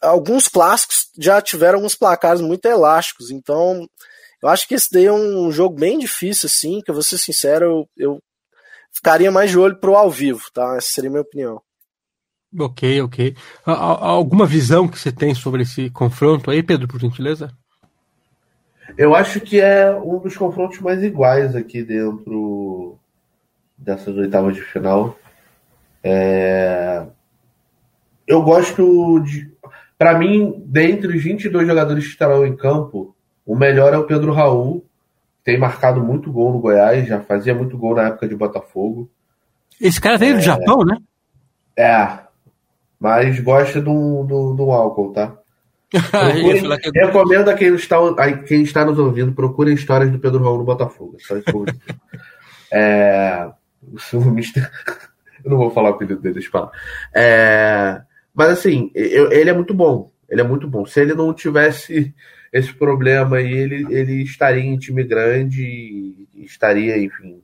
alguns 0.00 0.48
clássicos 0.48 1.10
já 1.18 1.40
tiveram 1.40 1.78
alguns 1.78 1.94
placares 1.94 2.40
muito 2.40 2.64
elásticos, 2.66 3.30
então 3.30 3.88
eu 4.42 4.48
acho 4.48 4.68
que 4.68 4.74
esse 4.74 4.88
daí 4.92 5.06
é 5.06 5.12
um 5.12 5.50
jogo 5.50 5.76
bem 5.78 5.98
difícil, 5.98 6.46
assim, 6.46 6.80
que 6.80 6.90
eu 6.90 6.94
vou 6.94 7.02
ser 7.02 7.18
sincero, 7.18 7.64
eu, 7.64 7.88
eu 7.96 8.22
ficaria 8.92 9.30
mais 9.30 9.50
de 9.50 9.58
olho 9.58 9.78
pro 9.78 9.96
ao 9.96 10.10
vivo, 10.10 10.42
tá? 10.52 10.76
Essa 10.76 10.88
seria 10.90 11.10
a 11.10 11.12
minha 11.12 11.22
opinião. 11.22 11.60
Ok, 12.58 13.02
ok. 13.02 13.36
Alguma 13.64 14.46
visão 14.46 14.88
que 14.88 14.98
você 14.98 15.12
tem 15.12 15.34
sobre 15.34 15.62
esse 15.62 15.90
confronto 15.90 16.50
aí, 16.50 16.62
Pedro, 16.62 16.88
por 16.88 17.00
gentileza? 17.00 17.50
Eu 18.96 19.14
acho 19.14 19.40
que 19.40 19.60
é 19.60 19.94
um 19.94 20.18
dos 20.18 20.36
confrontos 20.36 20.78
mais 20.80 21.02
iguais 21.02 21.54
aqui 21.54 21.82
dentro 21.82 22.98
dessas 23.76 24.16
oitavas 24.16 24.54
de 24.54 24.62
final. 24.62 25.18
É... 26.02 27.06
Eu 28.26 28.42
gosto 28.42 29.20
de. 29.20 29.52
Para 29.98 30.16
mim, 30.16 30.62
dentre 30.64 31.16
os 31.16 31.22
22 31.22 31.66
jogadores 31.66 32.04
que 32.04 32.10
estarão 32.10 32.46
em 32.46 32.56
campo, 32.56 33.16
o 33.44 33.56
melhor 33.56 33.92
é 33.92 33.98
o 33.98 34.04
Pedro 34.04 34.32
Raul, 34.32 34.86
tem 35.42 35.58
marcado 35.58 36.00
muito 36.00 36.30
gol 36.30 36.52
no 36.52 36.60
Goiás, 36.60 37.08
já 37.08 37.20
fazia 37.20 37.54
muito 37.54 37.76
gol 37.76 37.96
na 37.96 38.08
época 38.08 38.28
de 38.28 38.36
Botafogo. 38.36 39.10
Esse 39.80 40.00
cara 40.00 40.16
veio 40.16 40.34
é, 40.34 40.36
do 40.36 40.42
Japão, 40.42 40.84
né? 40.84 40.98
É, 41.76 42.18
mas 43.00 43.40
gosta 43.40 43.80
do, 43.80 44.24
do, 44.24 44.54
do 44.54 44.70
álcool, 44.70 45.12
tá? 45.12 45.34
Procurem, 46.10 46.78
que... 46.78 46.90
Recomendo 47.00 47.48
a 47.48 47.54
quem 47.54 47.74
está, 47.74 47.96
a 47.96 48.32
quem 48.38 48.62
está 48.62 48.84
nos 48.84 48.98
ouvindo, 48.98 49.32
procurem 49.32 49.74
histórias 49.74 50.10
do 50.10 50.18
Pedro 50.18 50.42
Raul 50.42 50.58
no 50.58 50.64
Botafogo. 50.64 51.16
Só 51.18 51.36
isso 51.36 51.46
é, 52.72 53.48
eu 55.42 55.50
não 55.50 55.56
vou 55.56 55.70
falar 55.70 55.90
o 55.90 55.94
apelido 55.94 56.20
dele, 56.20 56.34
deixa 56.34 56.48
eu 56.48 56.52
falar. 56.52 56.70
É, 57.14 58.02
mas 58.38 58.50
assim, 58.50 58.92
eu, 58.94 59.32
ele 59.32 59.50
é 59.50 59.52
muito 59.52 59.74
bom. 59.74 60.12
Ele 60.30 60.40
é 60.40 60.44
muito 60.44 60.68
bom. 60.68 60.86
Se 60.86 61.00
ele 61.00 61.12
não 61.12 61.34
tivesse 61.34 62.14
esse 62.52 62.72
problema 62.72 63.38
aí, 63.38 63.52
ele, 63.52 63.92
ele 63.92 64.22
estaria 64.22 64.62
em 64.62 64.78
time 64.78 65.02
grande 65.02 65.64
e 65.64 66.44
estaria, 66.44 66.96
enfim, 66.96 67.42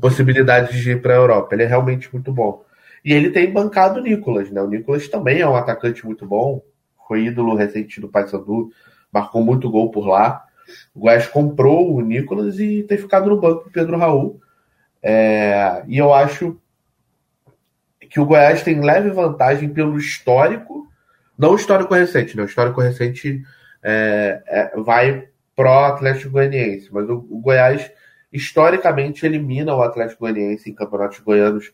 possibilidades 0.00 0.76
de 0.80 0.90
ir 0.90 1.00
para 1.00 1.14
a 1.14 1.18
Europa. 1.18 1.54
Ele 1.54 1.62
é 1.62 1.66
realmente 1.66 2.12
muito 2.12 2.32
bom. 2.32 2.64
E 3.04 3.12
ele 3.12 3.30
tem 3.30 3.52
bancado 3.52 4.00
o 4.00 4.02
Nicolas, 4.02 4.50
né? 4.50 4.60
O 4.60 4.66
Nicolas 4.66 5.06
também 5.06 5.40
é 5.40 5.48
um 5.48 5.54
atacante 5.54 6.04
muito 6.04 6.26
bom, 6.26 6.60
foi 7.06 7.26
ídolo 7.26 7.54
recente 7.54 8.00
do 8.00 8.08
Paysandu, 8.08 8.70
marcou 9.12 9.40
muito 9.44 9.70
gol 9.70 9.92
por 9.92 10.04
lá. 10.04 10.44
O 10.92 10.98
Goiás 10.98 11.28
comprou 11.28 11.94
o 11.94 12.00
Nicolas 12.00 12.58
e 12.58 12.82
tem 12.82 12.98
ficado 12.98 13.30
no 13.30 13.40
banco 13.40 13.68
o 13.68 13.70
Pedro 13.70 13.98
Raul. 13.98 14.40
É, 15.00 15.84
e 15.86 15.96
eu 15.96 16.12
acho 16.12 16.60
que 18.14 18.20
o 18.20 18.24
Goiás 18.24 18.62
tem 18.62 18.80
leve 18.80 19.10
vantagem 19.10 19.68
pelo 19.70 19.98
histórico, 19.98 20.88
não 21.36 21.50
o 21.50 21.56
histórico 21.56 21.92
recente, 21.92 22.36
né? 22.36 22.44
O 22.44 22.46
histórico 22.46 22.80
recente 22.80 23.42
é, 23.82 24.40
é, 24.46 24.80
vai 24.80 25.26
pró 25.56 25.86
Atlético 25.86 26.30
Goianiense, 26.30 26.90
mas 26.92 27.10
o, 27.10 27.26
o, 27.28 27.40
Goiás 27.40 27.90
historicamente 28.32 29.26
elimina 29.26 29.74
o 29.74 29.82
Atlético 29.82 30.20
Goianiense 30.20 30.70
em 30.70 30.74
campeonatos 30.74 31.18
goianos 31.18 31.72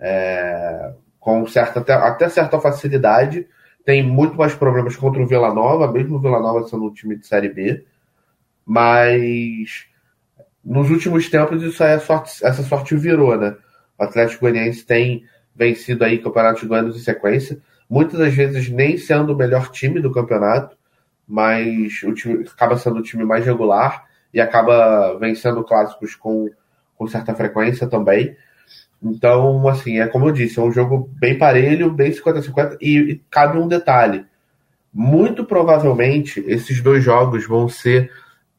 é, 0.00 0.92
com 1.20 1.46
certa, 1.46 1.78
até, 1.78 1.92
até 1.92 2.28
certa 2.30 2.58
facilidade. 2.58 3.46
Tem 3.84 4.02
muito 4.02 4.34
mais 4.34 4.56
problemas 4.56 4.96
contra 4.96 5.22
o 5.22 5.26
Vila 5.26 5.54
Nova, 5.54 5.92
mesmo 5.92 6.16
o 6.16 6.20
Vila 6.20 6.40
Nova 6.40 6.66
sendo 6.66 6.86
um 6.86 6.92
time 6.92 7.16
de 7.16 7.28
Série 7.28 7.48
B. 7.48 7.86
Mas 8.66 9.86
nos 10.64 10.90
últimos 10.90 11.30
tempos 11.30 11.62
isso 11.62 11.84
aí, 11.84 12.00
sorte, 12.00 12.44
essa 12.44 12.64
sorte 12.64 12.96
virou, 12.96 13.36
né? 13.38 13.54
O 13.96 14.02
Atlético 14.02 14.40
Goianiense 14.40 14.84
tem 14.84 15.24
vencido 15.56 16.04
aí 16.04 16.18
campeonatos 16.18 16.62
goianos 16.64 16.96
em 16.96 17.00
sequência, 17.00 17.58
muitas 17.88 18.18
das 18.18 18.34
vezes 18.34 18.68
nem 18.68 18.98
sendo 18.98 19.32
o 19.32 19.36
melhor 19.36 19.70
time 19.70 20.00
do 20.00 20.12
campeonato, 20.12 20.76
mas 21.26 22.02
o 22.04 22.12
time 22.12 22.44
acaba 22.44 22.76
sendo 22.76 22.98
o 22.98 23.02
time 23.02 23.24
mais 23.24 23.44
regular 23.44 24.04
e 24.32 24.40
acaba 24.40 25.18
vencendo 25.18 25.64
clássicos 25.64 26.14
com, 26.14 26.50
com 26.96 27.06
certa 27.06 27.34
frequência 27.34 27.86
também. 27.86 28.36
Então, 29.02 29.66
assim, 29.68 29.98
é 30.00 30.06
como 30.06 30.28
eu 30.28 30.32
disse, 30.32 30.58
é 30.58 30.62
um 30.62 30.72
jogo 30.72 31.10
bem 31.18 31.38
parelho, 31.38 31.90
bem 31.90 32.12
50-50, 32.12 32.76
e, 32.80 32.98
e 32.98 33.22
cabe 33.30 33.58
um 33.58 33.68
detalhe. 33.68 34.26
Muito 34.92 35.44
provavelmente 35.44 36.42
esses 36.46 36.80
dois 36.80 37.02
jogos 37.02 37.46
vão 37.46 37.68
ser 37.68 38.10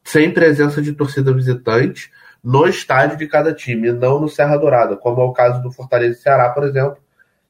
sem 0.03 0.31
presença 0.31 0.81
de 0.81 0.93
torcida 0.93 1.33
visitante 1.33 2.11
no 2.47 2.65
estádio 2.65 3.17
de 3.17 3.27
cada 3.27 3.53
time, 3.53 3.91
não 3.91 4.21
no 4.21 4.29
Serra 4.29 4.55
Dourada, 4.55 4.95
como 4.95 5.19
é 5.19 5.25
o 5.25 5.33
caso 5.33 5.61
do 5.61 5.69
Fortaleza 5.69 6.17
e 6.17 6.21
Ceará, 6.21 6.49
por 6.51 6.63
exemplo, 6.63 6.97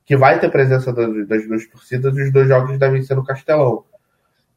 que 0.03 0.17
vai 0.17 0.39
ter 0.39 0.49
presença 0.49 0.91
das, 0.91 1.27
das 1.27 1.47
duas 1.47 1.67
torcidas 1.67 2.17
e 2.17 2.23
os 2.23 2.33
dois 2.33 2.47
jogos 2.47 2.79
devem 2.79 3.03
ser 3.03 3.13
no 3.13 3.23
Castelão. 3.23 3.83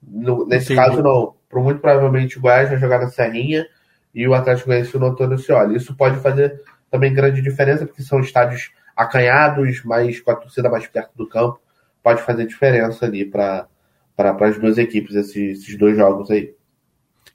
No, 0.02 0.46
nesse 0.46 0.72
Entendi. 0.72 0.88
caso, 0.88 1.02
não. 1.02 1.34
Por 1.46 1.62
muito 1.62 1.78
provavelmente 1.82 2.38
o 2.38 2.40
Goiás 2.40 2.70
vai 2.70 2.78
jogar 2.78 3.00
na 3.00 3.08
Serrinha 3.08 3.66
e 4.14 4.26
o 4.26 4.32
Atlético 4.32 4.68
Goianiense 4.68 4.98
no 4.98 5.08
Antônio 5.08 5.36
Cioli. 5.36 5.76
Isso 5.76 5.94
pode 5.94 6.18
fazer 6.20 6.58
também 6.90 7.12
grande 7.12 7.42
diferença, 7.42 7.84
porque 7.84 8.02
são 8.02 8.18
estádios 8.20 8.70
acanhados, 8.96 9.84
mas 9.84 10.22
com 10.22 10.30
a 10.30 10.36
torcida 10.36 10.70
mais 10.70 10.86
perto 10.86 11.10
do 11.16 11.28
campo. 11.28 11.60
Pode 12.02 12.22
fazer 12.22 12.46
diferença 12.46 13.04
ali 13.04 13.26
para 13.26 13.68
as 14.16 14.58
duas 14.58 14.78
equipes, 14.78 15.14
esses, 15.14 15.60
esses 15.60 15.76
dois 15.76 15.98
jogos 15.98 16.30
aí. 16.30 16.54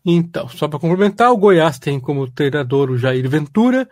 Então, 0.05 0.47
só 0.47 0.67
para 0.67 0.79
complementar, 0.79 1.31
o 1.31 1.37
Goiás 1.37 1.79
tem 1.79 1.99
como 1.99 2.29
treinador 2.29 2.91
o 2.91 2.97
Jair 2.97 3.27
Ventura, 3.27 3.89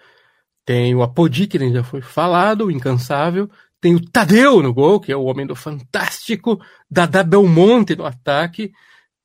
tem 0.64 0.93
o 0.93 1.01
Apodi, 1.01 1.47
que 1.47 1.57
já 1.72 1.84
foi 1.84 2.01
falado, 2.01 2.66
o 2.66 2.72
incansável, 2.72 3.49
tem 3.82 3.95
o 3.95 4.11
Tadeu 4.11 4.61
no 4.61 4.74
gol, 4.74 4.99
que 4.99 5.11
é 5.11 5.16
o 5.16 5.24
homem 5.24 5.45
do 5.45 5.55
fantástico, 5.55 6.57
Dada 6.89 7.24
Belmonte 7.24 7.95
no 7.95 8.05
ataque. 8.05 8.72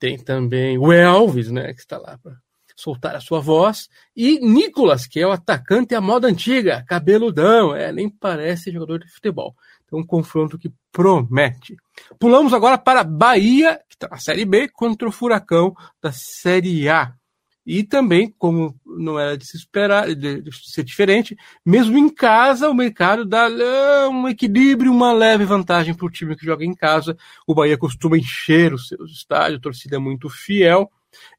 Tem 0.01 0.19
também 0.19 0.79
o 0.79 0.93
Elvis, 0.93 1.51
né, 1.51 1.73
que 1.75 1.81
está 1.81 1.99
lá 1.99 2.19
para 2.19 2.35
soltar 2.75 3.15
a 3.15 3.21
sua 3.21 3.41
voz. 3.41 3.89
E 4.17 4.41
Nicolas, 4.41 5.07
que 5.07 5.21
é 5.21 5.27
o 5.27 5.31
atacante 5.31 5.95
à 5.95 6.01
moda 6.01 6.27
antiga, 6.27 6.85
cabeludão, 6.89 7.75
é, 7.75 7.93
nem 7.93 8.09
parece 8.09 8.73
jogador 8.73 8.99
de 8.99 9.09
futebol. 9.09 9.55
Então, 9.89 10.01
um 10.01 10.07
confronto 10.07 10.59
que 10.59 10.71
promete. 10.93 11.75
Pulamos 12.21 12.53
agora 12.53 12.77
para 12.77 13.03
Bahia, 13.03 13.81
que 13.89 13.95
está 13.95 14.07
na 14.07 14.19
Série 14.19 14.45
B, 14.45 14.69
contra 14.69 15.09
o 15.09 15.13
Furacão 15.13 15.75
da 16.01 16.13
Série 16.13 16.89
A. 16.91 17.15
E 17.65 17.83
também, 17.83 18.35
como 18.39 18.79
não 18.87 19.19
era 19.19 19.37
de 19.37 19.47
se 19.47 19.57
esperar, 19.57 20.15
de, 20.15 20.43
ser 20.53 20.85
diferente, 20.85 21.37
mesmo 21.65 21.99
em 21.99 22.09
casa, 22.09 22.69
o 22.69 22.75
mercado 22.75 23.25
dá 23.25 23.49
uh, 23.49 24.11
um 24.11 24.29
equilíbrio, 24.29 24.93
uma 24.93 25.13
leve 25.13 25.45
vantagem 25.45 25.95
para 25.95 26.07
o 26.07 26.11
time 26.11 26.37
que 26.37 26.47
joga 26.47 26.65
em 26.65 26.75
casa. 26.75 27.17
O 27.47 27.55
Bahia 27.55 27.77
costuma 27.77 28.17
encher 28.17 28.73
os 28.73 28.89
seus 28.89 29.11
estádios, 29.11 29.59
a 29.59 29.63
torcida 29.63 29.97
é 29.97 29.99
muito 29.99 30.29
fiel. 30.29 30.91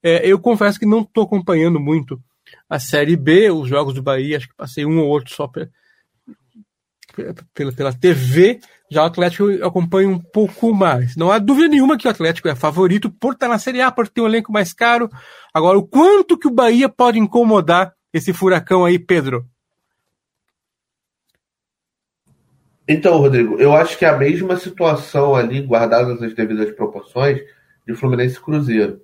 É, 0.02 0.28
eu 0.28 0.40
confesso 0.40 0.80
que 0.80 0.86
não 0.86 1.02
estou 1.02 1.24
acompanhando 1.24 1.80
muito 1.80 2.22
a 2.68 2.80
Série 2.80 3.16
B, 3.16 3.52
os 3.52 3.68
jogos 3.68 3.94
do 3.94 4.02
Bahia, 4.02 4.38
acho 4.38 4.50
que 4.50 4.56
passei 4.56 4.86
um 4.86 5.00
ou 5.00 5.08
outro 5.08 5.34
só 5.34 5.48
pela, 7.54 7.72
pela 7.72 7.94
TV, 7.94 8.60
já 8.90 9.04
o 9.04 9.06
Atlético 9.06 9.46
acompanha 9.66 10.10
um 10.10 10.20
pouco 10.20 10.74
mais. 10.74 11.16
Não 11.16 11.32
há 11.32 11.38
dúvida 11.38 11.68
nenhuma 11.68 11.98
que 11.98 12.08
o 12.08 12.12
Atlético 12.12 12.48
é 12.48 12.56
favorito 12.56 13.10
por 13.10 13.34
estar 13.34 13.48
na 13.48 13.60
Série 13.60 13.82
A, 13.82 13.92
por 13.92 14.08
ter 14.08 14.22
um 14.22 14.28
elenco 14.28 14.52
mais 14.52 14.74
caro. 14.74 15.10
Agora, 15.54 15.78
o 15.78 15.88
quanto 15.88 16.38
que 16.38 16.48
o 16.48 16.54
Bahia 16.54 16.90
pode 16.90 17.20
incomodar 17.20 17.94
esse 18.14 18.34
furacão 18.34 18.86
aí, 18.86 18.98
Pedro? 18.98 19.46
Então, 22.88 23.18
Rodrigo, 23.18 23.60
eu 23.60 23.74
acho 23.76 23.96
que 23.98 24.04
é 24.04 24.10
a 24.10 24.18
mesma 24.18 24.58
situação 24.58 25.36
ali, 25.36 25.62
guardadas 25.62 26.24
as 26.24 26.34
devidas 26.34 26.72
proporções, 26.72 27.40
de 27.86 27.94
Fluminense 27.94 28.38
e 28.38 28.42
Cruzeiro. 28.42 29.02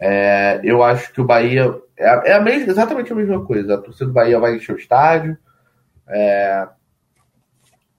É, 0.00 0.60
eu 0.62 0.84
acho 0.84 1.12
que 1.12 1.20
o 1.20 1.24
Bahia 1.24 1.74
é, 1.96 2.30
é 2.30 2.34
a 2.34 2.40
mesma, 2.40 2.70
exatamente 2.70 3.12
a 3.12 3.16
mesma 3.16 3.44
coisa. 3.44 3.74
A 3.74 3.78
torcida 3.78 4.06
do 4.06 4.12
Bahia 4.12 4.38
vai 4.38 4.54
encher 4.54 4.74
o 4.74 4.78
estádio. 4.78 5.36
É, 6.08 6.68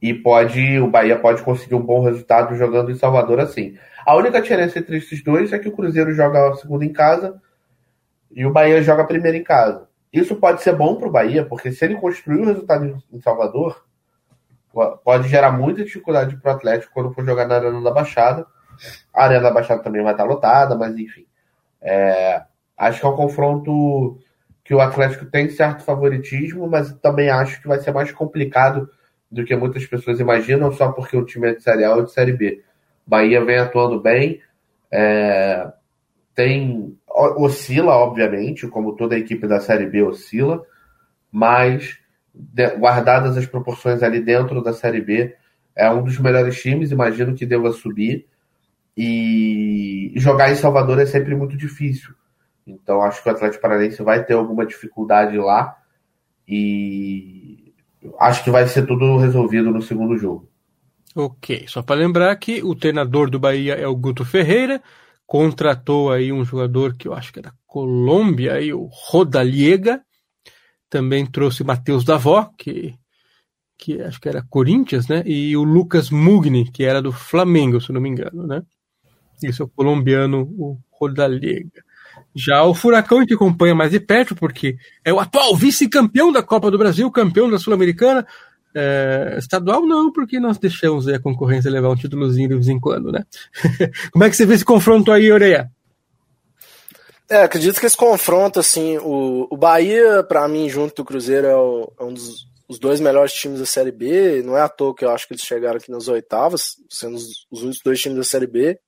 e 0.01 0.13
pode 0.13 0.79
o 0.79 0.87
Bahia 0.87 1.19
pode 1.19 1.41
conseguir 1.41 1.75
um 1.75 1.81
bom 1.81 2.03
resultado 2.03 2.55
jogando 2.55 2.91
em 2.91 2.95
Salvador 2.95 3.39
assim. 3.39 3.77
A 4.05 4.15
única 4.15 4.41
diferença 4.41 4.79
entre 4.79 4.97
esses 4.97 5.23
dois 5.23 5.51
é 5.51 5.59
que 5.59 5.67
o 5.67 5.71
Cruzeiro 5.71 6.13
joga 6.13 6.49
a 6.49 6.55
segunda 6.55 6.85
em 6.85 6.93
casa 6.93 7.41
e 8.31 8.45
o 8.45 8.51
Bahia 8.51 8.81
joga 8.81 9.03
a 9.03 9.07
primeira 9.07 9.37
em 9.37 9.43
casa. 9.43 9.87
Isso 10.11 10.35
pode 10.35 10.63
ser 10.63 10.75
bom 10.75 10.95
para 10.95 11.07
o 11.07 11.11
Bahia, 11.11 11.45
porque 11.45 11.71
se 11.71 11.85
ele 11.85 11.95
construir 11.95 12.41
o 12.41 12.45
resultado 12.45 12.97
em 13.11 13.21
Salvador, 13.21 13.83
pode 15.03 15.27
gerar 15.27 15.51
muita 15.51 15.83
dificuldade 15.83 16.35
para 16.37 16.53
o 16.53 16.55
Atlético 16.55 16.93
quando 16.93 17.13
for 17.13 17.25
jogar 17.25 17.47
na 17.47 17.55
Arena 17.55 17.81
da 17.81 17.91
Baixada. 17.91 18.45
A 19.13 19.25
Arena 19.25 19.41
da 19.41 19.51
Baixada 19.51 19.83
também 19.83 20.01
vai 20.01 20.13
estar 20.13 20.23
lotada, 20.23 20.75
mas 20.75 20.97
enfim. 20.97 21.25
É, 21.81 22.41
acho 22.77 22.99
que 22.99 23.05
é 23.05 23.09
um 23.09 23.15
confronto 23.15 24.17
que 24.63 24.73
o 24.73 24.81
Atlético 24.81 25.25
tem 25.25 25.49
certo 25.49 25.83
favoritismo, 25.83 26.67
mas 26.67 26.91
também 26.99 27.29
acho 27.29 27.61
que 27.61 27.67
vai 27.67 27.79
ser 27.79 27.91
mais 27.91 28.11
complicado 28.11 28.89
do 29.31 29.43
que 29.45 29.55
muitas 29.55 29.85
pessoas 29.85 30.19
imaginam, 30.19 30.71
só 30.71 30.91
porque 30.91 31.15
o 31.15 31.25
time 31.25 31.49
é 31.49 31.55
de 31.55 31.63
Série 31.63 31.83
A 31.83 31.95
ou 31.95 32.03
de 32.03 32.11
Série 32.11 32.33
B. 32.33 32.63
Bahia 33.05 33.43
vem 33.43 33.57
atuando 33.57 33.99
bem, 34.01 34.41
é, 34.91 35.71
tem 36.33 36.97
oscila, 37.07 37.93
obviamente, 37.93 38.67
como 38.67 38.95
toda 38.95 39.15
a 39.15 39.19
equipe 39.19 39.47
da 39.47 39.59
Série 39.59 39.87
B 39.87 40.03
oscila, 40.03 40.63
mas 41.31 41.99
de, 42.33 42.67
guardadas 42.77 43.37
as 43.37 43.45
proporções 43.45 44.01
ali 44.01 44.21
dentro 44.21 44.61
da 44.63 44.73
Série 44.73 45.01
B, 45.01 45.35
é 45.75 45.89
um 45.89 46.03
dos 46.03 46.19
melhores 46.19 46.61
times, 46.61 46.91
imagino 46.91 47.35
que 47.35 47.45
deva 47.45 47.71
subir. 47.71 48.27
E 48.97 50.11
jogar 50.17 50.51
em 50.51 50.55
Salvador 50.55 50.99
é 50.99 51.05
sempre 51.05 51.33
muito 51.35 51.55
difícil. 51.55 52.13
Então 52.67 53.01
acho 53.01 53.23
que 53.23 53.29
o 53.29 53.31
Atlético 53.31 53.61
Paranaense 53.61 54.03
vai 54.03 54.23
ter 54.25 54.33
alguma 54.33 54.65
dificuldade 54.65 55.37
lá. 55.37 55.77
E 56.47 57.38
acho 58.19 58.43
que 58.43 58.51
vai 58.51 58.67
ser 58.67 58.85
tudo 58.85 59.17
resolvido 59.17 59.71
no 59.71 59.81
segundo 59.81 60.17
jogo. 60.17 60.47
Ok, 61.15 61.65
só 61.67 61.81
para 61.81 61.99
lembrar 61.99 62.35
que 62.35 62.63
o 62.63 62.75
treinador 62.75 63.29
do 63.29 63.39
Bahia 63.39 63.73
é 63.73 63.87
o 63.87 63.95
Guto 63.95 64.23
Ferreira, 64.23 64.81
contratou 65.25 66.11
aí 66.11 66.31
um 66.31 66.45
jogador 66.45 66.95
que 66.95 67.07
eu 67.07 67.13
acho 67.13 67.33
que 67.33 67.39
é 67.39 67.41
da 67.41 67.53
Colômbia, 67.65 68.53
aí, 68.53 68.73
o 68.73 68.89
Rodaliega, 68.91 70.01
também 70.89 71.25
trouxe 71.25 71.63
Matheus 71.63 72.03
Davó, 72.03 72.49
que, 72.57 72.95
que 73.77 74.01
acho 74.01 74.19
que 74.19 74.27
era 74.27 74.45
Corinthians, 74.49 75.07
né? 75.07 75.23
E 75.25 75.55
o 75.55 75.63
Lucas 75.63 76.09
Mugni, 76.09 76.69
que 76.71 76.83
era 76.83 77.01
do 77.01 77.11
Flamengo, 77.11 77.79
se 77.79 77.91
não 77.91 78.01
me 78.01 78.09
engano, 78.09 78.47
né? 78.47 78.63
Isso 79.43 79.61
é 79.61 79.65
o 79.65 79.69
colombiano, 79.69 80.41
o 80.57 80.79
Rodaliega. 80.91 81.83
Já 82.35 82.63
o 82.63 82.73
Furacão 82.73 83.19
gente 83.19 83.33
acompanha 83.33 83.73
mais 83.73 83.91
de 83.91 83.99
perto, 83.99 84.35
porque 84.35 84.77
é 85.03 85.11
o 85.11 85.19
atual 85.19 85.55
vice-campeão 85.55 86.31
da 86.31 86.43
Copa 86.43 86.69
do 86.69 86.77
Brasil, 86.77 87.09
campeão 87.11 87.49
da 87.49 87.57
Sul-Americana. 87.57 88.25
É, 88.75 89.35
estadual 89.39 89.83
não, 89.85 90.11
porque 90.11 90.39
nós 90.39 90.59
deixamos 90.59 91.07
a 91.07 91.19
concorrência 91.19 91.71
levar 91.71 91.89
um 91.89 91.95
títulozinho 91.95 92.49
de 92.49 92.53
vez 92.53 92.67
em 92.67 92.79
quando, 92.79 93.11
né? 93.11 93.25
Como 94.11 94.23
é 94.23 94.29
que 94.29 94.35
você 94.35 94.45
vê 94.45 94.53
esse 94.53 94.65
confronto 94.65 95.11
aí, 95.11 95.31
Oreia? 95.31 95.71
É, 97.27 97.43
acredito 97.43 97.79
que 97.79 97.85
esse 97.85 97.97
confronto, 97.97 98.59
assim, 98.59 98.97
o, 98.99 99.47
o 99.49 99.57
Bahia, 99.57 100.23
para 100.23 100.47
mim, 100.47 100.69
junto 100.69 100.95
do 100.95 101.05
Cruzeiro, 101.05 101.47
é, 101.47 101.55
o, 101.55 101.91
é 101.99 102.03
um 102.03 102.13
dos 102.13 102.49
os 102.69 102.77
dois 102.77 102.99
melhores 102.99 103.33
times 103.33 103.59
da 103.59 103.65
Série 103.65 103.91
B. 103.91 104.43
Não 104.43 104.55
é 104.55 104.61
à 104.61 104.69
toa 104.69 104.93
que 104.95 105.03
eu 105.03 105.09
acho 105.09 105.27
que 105.27 105.33
eles 105.33 105.43
chegaram 105.43 105.77
aqui 105.77 105.89
nas 105.89 106.07
oitavas, 106.07 106.75
sendo 106.87 107.15
os, 107.15 107.47
os 107.49 107.79
dois 107.83 107.99
times 107.99 108.19
da 108.19 108.23
Série 108.23 108.45
B. 108.45 108.79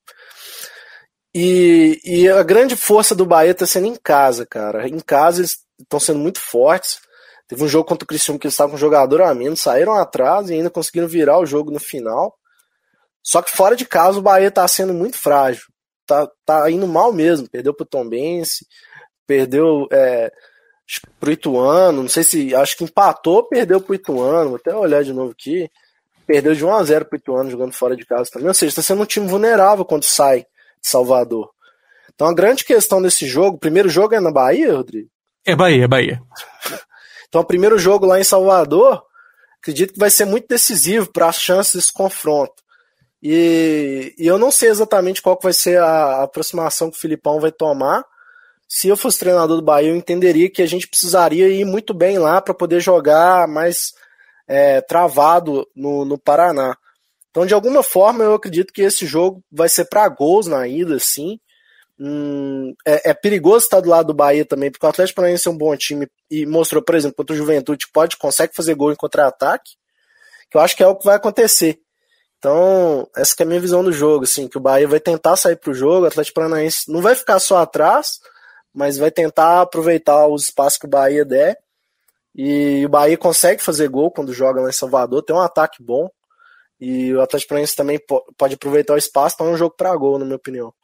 E, 1.34 1.98
e 2.04 2.28
a 2.28 2.42
grande 2.42 2.76
força 2.76 3.14
do 3.14 3.24
Bahia 3.24 3.52
está 3.52 3.66
sendo 3.66 3.86
em 3.86 3.96
casa, 3.96 4.44
cara. 4.44 4.86
Em 4.86 5.00
casa 5.00 5.40
eles 5.40 5.58
estão 5.80 5.98
sendo 5.98 6.18
muito 6.18 6.40
fortes. 6.40 7.00
Teve 7.48 7.64
um 7.64 7.68
jogo 7.68 7.86
contra 7.86 8.04
o 8.04 8.08
Cristiano 8.08 8.38
que 8.38 8.46
eles 8.46 8.54
estavam 8.54 8.70
com 8.70 8.76
um 8.76 8.80
jogador 8.80 9.22
a 9.22 9.34
menos, 9.34 9.60
saíram 9.60 9.94
atrás 9.94 10.50
e 10.50 10.54
ainda 10.54 10.70
conseguiram 10.70 11.08
virar 11.08 11.38
o 11.38 11.46
jogo 11.46 11.70
no 11.70 11.80
final. 11.80 12.36
Só 13.22 13.40
que 13.40 13.50
fora 13.50 13.76
de 13.76 13.86
casa 13.86 14.18
o 14.18 14.22
Bahia 14.22 14.48
está 14.48 14.66
sendo 14.68 14.92
muito 14.92 15.16
frágil. 15.16 15.62
Tá, 16.06 16.28
tá 16.44 16.70
indo 16.70 16.86
mal 16.86 17.12
mesmo. 17.12 17.48
Perdeu 17.48 17.72
pro 17.72 17.86
Tom 17.86 18.08
Bense, 18.08 18.66
perdeu 19.26 19.86
é, 19.90 20.30
pro 21.18 21.32
Ituano, 21.32 22.02
não 22.02 22.08
sei 22.08 22.24
se. 22.24 22.54
Acho 22.54 22.76
que 22.76 22.84
empatou, 22.84 23.48
perdeu 23.48 23.80
pro 23.80 23.94
Ituano. 23.94 24.50
Vou 24.50 24.56
até 24.56 24.74
olhar 24.74 25.02
de 25.02 25.12
novo 25.12 25.32
aqui. 25.32 25.70
perdeu 26.26 26.54
de 26.54 26.64
1 26.64 26.74
a 26.74 26.84
0 26.84 27.04
pro 27.06 27.18
Ituano 27.18 27.50
jogando 27.50 27.72
fora 27.72 27.96
de 27.96 28.04
casa 28.04 28.30
também. 28.30 28.48
Ou 28.48 28.54
seja, 28.54 28.70
está 28.70 28.82
sendo 28.82 29.02
um 29.02 29.06
time 29.06 29.26
vulnerável 29.26 29.84
quando 29.84 30.04
sai 30.04 30.44
Salvador. 30.82 31.50
Então 32.14 32.28
a 32.28 32.34
grande 32.34 32.64
questão 32.64 33.00
desse 33.00 33.26
jogo, 33.26 33.56
o 33.56 33.60
primeiro 33.60 33.88
jogo 33.88 34.14
é 34.14 34.20
na 34.20 34.30
Bahia, 34.30 34.74
Rodrigo? 34.74 35.08
É 35.44 35.56
Bahia, 35.56 35.84
é 35.84 35.88
Bahia. 35.88 36.22
Então 37.28 37.40
o 37.40 37.46
primeiro 37.46 37.78
jogo 37.78 38.04
lá 38.04 38.20
em 38.20 38.24
Salvador, 38.24 39.02
acredito 39.58 39.94
que 39.94 39.98
vai 39.98 40.10
ser 40.10 40.26
muito 40.26 40.46
decisivo 40.46 41.10
para 41.10 41.28
as 41.30 41.36
chances 41.36 41.74
desse 41.74 41.90
confronto. 41.90 42.62
E, 43.22 44.14
e, 44.18 44.26
eu 44.26 44.36
não 44.36 44.50
sei 44.50 44.68
exatamente 44.68 45.22
qual 45.22 45.38
vai 45.42 45.54
ser 45.54 45.80
a 45.80 46.24
aproximação 46.24 46.90
que 46.90 46.98
o 46.98 47.00
Filipão 47.00 47.40
vai 47.40 47.50
tomar. 47.50 48.04
Se 48.68 48.88
eu 48.88 48.98
fosse 48.98 49.18
treinador 49.18 49.56
do 49.56 49.62
Bahia, 49.62 49.88
eu 49.88 49.96
entenderia 49.96 50.50
que 50.50 50.60
a 50.60 50.66
gente 50.66 50.86
precisaria 50.86 51.48
ir 51.48 51.64
muito 51.64 51.94
bem 51.94 52.18
lá 52.18 52.38
para 52.42 52.52
poder 52.52 52.80
jogar 52.80 53.48
mais 53.48 53.94
é, 54.46 54.82
travado 54.82 55.66
no, 55.74 56.04
no 56.04 56.18
Paraná. 56.18 56.76
Então, 57.32 57.46
de 57.46 57.54
alguma 57.54 57.82
forma, 57.82 58.22
eu 58.22 58.34
acredito 58.34 58.74
que 58.74 58.82
esse 58.82 59.06
jogo 59.06 59.42
vai 59.50 59.66
ser 59.66 59.86
para 59.86 60.06
gols 60.06 60.46
na 60.46 60.68
ida, 60.68 60.98
sim. 61.00 61.40
Hum, 61.98 62.74
é, 62.86 63.10
é, 63.10 63.14
perigoso 63.14 63.64
estar 63.64 63.80
do 63.80 63.88
lado 63.88 64.08
do 64.08 64.14
Bahia 64.14 64.44
também, 64.44 64.70
porque 64.70 64.84
o 64.84 64.88
Atlético 64.88 65.16
Paranaense 65.16 65.48
é 65.48 65.50
um 65.50 65.56
bom 65.56 65.74
time 65.74 66.06
e 66.30 66.44
mostrou, 66.44 66.82
por 66.82 66.94
exemplo, 66.94 67.16
contra 67.16 67.34
o 67.34 67.36
Juventude, 67.36 67.86
pode, 67.90 68.18
consegue 68.18 68.54
fazer 68.54 68.74
gol 68.74 68.92
em 68.92 68.96
contra-ataque, 68.96 69.72
que 70.50 70.58
eu 70.58 70.60
acho 70.60 70.76
que 70.76 70.82
é 70.82 70.86
o 70.86 70.94
que 70.94 71.06
vai 71.06 71.16
acontecer. 71.16 71.80
Então, 72.38 73.08
essa 73.16 73.34
é 73.38 73.42
a 73.44 73.46
minha 73.46 73.60
visão 73.60 73.82
do 73.82 73.92
jogo, 73.92 74.24
assim, 74.24 74.46
que 74.46 74.58
o 74.58 74.60
Bahia 74.60 74.86
vai 74.86 75.00
tentar 75.00 75.36
sair 75.36 75.56
para 75.56 75.70
o 75.70 75.74
jogo, 75.74 76.04
o 76.04 76.08
Atlético 76.08 76.34
Paranaense 76.34 76.92
não 76.92 77.00
vai 77.00 77.14
ficar 77.14 77.38
só 77.38 77.58
atrás, 77.58 78.18
mas 78.74 78.98
vai 78.98 79.10
tentar 79.10 79.62
aproveitar 79.62 80.26
os 80.26 80.44
espaços 80.44 80.78
que 80.78 80.86
o 80.86 80.90
Bahia 80.90 81.24
der. 81.24 81.56
E 82.34 82.84
o 82.84 82.88
Bahia 82.88 83.16
consegue 83.16 83.62
fazer 83.62 83.88
gol 83.88 84.10
quando 84.10 84.34
joga 84.34 84.60
lá 84.60 84.68
em 84.68 84.72
Salvador, 84.72 85.22
tem 85.22 85.34
um 85.34 85.40
ataque 85.40 85.82
bom. 85.82 86.10
E 86.84 87.14
o 87.14 87.22
Atlético 87.22 87.50
Paranaense 87.50 87.76
também 87.76 88.00
pode 88.36 88.54
aproveitar 88.54 88.94
o 88.94 88.98
espaço, 88.98 89.36
é 89.38 89.44
um 89.44 89.56
jogo 89.56 89.72
para 89.76 89.94
gol, 89.94 90.18
na 90.18 90.24
minha 90.24 90.34
opinião. 90.34 90.74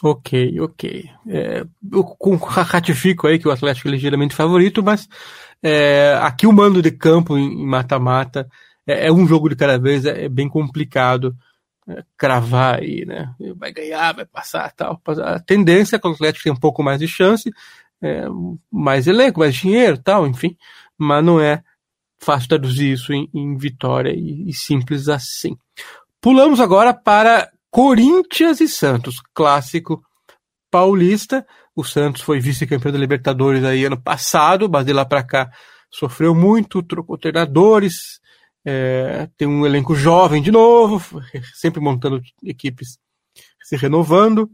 Ok, 0.00 0.60
ok. 0.60 1.10
É, 1.26 1.64
eu 1.92 2.16
ratifico 2.46 3.26
aí 3.26 3.36
que 3.36 3.48
o 3.48 3.50
Atlético 3.50 3.88
é 3.88 3.90
ligeiramente 3.90 4.36
favorito, 4.36 4.84
mas 4.84 5.08
é, 5.60 6.16
aqui 6.22 6.46
o 6.46 6.52
mando 6.52 6.80
de 6.80 6.92
campo 6.92 7.36
em 7.36 7.66
mata-mata 7.66 8.48
é, 8.86 9.08
é, 9.08 9.12
um 9.12 9.26
jogo 9.26 9.48
de 9.48 9.56
cada 9.56 9.76
vez, 9.76 10.04
é, 10.04 10.26
é 10.26 10.28
bem 10.28 10.48
complicado 10.48 11.36
é, 11.88 12.04
cravar 12.16 12.78
aí, 12.78 13.04
né? 13.04 13.34
Vai 13.56 13.72
ganhar, 13.72 14.14
vai 14.14 14.26
passar 14.26 14.70
tal. 14.76 15.02
A 15.24 15.40
tendência 15.40 15.96
é 15.96 15.98
que 15.98 16.06
o 16.06 16.12
Atlético 16.12 16.44
tem 16.44 16.52
um 16.52 16.60
pouco 16.60 16.84
mais 16.84 17.00
de 17.00 17.08
chance, 17.08 17.50
é, 18.00 18.26
mais 18.70 19.08
elenco, 19.08 19.40
mais 19.40 19.56
dinheiro 19.56 19.98
tal, 19.98 20.24
enfim, 20.24 20.56
mas 20.96 21.24
não 21.24 21.40
é 21.40 21.64
fácil 22.18 22.48
traduzir 22.48 22.92
isso 22.92 23.12
em, 23.12 23.28
em 23.34 23.56
vitória 23.56 24.10
e, 24.10 24.48
e 24.48 24.52
simples 24.52 25.08
assim. 25.08 25.56
Pulamos 26.20 26.60
agora 26.60 26.92
para 26.92 27.50
Corinthians 27.70 28.60
e 28.60 28.68
Santos, 28.68 29.16
clássico 29.34 30.02
paulista. 30.70 31.46
O 31.74 31.84
Santos 31.84 32.22
foi 32.22 32.40
vice-campeão 32.40 32.92
da 32.92 32.98
Libertadores 32.98 33.64
aí 33.64 33.84
ano 33.84 34.00
passado, 34.00 34.68
mas 34.68 34.86
de 34.86 34.92
lá 34.92 35.04
para 35.04 35.22
cá 35.22 35.50
sofreu 35.90 36.34
muito, 36.34 36.82
trocou 36.82 37.16
treinadores, 37.16 38.20
é, 38.64 39.28
tem 39.36 39.46
um 39.46 39.64
elenco 39.64 39.94
jovem 39.94 40.42
de 40.42 40.50
novo, 40.50 41.00
sempre 41.54 41.80
montando 41.80 42.20
equipes 42.42 42.98
se 43.62 43.76
renovando. 43.76 44.50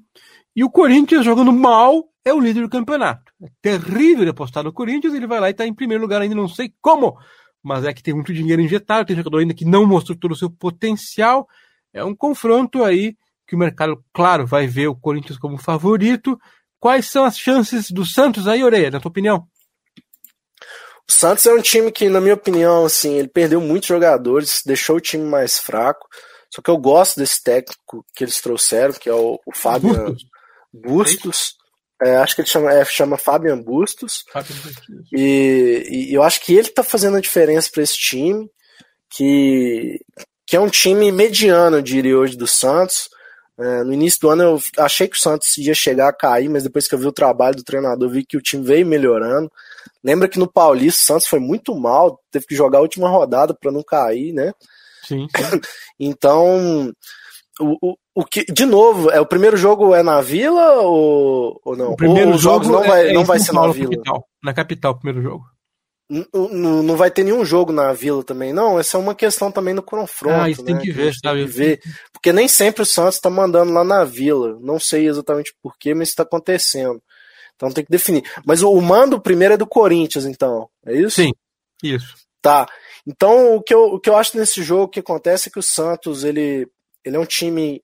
E 0.55 0.63
o 0.63 0.71
Corinthians 0.71 1.25
jogando 1.25 1.53
mal 1.53 2.05
é 2.25 2.33
o 2.33 2.41
líder 2.41 2.63
do 2.63 2.69
campeonato. 2.69 3.33
É 3.43 3.49
terrível 3.61 4.29
apostar 4.29 4.63
no 4.63 4.73
Corinthians, 4.73 5.15
ele 5.15 5.27
vai 5.27 5.41
lá 5.41 5.49
e 5.49 5.53
está 5.53 5.67
em 5.67 5.75
primeiro 5.75 6.03
lugar 6.03 6.21
ainda, 6.21 6.35
não 6.35 6.49
sei 6.49 6.73
como, 6.81 7.17
mas 7.63 7.85
é 7.85 7.93
que 7.93 8.03
tem 8.03 8.15
muito 8.15 8.35
dinheiro 8.35 8.61
injetado, 8.61 9.07
tem 9.07 9.17
jogador 9.17 9.39
ainda 9.39 9.55
que 9.55 9.65
não 9.65 9.87
mostrou 9.87 10.19
todo 10.19 10.33
o 10.33 10.37
seu 10.37 10.51
potencial. 10.51 11.49
É 11.93 12.05
um 12.05 12.15
confronto 12.15 12.83
aí 12.83 13.17
que 13.47 13.55
o 13.55 13.59
mercado, 13.59 14.03
claro, 14.13 14.47
vai 14.47 14.67
ver 14.67 14.89
o 14.89 14.97
Corinthians 14.97 15.39
como 15.39 15.59
favorito. 15.59 16.39
Quais 16.81 17.07
são 17.07 17.25
as 17.25 17.39
chances 17.39 17.91
do 17.91 18.05
Santos 18.05 18.49
aí, 18.49 18.65
Oreia, 18.65 18.91
na 18.91 18.99
tua 18.99 19.11
opinião? 19.11 19.47
O 21.09 21.13
Santos 21.13 21.47
é 21.47 21.53
um 21.53 21.61
time 21.61 21.93
que, 21.93 22.09
na 22.09 22.21
minha 22.21 22.35
opinião, 22.35 22.85
assim, 22.85 23.15
ele 23.15 23.29
perdeu 23.29 23.61
muitos 23.61 23.89
jogadores, 23.89 24.63
deixou 24.65 24.97
o 24.97 25.01
time 25.01 25.25
mais 25.25 25.59
fraco. 25.59 26.09
Só 26.51 26.61
que 26.61 26.71
eu 26.71 26.77
gosto 26.77 27.19
desse 27.19 27.43
técnico 27.43 28.05
que 28.15 28.25
eles 28.25 28.41
trouxeram, 28.41 28.93
que 28.95 29.09
é 29.09 29.15
o, 29.15 29.39
o 29.47 29.53
Fábio 29.55 29.95
Bustos. 29.95 30.27
Bustos. 30.73 31.62
É, 32.05 32.17
acho 32.17 32.35
que 32.35 32.41
ele 32.41 32.49
chama, 32.49 32.73
é, 32.73 32.85
chama 32.85 33.17
Fabian 33.17 33.61
Bustos. 33.61 34.25
E, 35.13 35.87
e, 35.89 36.15
eu 36.15 36.23
acho 36.23 36.41
que 36.41 36.55
ele 36.55 36.69
tá 36.69 36.83
fazendo 36.83 37.17
a 37.17 37.21
diferença 37.21 37.71
para 37.73 37.83
esse 37.83 37.97
time, 37.97 38.51
que, 39.11 40.01
que 40.47 40.57
é 40.57 40.61
um 40.61 40.69
time 40.69 41.13
mediano, 41.13 41.77
eu 41.77 41.83
diria, 41.83 42.19
hoje 42.19 42.37
do 42.37 42.47
Santos. 42.47 43.09
É, 43.59 43.85
no 43.85 43.93
início 43.93 44.19
do 44.21 44.31
ano 44.31 44.43
eu 44.43 44.61
achei 44.79 45.07
que 45.07 45.17
o 45.17 45.21
Santos 45.21 45.57
ia 45.59 45.75
chegar 45.75 46.09
a 46.09 46.13
cair, 46.13 46.49
mas 46.49 46.65
depois 46.65 46.89
que 46.89 46.95
eu 46.95 46.99
vi 46.99 47.07
o 47.07 47.13
trabalho 47.13 47.57
do 47.57 47.65
treinador, 47.65 48.09
vi 48.11 48.25
que 48.25 48.37
o 48.37 48.43
time 48.43 48.65
veio 48.65 48.87
melhorando. 48.87 49.51
Lembra 50.03 50.29
que 50.29 50.39
no 50.39 50.51
Paulista 50.51 51.01
o 51.01 51.07
Santos 51.07 51.29
foi 51.29 51.39
muito 51.39 51.75
mal, 51.75 52.21
teve 52.31 52.47
que 52.47 52.57
jogar 52.57 52.79
a 52.79 52.83
última 52.83 53.09
rodada 53.09 53.55
para 53.55 53.71
não 53.71 53.83
cair, 53.83 54.33
né? 54.33 54.53
Sim. 55.07 55.29
sim. 55.29 55.61
então, 56.01 56.93
o, 57.61 57.77
o, 57.83 57.97
o, 58.15 58.25
que, 58.25 58.45
de 58.45 58.65
novo, 58.65 59.11
é 59.11 59.21
o 59.21 59.27
primeiro 59.27 59.57
jogo 59.57 59.95
é 59.95 60.03
na 60.03 60.21
Vila 60.21 60.81
ou, 60.81 61.61
ou 61.65 61.77
não? 61.77 61.93
O 61.93 61.97
primeiro 61.97 62.31
ou 62.31 62.37
os 62.37 62.43
jogos 62.43 62.69
não 62.69 62.83
é, 62.83 62.89
vai, 62.89 63.09
é 63.11 63.13
não 63.13 63.25
vai 63.25 63.39
ser 63.39 63.53
na 63.53 63.67
Vila. 63.69 63.91
Capital, 63.91 64.29
na 64.43 64.55
capital, 64.55 64.93
o 64.93 64.99
primeiro 64.99 65.23
jogo. 65.23 65.45
Não, 66.11 66.83
não 66.83 66.97
vai 66.97 67.11
ter 67.11 67.25
nenhum 67.25 67.43
jogo 67.43 67.73
na 67.73 67.93
Vila 67.93 68.23
também, 68.23 68.53
não. 68.53 68.79
Essa 68.79 68.99
é 68.99 69.01
uma 69.01 69.15
questão 69.15 69.51
também 69.51 69.73
no 69.73 69.83
confronto. 69.83 70.43
Ah, 70.43 70.51
isso 70.51 70.63
né? 70.63 70.67
tem 70.67 70.79
que 70.79 70.93
ver, 70.93 71.15
sabe? 71.15 71.39
Tem 71.39 71.47
que 71.47 71.53
ver. 71.53 71.81
Porque 72.13 72.33
nem 72.33 72.47
sempre 72.49 72.83
o 72.83 72.87
Santos 72.87 73.15
está 73.15 73.31
mandando 73.31 73.73
lá 73.73 73.83
na 73.83 74.05
Vila. 74.05 74.59
Não 74.61 74.79
sei 74.79 75.09
exatamente 75.09 75.55
porquê, 75.63 75.95
mas 75.95 76.09
está 76.09 76.23
acontecendo. 76.23 77.03
Então 77.57 77.71
tem 77.71 77.85
que 77.85 77.91
definir. 77.91 78.25
Mas 78.45 78.63
o, 78.63 78.79
mando 78.81 79.21
primeiro 79.21 79.55
é 79.55 79.57
do 79.57 79.67
Corinthians, 79.67 80.27
então. 80.27 80.69
É 80.85 80.95
isso? 80.95 81.23
Sim, 81.23 81.33
isso. 81.83 82.15
Tá. 82.43 82.69
Então 83.07 83.57
o 83.57 83.63
que 83.63 83.73
eu, 83.73 83.95
o 83.95 84.01
que 84.01 84.11
eu 84.11 84.17
acho 84.17 84.37
nesse 84.37 84.63
jogo 84.63 84.89
que 84.89 85.01
acontece 85.01 85.49
é 85.49 85.53
que 85.53 85.59
o 85.59 85.63
Santos 85.63 86.25
ele, 86.25 86.69
ele 87.05 87.17
é 87.17 87.21
um 87.21 87.27
time 87.27 87.83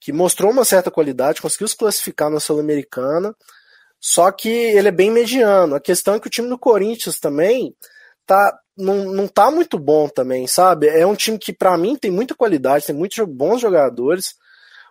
que 0.00 0.12
mostrou 0.12 0.50
uma 0.50 0.64
certa 0.64 0.90
qualidade, 0.90 1.40
conseguiu 1.40 1.68
se 1.68 1.76
classificar 1.76 2.30
na 2.30 2.40
Sul-Americana, 2.40 3.34
só 4.00 4.30
que 4.30 4.48
ele 4.48 4.88
é 4.88 4.92
bem 4.92 5.10
mediano. 5.10 5.74
A 5.74 5.80
questão 5.80 6.14
é 6.14 6.20
que 6.20 6.26
o 6.26 6.30
time 6.30 6.48
do 6.48 6.58
Corinthians 6.58 7.18
também 7.18 7.74
tá, 8.26 8.58
não, 8.76 9.12
não 9.12 9.26
tá 9.26 9.50
muito 9.50 9.78
bom 9.78 10.08
também, 10.08 10.46
sabe? 10.46 10.88
É 10.88 11.06
um 11.06 11.14
time 11.14 11.38
que, 11.38 11.52
para 11.52 11.76
mim, 11.78 11.96
tem 11.96 12.10
muita 12.10 12.34
qualidade, 12.34 12.86
tem 12.86 12.94
muitos 12.94 13.24
bons 13.26 13.60
jogadores. 13.60 14.34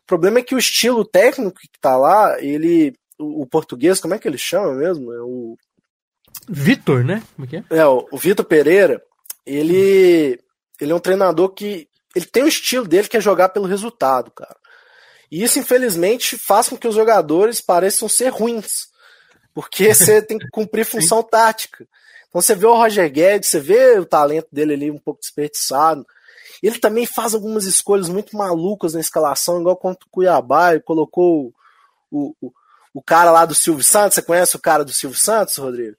O 0.04 0.06
problema 0.08 0.40
é 0.40 0.44
que 0.44 0.56
o 0.56 0.60
estilo 0.60 1.06
técnico 1.06 1.60
que 1.60 1.80
tá 1.80 1.96
lá, 1.98 2.42
ele. 2.42 2.94
O, 3.18 3.44
o 3.44 3.48
português, 3.48 4.00
como 4.00 4.14
é 4.14 4.20
que 4.20 4.28
ele 4.28 4.38
chama 4.38 4.74
mesmo? 4.74 5.14
É 5.14 5.22
o. 5.22 5.58
Vitor, 6.48 7.04
né? 7.04 7.24
Como 7.36 7.46
é 7.46 7.50
que 7.50 7.58
é? 7.58 7.64
É, 7.70 7.86
o, 7.86 8.08
o 8.12 8.18
Vitor 8.18 8.46
Pereira, 8.46 9.02
ele. 9.46 10.40
Ele 10.80 10.92
é 10.92 10.96
um 10.96 11.00
treinador 11.00 11.50
que. 11.50 11.88
Ele 12.16 12.26
tem 12.26 12.44
o 12.44 12.48
estilo 12.48 12.88
dele 12.88 13.08
que 13.08 13.18
é 13.18 13.22
jogar 13.22 13.50
pelo 13.50 13.68
resultado, 13.68 14.32
cara. 14.32 14.56
E 15.32 15.44
isso, 15.44 15.60
infelizmente, 15.60 16.38
faz 16.38 16.70
com 16.70 16.78
que 16.78 16.88
os 16.88 16.96
jogadores 16.96 17.60
pareçam 17.60 18.08
ser 18.08 18.30
ruins. 18.30 18.88
Porque 19.54 19.92
você 19.94 20.22
tem 20.22 20.38
que 20.38 20.50
cumprir 20.50 20.86
função 20.86 21.22
tática. 21.22 21.86
Então 22.30 22.42
você 22.42 22.56
vê 22.56 22.66
o 22.66 22.76
Roger 22.76 23.12
Guedes, 23.12 23.50
você 23.50 23.60
vê 23.60 24.00
o 24.00 24.06
talento 24.06 24.48
dele 24.52 24.74
ali 24.74 24.92
um 24.92 24.98
pouco 24.98 25.20
desperdiçado. 25.20 26.06
Ele 26.64 26.80
também 26.80 27.06
faz 27.06 27.34
algumas 27.34 27.66
escolhas 27.66 28.10
muito 28.10 28.36
malucas 28.36 28.94
na 28.94 29.00
escalação, 29.00 29.60
igual 29.60 29.76
contra 29.76 30.06
o 30.06 30.10
Cuiabá, 30.10 30.72
ele 30.72 30.82
colocou 30.82 31.54
o, 32.10 32.34
o, 32.42 32.52
o 32.94 33.02
cara 33.02 33.32
lá 33.32 33.46
do 33.46 33.54
Silvio 33.54 33.84
Santos. 33.84 34.16
Você 34.16 34.22
conhece 34.22 34.56
o 34.56 34.62
cara 34.62 34.84
do 34.84 34.92
Silvio 34.92 35.20
Santos, 35.20 35.58
Rodrigo? 35.58 35.98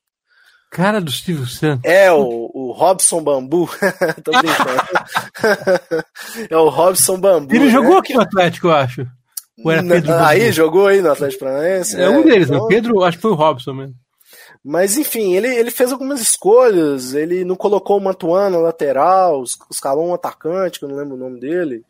Cara 0.76 1.00
do 1.00 1.10
Silvio 1.10 1.46
Santos. 1.46 1.90
É, 1.90 2.12
o, 2.12 2.50
o 2.52 2.70
Robson 2.70 3.22
Bambu. 3.22 3.66
Tô 4.22 4.30
brincando. 4.30 6.04
é 6.50 6.56
o 6.58 6.68
Robson 6.68 7.18
Bambu. 7.18 7.54
Ele 7.54 7.64
né? 7.64 7.70
jogou 7.70 7.96
aqui 7.96 8.12
no 8.12 8.20
Atlético, 8.20 8.66
eu 8.66 8.72
acho. 8.72 9.06
aí, 10.26 10.52
jogou 10.52 10.88
aí 10.88 11.00
no 11.00 11.10
Atlético 11.10 11.46
Paranaense? 11.46 11.96
É, 11.96 12.02
é 12.02 12.10
um 12.10 12.22
deles, 12.22 12.50
então... 12.50 12.60
o 12.60 12.68
Pedro, 12.68 13.02
acho 13.02 13.16
que 13.16 13.22
foi 13.22 13.30
o 13.30 13.34
Robson 13.34 13.72
mesmo. 13.72 13.94
Mas 14.62 14.98
enfim, 14.98 15.34
ele, 15.34 15.48
ele 15.48 15.70
fez 15.70 15.92
algumas 15.92 16.20
escolhas, 16.20 17.14
ele 17.14 17.42
não 17.42 17.56
colocou 17.56 17.96
o 17.96 18.00
Mantuano 18.00 18.60
lateral, 18.60 19.42
escalou 19.70 20.06
um 20.06 20.12
atacante, 20.12 20.78
que 20.78 20.84
eu 20.84 20.90
não 20.90 20.96
lembro 20.96 21.14
o 21.14 21.18
nome 21.18 21.40
dele. 21.40 21.86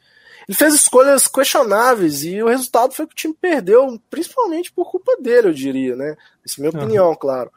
Ele 0.49 0.57
fez 0.57 0.75
escolhas 0.75 1.27
questionáveis 1.27 2.23
e 2.23 2.41
o 2.41 2.47
resultado 2.47 2.95
foi 2.95 3.05
que 3.09 3.15
o 3.15 3.17
time 3.17 3.35
perdeu, 3.35 4.01
principalmente 4.09 4.71
por 4.71 4.89
culpa 4.89 5.17
dele, 5.21 5.49
eu 5.49 5.53
diria, 5.53 5.97
né? 5.97 6.15
Essa 6.45 6.61
é 6.61 6.63
minha 6.63 6.73
uhum. 6.73 6.85
opinião, 6.85 7.17
claro. 7.17 7.51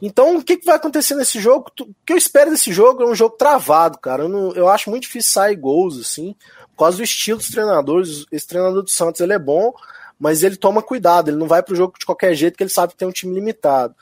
Então, 0.00 0.36
o 0.36 0.44
que, 0.44 0.56
que 0.56 0.66
vai 0.66 0.76
acontecer 0.76 1.14
nesse 1.14 1.40
jogo? 1.40 1.70
O 1.80 1.86
que 2.06 2.12
eu 2.12 2.16
espero 2.16 2.50
desse 2.50 2.72
jogo 2.72 3.02
é 3.02 3.06
um 3.06 3.14
jogo 3.14 3.36
travado, 3.36 3.98
cara. 3.98 4.22
Eu, 4.22 4.28
não, 4.28 4.52
eu 4.52 4.68
acho 4.68 4.90
muito 4.90 5.02
difícil 5.02 5.32
sair 5.32 5.56
gols, 5.56 5.98
assim, 5.98 6.36
por 6.70 6.84
causa 6.84 6.96
do 6.96 7.02
estilo 7.02 7.38
dos 7.38 7.48
treinadores. 7.48 8.24
Esse 8.30 8.46
treinador 8.46 8.82
do 8.82 8.90
Santos, 8.90 9.20
ele 9.20 9.32
é 9.32 9.38
bom, 9.38 9.72
mas 10.18 10.42
ele 10.42 10.56
toma 10.56 10.82
cuidado, 10.82 11.30
ele 11.30 11.36
não 11.36 11.48
vai 11.48 11.62
pro 11.62 11.74
jogo 11.74 11.94
de 11.98 12.06
qualquer 12.06 12.34
jeito, 12.34 12.56
que 12.56 12.62
ele 12.62 12.70
sabe 12.70 12.92
que 12.92 12.98
tem 12.98 13.08
um 13.08 13.12
time 13.12 13.34
limitado. 13.34 13.94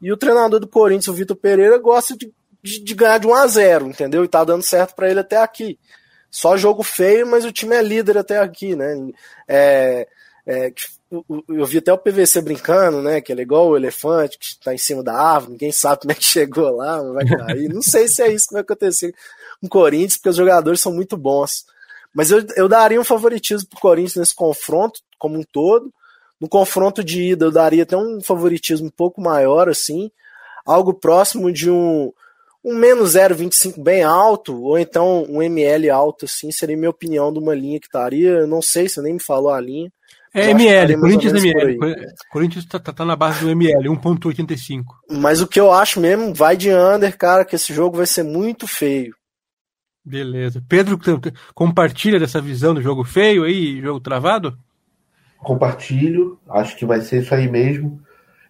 E 0.00 0.12
o 0.12 0.16
treinador 0.16 0.60
do 0.60 0.68
Corinthians, 0.68 1.08
o 1.08 1.14
Vitor 1.14 1.36
Pereira, 1.36 1.78
gosta 1.78 2.16
de, 2.16 2.32
de, 2.62 2.80
de, 2.80 2.94
ganhar 2.94 3.18
de 3.18 3.26
1 3.26 3.34
a 3.34 3.46
0 3.46 3.86
entendeu? 3.88 4.24
E 4.24 4.28
tá 4.28 4.44
dando 4.44 4.62
certo 4.62 4.94
para 4.94 5.10
ele 5.10 5.20
até 5.20 5.38
aqui. 5.38 5.78
só 6.30 6.56
jogo 6.56 6.82
feio, 6.82 7.26
mas 7.26 7.44
o 7.44 7.52
time 7.52 7.74
é 7.74 7.82
líder 7.82 8.18
até 8.18 8.38
aqui, 8.38 8.76
né? 8.76 8.94
É, 9.48 10.08
é, 10.46 10.72
eu 11.48 11.66
vi 11.66 11.78
até 11.78 11.92
o 11.92 11.98
PVC 11.98 12.40
brincando, 12.40 13.02
né? 13.02 13.20
Que 13.20 13.32
ele 13.32 13.40
é 13.40 13.44
igual 13.44 13.68
o 13.68 13.76
elefante 13.76 14.38
que 14.38 14.44
está 14.46 14.72
em 14.72 14.78
cima 14.78 15.02
da 15.02 15.14
árvore, 15.14 15.52
ninguém 15.52 15.72
sabe 15.72 16.02
como 16.02 16.12
é 16.12 16.14
que 16.14 16.22
chegou 16.24 16.70
lá, 16.76 17.02
vai 17.02 17.26
cair. 17.26 17.68
Não 17.68 17.82
sei 17.82 18.06
se 18.06 18.22
é 18.22 18.32
isso 18.32 18.46
que 18.46 18.54
vai 18.54 18.62
acontecer 18.62 19.12
com 19.60 19.66
o 19.66 19.70
Corinthians, 19.70 20.16
porque 20.16 20.28
os 20.28 20.36
jogadores 20.36 20.80
são 20.80 20.92
muito 20.92 21.16
bons. 21.16 21.64
Mas 22.14 22.30
eu, 22.30 22.44
eu 22.56 22.68
daria 22.68 23.00
um 23.00 23.04
favoritismo 23.04 23.68
pro 23.68 23.80
Corinthians 23.80 24.16
nesse 24.16 24.34
confronto, 24.34 25.00
como 25.18 25.38
um 25.38 25.42
todo. 25.42 25.92
No 26.40 26.48
confronto 26.48 27.04
de 27.04 27.32
ida, 27.32 27.46
eu 27.46 27.50
daria 27.50 27.82
até 27.82 27.96
um 27.96 28.20
favoritismo 28.20 28.86
um 28.86 28.90
pouco 28.90 29.20
maior, 29.20 29.68
assim. 29.68 30.10
Algo 30.64 30.94
próximo 30.94 31.52
de 31.52 31.70
um, 31.70 32.12
um 32.64 32.74
menos 32.74 33.14
0,25 33.14 33.82
bem 33.82 34.02
alto, 34.02 34.62
ou 34.62 34.78
então 34.78 35.24
um 35.28 35.42
ML 35.42 35.90
alto, 35.90 36.24
assim, 36.24 36.50
seria 36.50 36.76
minha 36.76 36.90
opinião 36.90 37.32
de 37.32 37.38
uma 37.38 37.54
linha 37.54 37.80
que 37.80 37.86
estaria. 37.86 38.30
Eu 38.30 38.46
não 38.46 38.62
sei, 38.62 38.88
você 38.88 39.02
nem 39.02 39.14
me 39.14 39.20
falou 39.20 39.50
a 39.50 39.60
linha. 39.60 39.92
É 40.32 40.50
ML, 40.50 40.96
Corinthians 41.00 41.44
ML. 41.44 41.78
Corinthians 42.30 42.64
tá, 42.64 42.78
tá, 42.78 42.92
tá, 42.92 43.04
na 43.04 43.16
base 43.16 43.44
do 43.44 43.50
ML, 43.50 43.88
1.85. 43.88 44.84
Mas 45.10 45.40
o 45.40 45.46
que 45.46 45.58
eu 45.58 45.72
acho 45.72 46.00
mesmo, 46.00 46.32
vai 46.32 46.56
de 46.56 46.72
under, 46.72 47.16
cara, 47.16 47.44
que 47.44 47.56
esse 47.56 47.74
jogo 47.74 47.96
vai 47.96 48.06
ser 48.06 48.22
muito 48.22 48.68
feio. 48.68 49.14
Beleza. 50.04 50.62
Pedro, 50.68 50.98
compartilha 51.52 52.18
dessa 52.18 52.40
visão 52.40 52.72
do 52.72 52.80
jogo 52.80 53.04
feio 53.04 53.44
aí, 53.44 53.80
jogo 53.80 54.00
travado? 54.00 54.56
Compartilho, 55.38 56.38
acho 56.48 56.76
que 56.76 56.86
vai 56.86 57.00
ser 57.00 57.22
isso 57.22 57.34
aí 57.34 57.48
mesmo. 57.48 58.00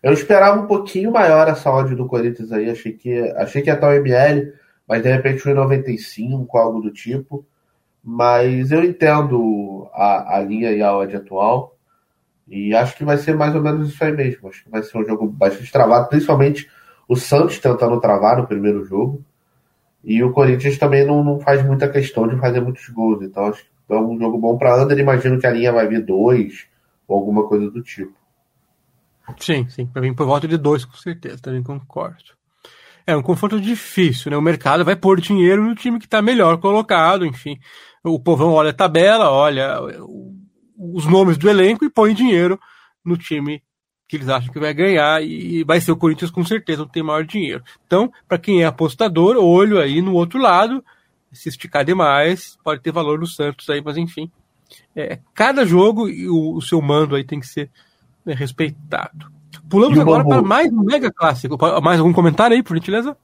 Eu 0.03 0.13
esperava 0.13 0.61
um 0.61 0.67
pouquinho 0.67 1.11
maior 1.11 1.49
essa 1.49 1.71
odd 1.71 1.95
do 1.95 2.07
Corinthians 2.07 2.53
aí, 2.53 2.71
achei 2.71 2.93
que, 2.93 3.21
achei 3.37 3.63
que 3.63 3.71
ia 3.71 3.75
estar 3.75 3.89
o 3.89 3.93
ML, 3.93 4.53
mas 4.87 5.03
de 5.03 5.11
repente 5.11 5.41
foi 5.41 5.55
95, 5.55 6.59
algo 6.59 6.81
do 6.81 6.91
tipo. 6.91 7.47
Mas 8.03 8.71
eu 8.71 8.83
entendo 8.83 9.89
a, 9.93 10.37
a 10.37 10.41
linha 10.41 10.71
e 10.73 10.83
a 10.83 10.97
odd 10.97 11.15
atual. 11.15 11.77
E 12.49 12.75
acho 12.75 12.97
que 12.97 13.05
vai 13.05 13.17
ser 13.17 13.37
mais 13.37 13.55
ou 13.55 13.63
menos 13.63 13.91
isso 13.91 14.03
aí 14.03 14.13
mesmo. 14.13 14.49
Acho 14.49 14.65
que 14.65 14.71
vai 14.71 14.83
ser 14.83 14.99
um 14.99 15.05
jogo 15.05 15.29
bastante 15.29 15.71
travado, 15.71 16.09
principalmente 16.09 16.69
o 17.09 17.15
Santos 17.15 17.59
tentando 17.59 18.01
travar 18.01 18.39
no 18.39 18.47
primeiro 18.47 18.85
jogo. 18.85 19.25
E 20.03 20.23
o 20.23 20.33
Corinthians 20.33 20.79
também 20.79 21.07
não, 21.07 21.23
não 21.23 21.39
faz 21.39 21.65
muita 21.65 21.89
questão 21.89 22.27
de 22.27 22.37
fazer 22.39 22.61
muitos 22.61 22.89
gols. 22.89 23.23
Então 23.23 23.47
acho 23.47 23.63
que 23.63 23.71
é 23.91 23.97
um 23.97 24.19
jogo 24.19 24.39
bom 24.39 24.57
para 24.57 24.83
Under. 24.83 24.99
Imagino 24.99 25.39
que 25.39 25.47
a 25.47 25.51
linha 25.51 25.73
vai 25.73 25.87
vir 25.87 26.05
dois 26.05 26.67
ou 27.07 27.19
alguma 27.19 27.47
coisa 27.47 27.71
do 27.71 27.83
tipo. 27.83 28.13
Sim, 29.39 29.69
sim. 29.69 29.87
Para 29.87 30.03
mim, 30.03 30.15
por 30.15 30.27
volta 30.27 30.49
de 30.49 30.57
dois, 30.57 30.85
com 30.85 30.97
certeza. 30.97 31.39
Também 31.41 31.63
concordo. 31.63 32.41
É 33.07 33.17
um 33.17 33.23
confronto 33.23 33.61
difícil, 33.61 34.31
né? 34.31 34.37
O 34.37 34.43
mercado 34.43 34.85
vai 34.85 34.97
pôr 34.97 35.21
dinheiro 35.21 35.65
no 35.65 35.75
time 35.75 35.99
que 35.99 36.05
está 36.05 36.23
melhor 36.23 36.59
colocado, 36.59 37.27
enfim. 37.27 37.59
O 38.05 38.19
povão 38.19 38.53
olha 38.53 38.71
a 38.71 38.75
tabela, 38.75 39.31
olha 39.31 39.79
os 40.79 41.07
nomes 41.07 41.37
do 41.37 41.49
elenco 41.49 41.85
e 41.85 41.91
põe 41.91 42.15
dinheiro 42.15 42.59
no 43.05 43.17
time 43.17 43.63
que 44.11 44.17
eles 44.17 44.29
acham 44.29 44.53
que 44.53 44.59
vai 44.59 44.75
ganhar 44.75 45.23
e 45.23 45.63
vai 45.63 45.81
ser 45.81 45.93
o 45.93 45.97
Corinthians 45.97 46.33
com 46.33 46.45
certeza, 46.45 46.81
não 46.81 46.89
tem 46.89 47.01
maior 47.01 47.25
dinheiro. 47.25 47.63
Então, 47.87 48.13
para 48.27 48.39
quem 48.39 48.61
é 48.61 48.67
apostador, 48.67 49.37
olho 49.37 49.79
aí 49.79 50.03
no 50.03 50.15
outro 50.15 50.41
lado, 50.41 50.85
se 51.31 51.49
esticar 51.49 51.85
demais, 51.85 52.59
pode 52.65 52.83
ter 52.83 52.91
valor 52.91 53.21
no 53.21 53.27
Santos 53.27 53.71
aí, 53.71 53.81
mas 53.81 53.97
enfim. 53.97 54.29
É, 54.97 55.21
cada 55.33 55.65
jogo 55.65 56.09
e 56.09 56.29
o, 56.29 56.57
o, 56.57 56.61
seu 56.61 56.83
mando 56.83 57.15
aí 57.15 57.23
tem 57.23 57.39
que 57.39 57.47
ser 57.47 57.71
né, 58.27 58.35
respeitado. 58.35 59.31
Pulamos 59.69 59.97
agora 59.97 60.25
para 60.25 60.43
mais 60.43 60.73
um 60.73 60.83
mega 60.83 61.13
clássico. 61.13 61.57
Mais 61.81 62.01
algum 62.01 62.13
comentário 62.13 62.57
aí, 62.57 62.65
por 62.65 62.77
gentileza? 62.77 63.17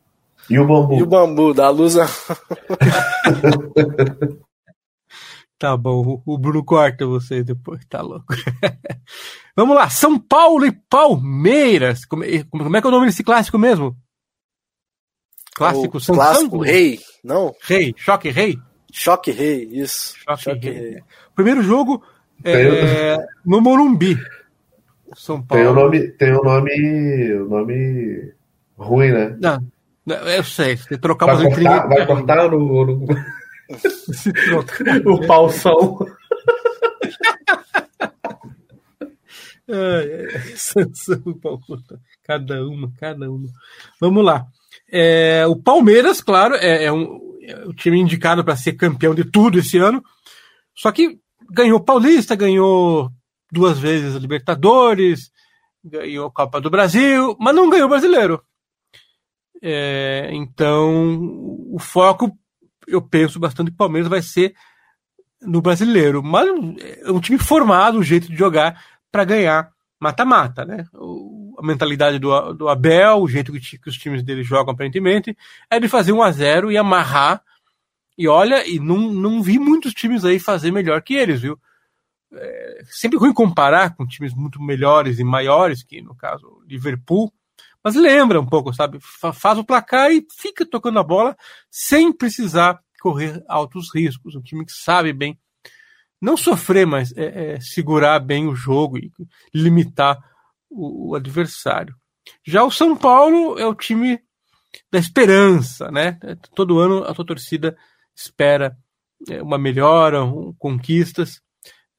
E 0.49 0.57
o 0.57 0.65
bambu? 0.65 0.95
E 0.95 1.03
o 1.03 1.07
bambu, 1.07 1.53
da 1.53 1.69
luz. 1.69 1.97
Tá 5.59 5.75
bom, 5.75 6.23
o 6.27 6.37
Bruno 6.37 6.63
corta 6.63 7.07
você 7.07 7.43
depois, 7.43 7.83
tá 7.87 8.03
louco. 8.03 8.27
Vamos 9.57 9.75
lá, 9.75 9.89
São 9.89 10.19
Paulo 10.19 10.67
e 10.67 10.73
Palmeiras. 10.73 12.05
Como, 12.05 12.25
como, 12.51 12.77
é 12.77 12.81
que 12.81 12.87
é 12.87 12.91
o 12.91 12.93
nome 12.93 13.07
desse 13.07 13.25
clássico 13.25 13.59
mesmo? 13.59 13.97
Clássico 15.55 15.97
o 15.97 16.01
São 16.01 16.15
Clássico 16.15 16.63
Rei, 16.63 17.01
não? 17.25 17.55
Rei, 17.63 17.95
Choque 17.97 18.29
Rei? 18.29 18.59
Choque 18.93 19.31
Rei, 19.31 19.67
isso. 19.73 20.15
Choque, 20.19 20.43
Choque 20.43 20.71
Rei. 20.71 20.91
Rei. 20.91 21.03
Primeiro 21.35 21.63
jogo 21.63 22.03
é, 22.45 23.17
no 23.45 23.63
Morumbi. 23.63 24.19
São 25.15 25.41
Paulo. 25.41 25.65
Tem 25.65 25.73
o 25.73 25.75
nome, 25.75 26.09
tem 26.13 26.33
o 26.35 26.43
nome, 26.43 27.33
o 27.33 27.49
nome 27.49 28.33
ruim, 28.77 29.11
né? 29.11 29.37
Não, 29.41 30.17
eu 30.17 30.45
sei, 30.45 30.77
você 30.77 30.99
trocar 30.99 31.35
vai 31.35 31.45
cortar, 31.47 31.89
vai 31.89 32.07
cortar 32.07 32.51
no... 32.51 33.07
o 35.07 35.27
palção. 35.27 35.99
cada 42.23 42.65
uma, 42.67 42.93
cada 42.99 43.31
uma. 43.31 43.49
Vamos 44.01 44.25
lá. 44.25 44.47
É, 44.91 45.47
o 45.47 45.57
Palmeiras, 45.57 46.21
claro, 46.21 46.55
é, 46.55 46.85
é, 46.85 46.93
um, 46.93 47.39
é 47.43 47.67
time 47.75 47.99
indicado 47.99 48.45
para 48.45 48.57
ser 48.57 48.75
campeão 48.75 49.15
de 49.15 49.25
tudo 49.25 49.59
esse 49.59 49.79
ano. 49.79 50.03
Só 50.75 50.93
que 50.93 51.19
ganhou 51.51 51.81
Paulista, 51.81 52.37
ganhou 52.37 53.11
duas 53.51 53.79
vezes 53.79 54.15
a 54.15 54.19
Libertadores, 54.19 55.31
ganhou 55.83 56.29
a 56.29 56.33
Copa 56.33 56.61
do 56.61 56.71
Brasil, 56.71 57.37
mas 57.41 57.55
não 57.55 57.71
ganhou 57.71 57.87
o 57.87 57.91
Brasileiro. 57.91 58.43
É, 59.63 60.29
então, 60.33 61.17
o 61.73 61.79
foco 61.81 62.37
eu 62.87 63.03
penso 63.03 63.39
bastante 63.39 63.69
que 63.69 63.75
o 63.75 63.79
Palmeiras 63.79 64.09
vai 64.09 64.23
ser 64.23 64.55
no 65.43 65.61
brasileiro. 65.61 66.23
Mas 66.23 66.49
é 67.03 67.11
um 67.11 67.21
time 67.21 67.39
formado, 67.39 67.99
o 67.99 68.03
jeito 68.03 68.29
de 68.29 68.37
jogar 68.37 68.83
para 69.11 69.25
ganhar 69.25 69.71
mata-mata, 69.99 70.65
né? 70.65 70.87
A 71.59 71.67
mentalidade 71.67 72.19
do, 72.19 72.53
do 72.53 72.69
Abel, 72.69 73.23
o 73.23 73.29
jeito 73.29 73.53
que, 73.53 73.79
que, 73.79 73.89
os 73.89 73.97
times 73.97 74.23
dele 74.23 74.43
jogam 74.43 74.75
aparentemente, 74.75 75.37
é 75.71 75.81
de 75.81 75.89
fazer 75.89 76.13
um 76.13 76.23
a 76.23 76.31
0 76.31 76.71
e 76.71 76.77
amarrar. 76.77 77.43
E 78.19 78.29
olha, 78.29 78.67
e 78.67 78.79
não, 78.79 79.13
não 79.13 79.43
vi 79.43 79.59
muitos 79.59 79.93
times 79.93 80.25
aí 80.25 80.39
fazer 80.39 80.71
melhor 80.71 81.03
que 81.03 81.15
eles, 81.15 81.41
viu? 81.41 81.59
É 82.33 82.83
sempre 82.85 83.19
ruim 83.19 83.33
comparar 83.33 83.95
com 83.95 84.07
times 84.07 84.35
muito 84.35 84.61
melhores 84.61 85.19
e 85.19 85.25
maiores, 85.25 85.83
que 85.83 86.03
no 86.03 86.15
caso 86.15 86.63
Liverpool, 86.67 87.33
mas 87.87 87.95
lembra 87.95 88.41
um 88.41 88.47
pouco, 88.47 88.75
sabe? 88.75 88.99
Faz 89.01 89.57
o 89.57 89.65
placar 89.65 90.11
e 90.11 90.27
fica 90.37 90.67
tocando 90.67 90.99
a 90.99 91.05
bola 91.05 91.37
sem 91.71 92.13
precisar 92.13 92.81
correr 93.01 93.41
altos 93.47 93.95
riscos. 93.95 94.35
Um 94.35 94.43
time 94.43 94.67
que 94.67 94.73
sabe 94.73 95.13
bem 95.13 95.39
não 96.21 96.37
sofrer, 96.37 96.85
mas 96.85 97.17
é, 97.17 97.53
é, 97.55 97.61
segurar 97.61 98.19
bem 98.19 98.49
o 98.49 98.57
jogo 98.57 98.99
e 98.99 99.13
limitar 99.55 100.19
o, 100.69 101.11
o, 101.11 101.15
adversário. 101.15 101.95
Já 102.45 102.65
o 102.65 102.73
São 102.73 102.97
Paulo 102.97 103.57
é 103.57 103.65
o 103.65 103.75
time 103.75 104.21
da 104.91 104.99
esperança, 104.99 105.89
né? 105.89 106.19
Todo 106.57 106.81
ano 106.81 107.05
a 107.05 107.15
tua 107.15 107.25
torcida 107.25 107.77
espera 108.17 108.77
é, 109.31 109.41
uma 109.41 109.59
melhora, 109.59 110.25
um, 110.25 110.53
conquistas. 110.59 111.41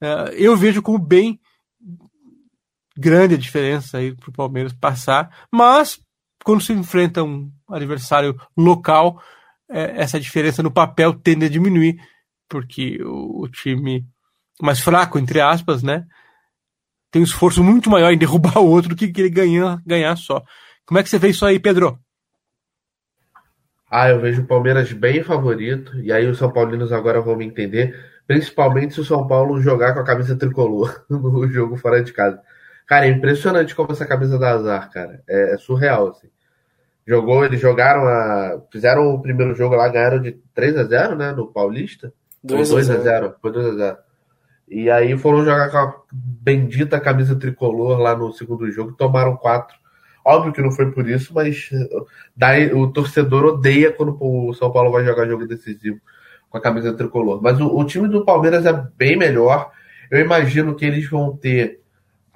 É, 0.02 0.34
eu 0.34 0.54
vejo 0.54 0.82
como 0.82 0.98
bem 0.98 1.40
grande 2.98 3.36
a 3.36 3.38
diferença 3.38 3.98
aí 3.98 4.12
para 4.14 4.28
o 4.28 4.32
Palmeiras 4.32 4.72
passar, 4.72 5.30
mas 5.52 6.00
quando 6.44 6.60
se 6.60 6.72
enfrenta 6.72 7.22
um 7.22 7.48
adversário 7.70 8.36
local, 8.56 9.22
é, 9.70 10.02
essa 10.02 10.18
diferença 10.18 10.62
no 10.62 10.70
papel 10.70 11.14
tende 11.14 11.44
a 11.44 11.48
diminuir, 11.48 11.96
porque 12.48 12.98
o, 13.02 13.44
o, 13.44 13.48
time 13.48 14.04
mais 14.60 14.80
fraco, 14.80 15.18
entre 15.18 15.40
aspas, 15.40 15.82
né, 15.82 16.04
tem 17.10 17.22
um 17.22 17.24
esforço 17.24 17.62
muito 17.62 17.88
maior 17.88 18.12
em 18.12 18.18
derrubar 18.18 18.58
o 18.60 18.68
outro 18.68 18.90
do 18.90 18.96
que 18.96 19.12
ele 19.20 19.30
ganhar, 19.30 19.80
ganhar 19.86 20.16
só. 20.16 20.42
Como 20.84 20.98
é 20.98 21.02
que 21.02 21.08
você 21.08 21.18
vê 21.18 21.28
isso 21.28 21.46
aí, 21.46 21.60
Pedro? 21.60 21.98
Ah, 23.90 24.08
eu 24.08 24.20
vejo 24.20 24.42
o 24.42 24.46
Palmeiras 24.46 24.92
bem 24.92 25.22
favorito, 25.22 25.98
e 26.00 26.12
aí 26.12 26.26
os 26.26 26.36
São 26.36 26.52
Paulinos 26.52 26.92
agora 26.92 27.20
vão 27.20 27.36
me 27.36 27.46
entender, 27.46 27.94
principalmente 28.26 28.94
se 28.94 29.00
o 29.00 29.04
São 29.04 29.26
Paulo 29.26 29.60
jogar 29.62 29.94
com 29.94 30.00
a 30.00 30.04
camisa 30.04 30.36
tricolor 30.36 31.04
no 31.08 31.46
jogo 31.48 31.76
fora 31.76 32.02
de 32.02 32.12
casa. 32.12 32.42
Cara, 32.88 33.06
é 33.06 33.10
impressionante 33.10 33.74
como 33.74 33.92
essa 33.92 34.06
camisa 34.06 34.38
da 34.38 34.52
Azar, 34.52 34.90
cara. 34.90 35.22
É, 35.28 35.52
é, 35.52 35.58
surreal, 35.58 36.08
assim. 36.08 36.28
Jogou, 37.06 37.44
eles 37.44 37.60
jogaram 37.60 38.08
a. 38.08 38.62
Fizeram 38.72 39.14
o 39.14 39.20
primeiro 39.20 39.54
jogo 39.54 39.76
lá, 39.76 39.86
ganharam 39.88 40.20
de 40.20 40.32
3 40.54 40.78
a 40.78 40.84
0 40.84 41.14
né? 41.14 41.32
No 41.32 41.52
Paulista. 41.52 42.12
2 42.42 42.72
a 42.90 42.96
0 42.98 43.34
Foi 43.42 43.52
2 43.52 43.66
a 43.66 43.74
0 43.74 43.96
E 44.68 44.90
aí 44.90 45.18
foram 45.18 45.44
jogar 45.44 45.70
com 45.70 45.76
a 45.76 45.94
bendita 46.10 46.98
camisa 46.98 47.36
tricolor 47.36 47.98
lá 47.98 48.16
no 48.16 48.32
segundo 48.32 48.70
jogo, 48.70 48.92
tomaram 48.92 49.36
4. 49.36 49.76
Óbvio 50.24 50.52
que 50.52 50.62
não 50.62 50.70
foi 50.70 50.90
por 50.90 51.06
isso, 51.08 51.34
mas 51.34 51.70
daí, 52.34 52.72
o 52.72 52.90
torcedor 52.90 53.44
odeia 53.44 53.92
quando 53.92 54.16
o 54.18 54.54
São 54.54 54.72
Paulo 54.72 54.90
vai 54.90 55.04
jogar 55.04 55.26
jogo 55.26 55.46
decisivo 55.46 56.00
com 56.48 56.56
a 56.56 56.60
camisa 56.60 56.94
tricolor. 56.94 57.42
Mas 57.42 57.60
o, 57.60 57.66
o 57.66 57.84
time 57.84 58.08
do 58.08 58.24
Palmeiras 58.24 58.64
é 58.64 58.72
bem 58.96 59.16
melhor. 59.16 59.70
Eu 60.10 60.20
imagino 60.20 60.74
que 60.74 60.86
eles 60.86 61.08
vão 61.08 61.36
ter 61.36 61.82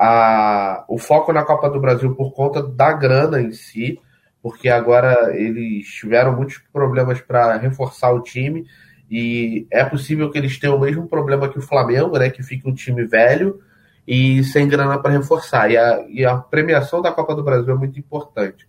a, 0.04 0.84
o 0.88 0.98
foco 0.98 1.32
na 1.32 1.44
Copa 1.44 1.70
do 1.70 1.78
Brasil 1.78 2.12
por 2.16 2.32
conta 2.32 2.60
da 2.60 2.92
grana 2.92 3.40
em 3.40 3.52
si, 3.52 4.00
porque 4.42 4.68
agora 4.68 5.30
eles 5.32 5.86
tiveram 5.86 6.34
muitos 6.34 6.58
problemas 6.72 7.20
para 7.20 7.56
reforçar 7.56 8.10
o 8.10 8.20
time 8.20 8.66
E 9.08 9.64
é 9.70 9.84
possível 9.84 10.28
que 10.28 10.38
eles 10.38 10.58
tenham 10.58 10.74
o 10.74 10.80
mesmo 10.80 11.06
problema 11.06 11.48
que 11.48 11.58
o 11.58 11.62
Flamengo, 11.62 12.18
né? 12.18 12.30
Que 12.30 12.42
fique 12.42 12.68
um 12.68 12.74
time 12.74 13.04
velho 13.04 13.60
e 14.08 14.42
sem 14.42 14.66
grana 14.66 14.98
para 14.98 15.12
reforçar. 15.12 15.70
E 15.70 15.76
a, 15.76 16.04
e 16.08 16.24
a 16.24 16.36
premiação 16.36 17.00
da 17.00 17.12
Copa 17.12 17.36
do 17.36 17.44
Brasil 17.44 17.72
é 17.72 17.78
muito 17.78 18.00
importante. 18.00 18.66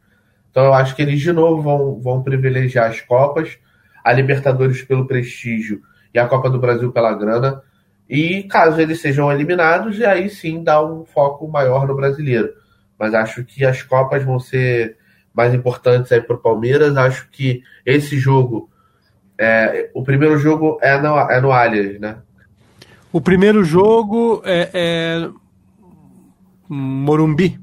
Então 0.51 0.65
eu 0.65 0.73
acho 0.75 0.95
que 0.95 1.01
eles 1.01 1.19
de 1.19 1.33
novo 1.33 1.63
vão, 1.63 1.99
vão 1.99 2.21
privilegiar 2.21 2.91
as 2.91 3.01
Copas, 3.01 3.57
a 4.03 4.13
Libertadores 4.13 4.83
pelo 4.83 5.07
prestígio 5.07 5.81
e 6.13 6.19
a 6.19 6.27
Copa 6.27 6.47
do 6.47 6.59
Brasil 6.59 6.91
pela 6.91 7.11
grana. 7.13 7.63
E 8.09 8.43
caso 8.43 8.79
eles 8.79 9.01
sejam 9.01 9.31
eliminados, 9.31 9.97
e 9.97 10.05
aí 10.05 10.29
sim 10.29 10.63
dá 10.63 10.83
um 10.83 11.05
foco 11.05 11.47
maior 11.47 11.87
no 11.87 11.95
brasileiro. 11.95 12.53
Mas 12.97 13.13
acho 13.13 13.43
que 13.43 13.65
as 13.65 13.81
Copas 13.81 14.23
vão 14.23 14.39
ser 14.39 14.97
mais 15.33 15.53
importantes 15.53 16.11
aí 16.11 16.21
para 16.21 16.35
o 16.35 16.39
Palmeiras. 16.39 16.95
Acho 16.95 17.27
que 17.29 17.63
esse 17.85 18.17
jogo 18.17 18.69
é, 19.37 19.89
o 19.93 20.03
primeiro 20.03 20.37
jogo 20.37 20.77
é 20.81 20.99
no, 20.99 21.17
é 21.17 21.41
no 21.41 21.51
Allianz, 21.51 21.99
né? 21.99 22.17
O 23.11 23.19
primeiro 23.19 23.63
jogo 23.63 24.41
é, 24.45 24.69
é 24.73 25.29
Morumbi. 26.69 27.59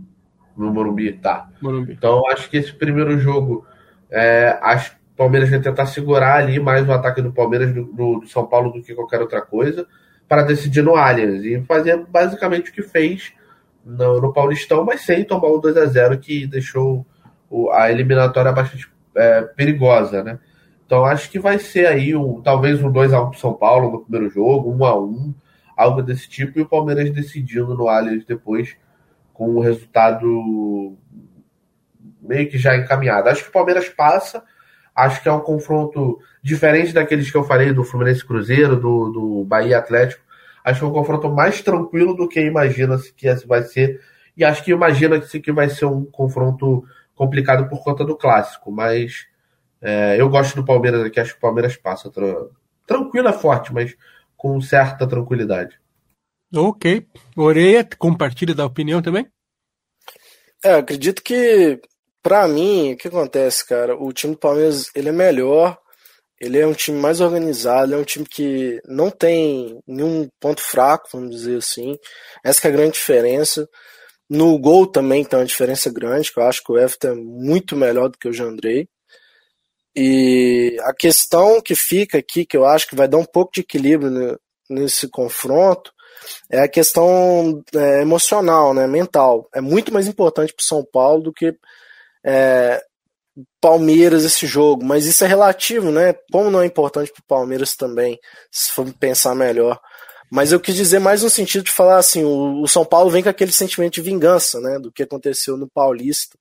No 0.56 0.72
Morumbi, 0.72 1.12
tá. 1.12 1.48
Morumbi. 1.60 1.92
Então 1.92 2.22
acho 2.30 2.50
que 2.50 2.56
esse 2.56 2.72
primeiro 2.72 3.18
jogo, 3.18 3.64
é, 4.10 4.58
acho 4.62 4.98
Palmeiras 5.16 5.50
vai 5.50 5.60
tentar 5.60 5.86
segurar 5.86 6.36
ali 6.36 6.58
mais 6.58 6.88
o 6.88 6.92
ataque 6.92 7.20
do 7.20 7.32
Palmeiras 7.32 7.74
do, 7.74 7.84
do, 7.84 8.26
São 8.26 8.46
Paulo 8.46 8.72
do 8.72 8.82
que 8.82 8.94
qualquer 8.94 9.20
outra 9.20 9.42
coisa, 9.42 9.86
para 10.30 10.44
decidir 10.44 10.80
no 10.84 10.94
Allianz 10.94 11.44
e 11.44 11.60
fazer 11.64 12.06
basicamente 12.06 12.70
o 12.70 12.72
que 12.72 12.82
fez 12.82 13.32
no, 13.84 14.20
no 14.20 14.32
Paulistão, 14.32 14.84
mas 14.84 15.00
sem 15.00 15.24
tomar 15.24 15.48
o 15.48 15.58
2 15.58 15.76
a 15.76 15.86
0 15.86 16.16
que 16.20 16.46
deixou 16.46 17.04
o, 17.50 17.68
a 17.72 17.90
eliminatória 17.90 18.52
bastante 18.52 18.88
é, 19.16 19.42
perigosa, 19.42 20.22
né? 20.22 20.38
Então 20.86 21.04
acho 21.04 21.28
que 21.32 21.40
vai 21.40 21.58
ser 21.58 21.88
aí 21.88 22.14
um, 22.14 22.40
talvez 22.40 22.80
um 22.80 22.92
2x1 22.92 23.30
pro 23.30 23.40
São 23.40 23.54
Paulo 23.54 23.90
no 23.90 24.02
primeiro 24.02 24.30
jogo, 24.32 24.72
1x1, 24.72 25.34
algo 25.76 26.00
desse 26.00 26.28
tipo, 26.28 26.60
e 26.60 26.62
o 26.62 26.68
Palmeiras 26.68 27.10
decidindo 27.10 27.74
no 27.74 27.88
Allianz 27.88 28.24
depois 28.24 28.76
com 29.34 29.56
o 29.56 29.60
resultado 29.60 30.96
meio 32.22 32.48
que 32.48 32.56
já 32.56 32.76
encaminhado. 32.76 33.28
Acho 33.28 33.42
que 33.42 33.48
o 33.48 33.52
Palmeiras 33.52 33.88
passa, 33.88 34.44
acho 34.94 35.22
que 35.22 35.28
é 35.28 35.32
um 35.32 35.40
confronto 35.40 36.18
diferente 36.42 36.92
daqueles 36.92 37.30
que 37.30 37.36
eu 37.36 37.44
falei 37.44 37.72
do 37.72 37.84
Fluminense 37.84 38.24
Cruzeiro, 38.24 38.76
do, 38.76 39.10
do 39.10 39.44
Bahia 39.44 39.78
Atlético. 39.78 40.22
Acho 40.64 40.80
que 40.80 40.84
é 40.84 40.88
um 40.88 40.92
confronto 40.92 41.28
mais 41.30 41.62
tranquilo 41.62 42.14
do 42.14 42.28
que 42.28 42.40
imagina-se 42.40 43.12
que 43.12 43.32
vai 43.46 43.62
ser. 43.62 44.00
E 44.36 44.44
acho 44.44 44.62
que 44.64 44.72
imagina-se 44.72 45.40
que 45.40 45.52
vai 45.52 45.68
ser 45.68 45.86
um 45.86 46.04
confronto 46.04 46.84
complicado 47.14 47.68
por 47.68 47.82
conta 47.82 48.04
do 48.04 48.16
clássico, 48.16 48.70
mas 48.70 49.26
é, 49.80 50.20
eu 50.20 50.28
gosto 50.28 50.56
do 50.56 50.64
Palmeiras 50.64 51.02
aqui, 51.02 51.20
acho 51.20 51.32
que 51.32 51.38
o 51.38 51.42
Palmeiras 51.42 51.76
passa. 51.76 52.10
Tra... 52.10 52.46
Tranquilo 52.86 53.28
é 53.28 53.32
forte, 53.32 53.72
mas 53.72 53.96
com 54.36 54.60
certa 54.60 55.06
tranquilidade. 55.06 55.78
Ok. 56.54 57.06
Oreia, 57.36 57.86
compartilha 57.98 58.54
da 58.54 58.66
opinião 58.66 59.00
também? 59.00 59.26
É, 60.62 60.74
acredito 60.74 61.22
que, 61.22 61.80
para 62.22 62.46
mim, 62.48 62.92
o 62.92 62.96
que 62.96 63.08
acontece, 63.08 63.66
cara? 63.66 63.96
O 63.96 64.12
time 64.12 64.34
do 64.34 64.38
Palmeiras 64.38 64.90
ele 64.94 65.08
é 65.08 65.12
melhor, 65.12 65.78
ele 66.40 66.58
é 66.58 66.66
um 66.66 66.72
time 66.72 66.98
mais 66.98 67.20
organizado, 67.20 67.94
é 67.94 67.96
um 67.96 68.04
time 68.04 68.26
que 68.26 68.80
não 68.86 69.10
tem 69.10 69.78
nenhum 69.86 70.28
ponto 70.40 70.62
fraco, 70.62 71.08
vamos 71.12 71.30
dizer 71.30 71.58
assim. 71.58 71.98
Essa 72.44 72.66
é 72.66 72.70
a 72.70 72.74
grande 72.74 72.92
diferença. 72.92 73.68
No 74.28 74.58
gol 74.58 74.86
também 74.86 75.24
tem 75.24 75.38
uma 75.38 75.44
diferença 75.44 75.90
grande, 75.92 76.32
que 76.32 76.40
eu 76.40 76.44
acho 76.44 76.62
que 76.64 76.72
o 76.72 76.78
Everton 76.78 77.08
é 77.08 77.14
muito 77.14 77.76
melhor 77.76 78.08
do 78.08 78.18
que 78.18 78.28
o 78.28 78.32
Jandrei. 78.32 78.88
E 79.94 80.76
a 80.82 80.94
questão 80.94 81.60
que 81.60 81.74
fica 81.74 82.18
aqui, 82.18 82.46
que 82.46 82.56
eu 82.56 82.64
acho 82.64 82.88
que 82.88 82.96
vai 82.96 83.08
dar 83.08 83.18
um 83.18 83.24
pouco 83.24 83.52
de 83.52 83.60
equilíbrio 83.60 84.38
nesse 84.70 85.08
confronto, 85.08 85.92
é 86.50 86.60
a 86.60 86.68
questão 86.68 87.62
é, 87.74 88.02
emocional, 88.02 88.72
né, 88.72 88.86
mental. 88.86 89.48
É 89.54 89.60
muito 89.60 89.92
mais 89.92 90.06
importante 90.06 90.54
para 90.54 90.64
São 90.64 90.84
Paulo 90.84 91.24
do 91.24 91.32
que 91.32 91.54
é, 92.24 92.82
Palmeiras 93.60 94.24
esse 94.24 94.46
jogo, 94.46 94.84
mas 94.84 95.06
isso 95.06 95.24
é 95.24 95.26
relativo, 95.26 95.90
né? 95.90 96.14
Como 96.32 96.50
não 96.50 96.60
é 96.60 96.66
importante 96.66 97.12
para 97.12 97.20
o 97.20 97.26
Palmeiras 97.26 97.74
também, 97.74 98.18
se 98.50 98.72
for 98.72 98.92
pensar 98.94 99.34
melhor. 99.34 99.80
Mas 100.30 100.52
eu 100.52 100.60
quis 100.60 100.76
dizer 100.76 101.00
mais 101.00 101.22
no 101.22 101.30
sentido 101.30 101.64
de 101.64 101.72
falar 101.72 101.98
assim, 101.98 102.24
o, 102.24 102.62
o 102.62 102.68
São 102.68 102.84
Paulo 102.84 103.10
vem 103.10 103.22
com 103.22 103.28
aquele 103.28 103.52
sentimento 103.52 103.94
de 103.94 104.02
vingança, 104.02 104.60
né, 104.60 104.78
do 104.78 104.92
que 104.92 105.02
aconteceu 105.02 105.56
no 105.56 105.68
Paulista 105.68 106.38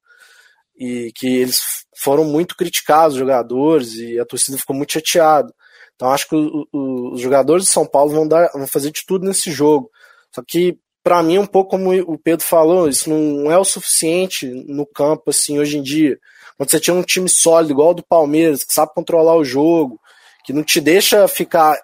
e 0.77 1.11
que 1.15 1.27
eles 1.27 1.57
foram 1.97 2.23
muito 2.23 2.55
criticados, 2.55 3.15
os 3.15 3.19
jogadores, 3.19 3.95
e 3.95 4.19
a 4.19 4.25
torcida 4.25 4.57
ficou 4.57 4.75
muito 4.75 4.93
chateada. 4.93 5.53
Então 5.95 6.11
acho 6.11 6.29
que 6.29 6.35
o, 6.35 6.65
o, 6.71 7.13
os 7.13 7.19
jogadores 7.19 7.65
de 7.65 7.71
São 7.71 7.85
Paulo 7.85 8.11
vão, 8.11 8.27
dar, 8.27 8.49
vão 8.53 8.65
fazer 8.65 8.91
de 8.91 9.05
tudo 9.05 9.25
nesse 9.25 9.51
jogo. 9.51 9.91
Só 10.33 10.41
que, 10.47 10.79
para 11.03 11.23
mim, 11.23 11.37
um 11.37 11.45
pouco 11.45 11.71
como 11.71 11.93
o 11.93 12.17
Pedro 12.17 12.45
falou, 12.45 12.89
isso 12.89 13.09
não 13.09 13.51
é 13.51 13.57
o 13.57 13.63
suficiente 13.63 14.45
no 14.67 14.85
campo, 14.85 15.29
assim, 15.29 15.59
hoje 15.59 15.77
em 15.77 15.81
dia. 15.81 16.17
Quando 16.57 16.69
você 16.69 16.79
tinha 16.79 16.93
um 16.93 17.03
time 17.03 17.29
sólido, 17.29 17.71
igual 17.71 17.91
o 17.91 17.93
do 17.95 18.03
Palmeiras, 18.03 18.63
que 18.63 18.73
sabe 18.73 18.93
controlar 18.93 19.35
o 19.35 19.45
jogo, 19.45 19.99
que 20.43 20.51
não 20.51 20.63
te 20.63 20.81
deixa 20.81 21.27
ficar. 21.27 21.77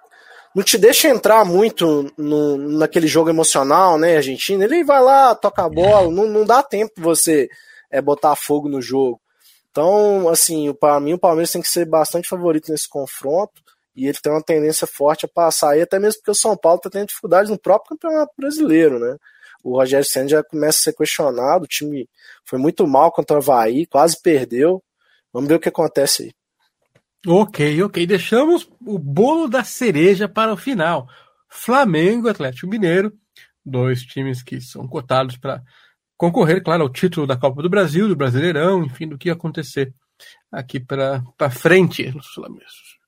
Não 0.53 0.63
te 0.63 0.77
deixa 0.77 1.09
entrar 1.09 1.43
muito 1.43 2.09
no, 2.17 2.57
naquele 2.57 3.07
jogo 3.07 3.29
emocional, 3.29 3.97
né, 3.97 4.17
Argentina? 4.17 4.63
Ele 4.63 4.85
vai 4.85 5.01
lá, 5.01 5.35
toca 5.35 5.65
a 5.65 5.69
bola, 5.69 6.09
não, 6.09 6.25
não 6.27 6.45
dá 6.45 6.63
tempo 6.63 6.93
você 6.97 7.49
é 7.91 8.01
botar 8.01 8.35
fogo 8.35 8.69
no 8.69 8.81
jogo. 8.81 9.19
Então, 9.69 10.29
assim, 10.29 10.73
para 10.73 10.97
mim 11.01 11.13
o 11.13 11.19
Palmeiras 11.19 11.51
tem 11.51 11.61
que 11.61 11.67
ser 11.67 11.85
bastante 11.85 12.29
favorito 12.29 12.71
nesse 12.71 12.87
confronto 12.87 13.61
e 13.95 14.07
ele 14.07 14.17
tem 14.21 14.31
uma 14.31 14.43
tendência 14.43 14.85
forte 14.85 15.25
a 15.25 15.29
passar 15.29 15.71
aí, 15.71 15.81
até 15.81 15.97
mesmo 15.99 16.19
porque 16.19 16.31
o 16.31 16.35
São 16.35 16.57
Paulo 16.57 16.77
está 16.77 16.89
tendo 16.89 17.07
dificuldades 17.07 17.49
no 17.49 17.57
próprio 17.57 17.97
campeonato 17.97 18.33
brasileiro, 18.37 18.99
né? 18.99 19.17
O 19.63 19.77
Rogério 19.77 20.05
Senna 20.05 20.27
já 20.27 20.43
começa 20.43 20.77
a 20.77 20.81
ser 20.81 20.93
questionado, 20.93 21.63
o 21.63 21.67
time 21.67 22.07
foi 22.43 22.59
muito 22.59 22.85
mal 22.85 23.11
contra 23.11 23.37
o 23.37 23.39
Havaí, 23.39 23.85
quase 23.87 24.21
perdeu. 24.21 24.83
Vamos 25.33 25.49
ver 25.49 25.55
o 25.55 25.59
que 25.59 25.69
acontece 25.69 26.23
aí. 26.23 26.33
Ok, 27.27 27.81
ok. 27.81 28.05
Deixamos 28.05 28.69
o 28.85 28.99
bolo 28.99 29.47
da 29.47 29.63
cereja 29.63 30.29
para 30.29 30.53
o 30.53 30.57
final. 30.57 31.09
Flamengo, 31.49 32.29
Atlético 32.29 32.67
Mineiro, 32.67 33.11
dois 33.65 34.03
times 34.03 34.43
que 34.43 34.61
são 34.61 34.87
cotados 34.87 35.35
para 35.35 35.63
concorrer, 36.15 36.63
claro, 36.63 36.83
ao 36.83 36.89
título 36.89 37.25
da 37.25 37.35
Copa 37.35 37.63
do 37.63 37.69
Brasil, 37.69 38.07
do 38.07 38.15
Brasileirão, 38.15 38.83
enfim, 38.83 39.07
do 39.07 39.17
que 39.17 39.29
acontecer 39.29 39.91
aqui 40.51 40.79
para 40.79 41.49
frente 41.49 42.11
nos 42.11 42.27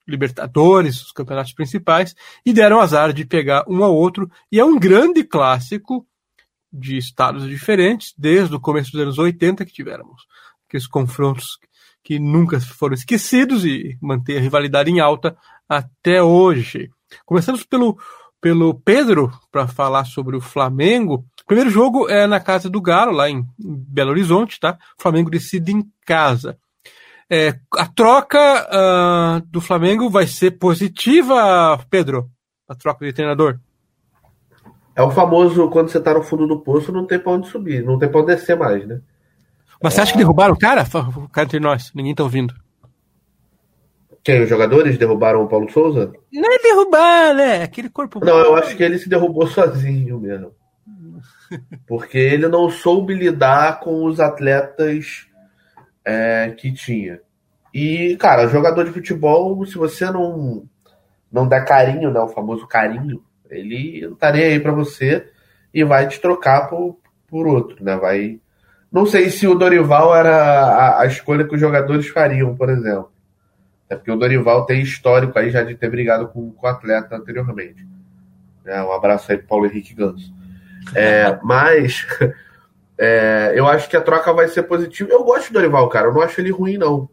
Libertadores, 0.08 1.02
os 1.02 1.12
campeonatos 1.12 1.52
principais, 1.52 2.16
e 2.44 2.52
deram 2.52 2.80
azar 2.80 3.12
de 3.12 3.24
pegar 3.24 3.64
um 3.68 3.84
ao 3.84 3.94
outro, 3.94 4.30
e 4.50 4.58
é 4.58 4.64
um 4.64 4.78
grande 4.78 5.22
clássico 5.22 6.06
de 6.72 6.96
estados 6.96 7.46
diferentes, 7.46 8.14
desde 8.16 8.54
o 8.54 8.60
começo 8.60 8.92
dos 8.92 9.00
anos 9.00 9.18
80 9.18 9.64
que 9.64 9.72
tivemos 9.72 10.26
aqueles 10.68 10.86
confrontos 10.86 11.58
que 12.04 12.18
nunca 12.18 12.60
foram 12.60 12.94
esquecidos 12.94 13.64
e 13.64 13.98
mantém 14.00 14.36
a 14.36 14.40
rivalidade 14.40 14.90
em 14.90 15.00
alta 15.00 15.36
até 15.68 16.22
hoje. 16.22 16.90
Começamos 17.24 17.64
pelo, 17.64 17.98
pelo 18.40 18.74
Pedro 18.74 19.32
para 19.50 19.66
falar 19.66 20.04
sobre 20.04 20.36
o 20.36 20.40
Flamengo. 20.40 21.24
Primeiro 21.46 21.70
jogo 21.70 22.08
é 22.08 22.26
na 22.26 22.38
casa 22.38 22.68
do 22.68 22.80
Galo, 22.80 23.12
lá 23.12 23.28
em 23.28 23.46
Belo 23.58 24.10
Horizonte, 24.10 24.60
tá? 24.60 24.78
O 24.98 25.02
Flamengo 25.02 25.30
decide 25.30 25.72
em 25.72 25.84
casa. 26.04 26.58
É, 27.30 27.54
a 27.76 27.86
troca 27.86 28.38
uh, 28.38 29.46
do 29.48 29.60
Flamengo 29.60 30.08
vai 30.08 30.26
ser 30.26 30.52
positiva, 30.52 31.78
Pedro? 31.90 32.30
A 32.66 32.74
troca 32.74 33.04
de 33.04 33.12
treinador? 33.12 33.58
É 34.96 35.02
o 35.02 35.10
famoso, 35.10 35.68
quando 35.68 35.90
você 35.90 36.00
tá 36.00 36.14
no 36.14 36.22
fundo 36.22 36.46
do 36.46 36.58
poço, 36.58 36.90
não 36.90 37.06
tem 37.06 37.18
pra 37.18 37.32
onde 37.32 37.48
subir, 37.48 37.84
não 37.84 37.98
tem 37.98 38.08
pra 38.08 38.20
onde 38.20 38.34
descer 38.34 38.56
mais, 38.56 38.86
né? 38.86 39.00
Mas 39.80 39.94
você 39.94 40.00
acha 40.00 40.12
que 40.12 40.18
derrubaram 40.18 40.54
o 40.54 40.58
cara? 40.58 40.82
O 41.16 41.28
cara 41.28 41.44
entre 41.44 41.60
nós, 41.60 41.92
ninguém 41.94 42.14
tá 42.14 42.24
ouvindo. 42.24 42.54
Quem? 44.24 44.42
Os 44.42 44.48
jogadores 44.48 44.98
derrubaram 44.98 45.42
o 45.42 45.48
Paulo 45.48 45.70
Souza? 45.70 46.12
Não 46.32 46.52
é 46.52 46.58
derrubar, 46.58 47.34
né? 47.34 47.62
Aquele 47.62 47.88
corpo. 47.88 48.24
Não, 48.24 48.36
eu 48.38 48.56
acho 48.56 48.76
que 48.76 48.82
ele 48.82 48.98
se 48.98 49.08
derrubou 49.08 49.46
sozinho 49.46 50.18
mesmo. 50.18 50.52
Porque 51.86 52.18
ele 52.18 52.48
não 52.48 52.68
soube 52.68 53.14
lidar 53.14 53.80
com 53.80 54.04
os 54.04 54.18
atletas 54.18 55.26
é, 56.08 56.54
que 56.56 56.72
tinha. 56.72 57.20
E, 57.72 58.16
cara, 58.16 58.48
jogador 58.48 58.84
de 58.84 58.92
futebol, 58.92 59.64
se 59.66 59.76
você 59.76 60.10
não, 60.10 60.64
não 61.30 61.46
der 61.46 61.66
carinho, 61.66 62.10
né, 62.10 62.18
o 62.18 62.28
famoso 62.28 62.66
carinho, 62.66 63.22
ele 63.50 64.00
não 64.02 64.14
estaria 64.14 64.42
tá 64.42 64.48
aí 64.48 64.60
para 64.60 64.72
você 64.72 65.28
e 65.72 65.84
vai 65.84 66.08
te 66.08 66.18
trocar 66.18 66.68
por, 66.68 66.98
por 67.28 67.46
outro, 67.46 67.84
né? 67.84 67.94
Vai. 67.96 68.40
Não 68.90 69.04
sei 69.04 69.28
se 69.28 69.46
o 69.46 69.54
Dorival 69.54 70.16
era 70.16 70.34
a, 70.34 71.02
a 71.02 71.06
escolha 71.06 71.46
que 71.46 71.54
os 71.54 71.60
jogadores 71.60 72.08
fariam, 72.08 72.56
por 72.56 72.70
exemplo. 72.70 73.12
É 73.90 73.94
porque 73.94 74.10
o 74.10 74.16
Dorival 74.16 74.64
tem 74.64 74.80
histórico 74.80 75.38
aí 75.38 75.50
já 75.50 75.62
de 75.62 75.74
ter 75.74 75.90
brigado 75.90 76.28
com, 76.28 76.50
com 76.52 76.66
o 76.66 76.70
atleta 76.70 77.16
anteriormente. 77.16 77.86
É, 78.64 78.82
um 78.82 78.92
abraço 78.92 79.30
aí 79.30 79.38
pro 79.38 79.46
Paulo 79.46 79.66
Henrique 79.66 79.94
Ganso. 79.94 80.32
É, 80.94 81.38
mas 81.44 82.06
é, 82.98 83.52
eu 83.54 83.66
acho 83.66 83.88
que 83.88 83.96
a 83.96 84.00
troca 84.00 84.32
vai 84.32 84.48
ser 84.48 84.64
positiva. 84.64 85.10
Eu 85.10 85.22
gosto 85.22 85.48
do 85.48 85.54
Dorival, 85.54 85.88
cara. 85.88 86.08
Eu 86.08 86.14
não 86.14 86.20
acho 86.20 86.40
ele 86.40 86.50
ruim, 86.50 86.76
não. 86.76 87.08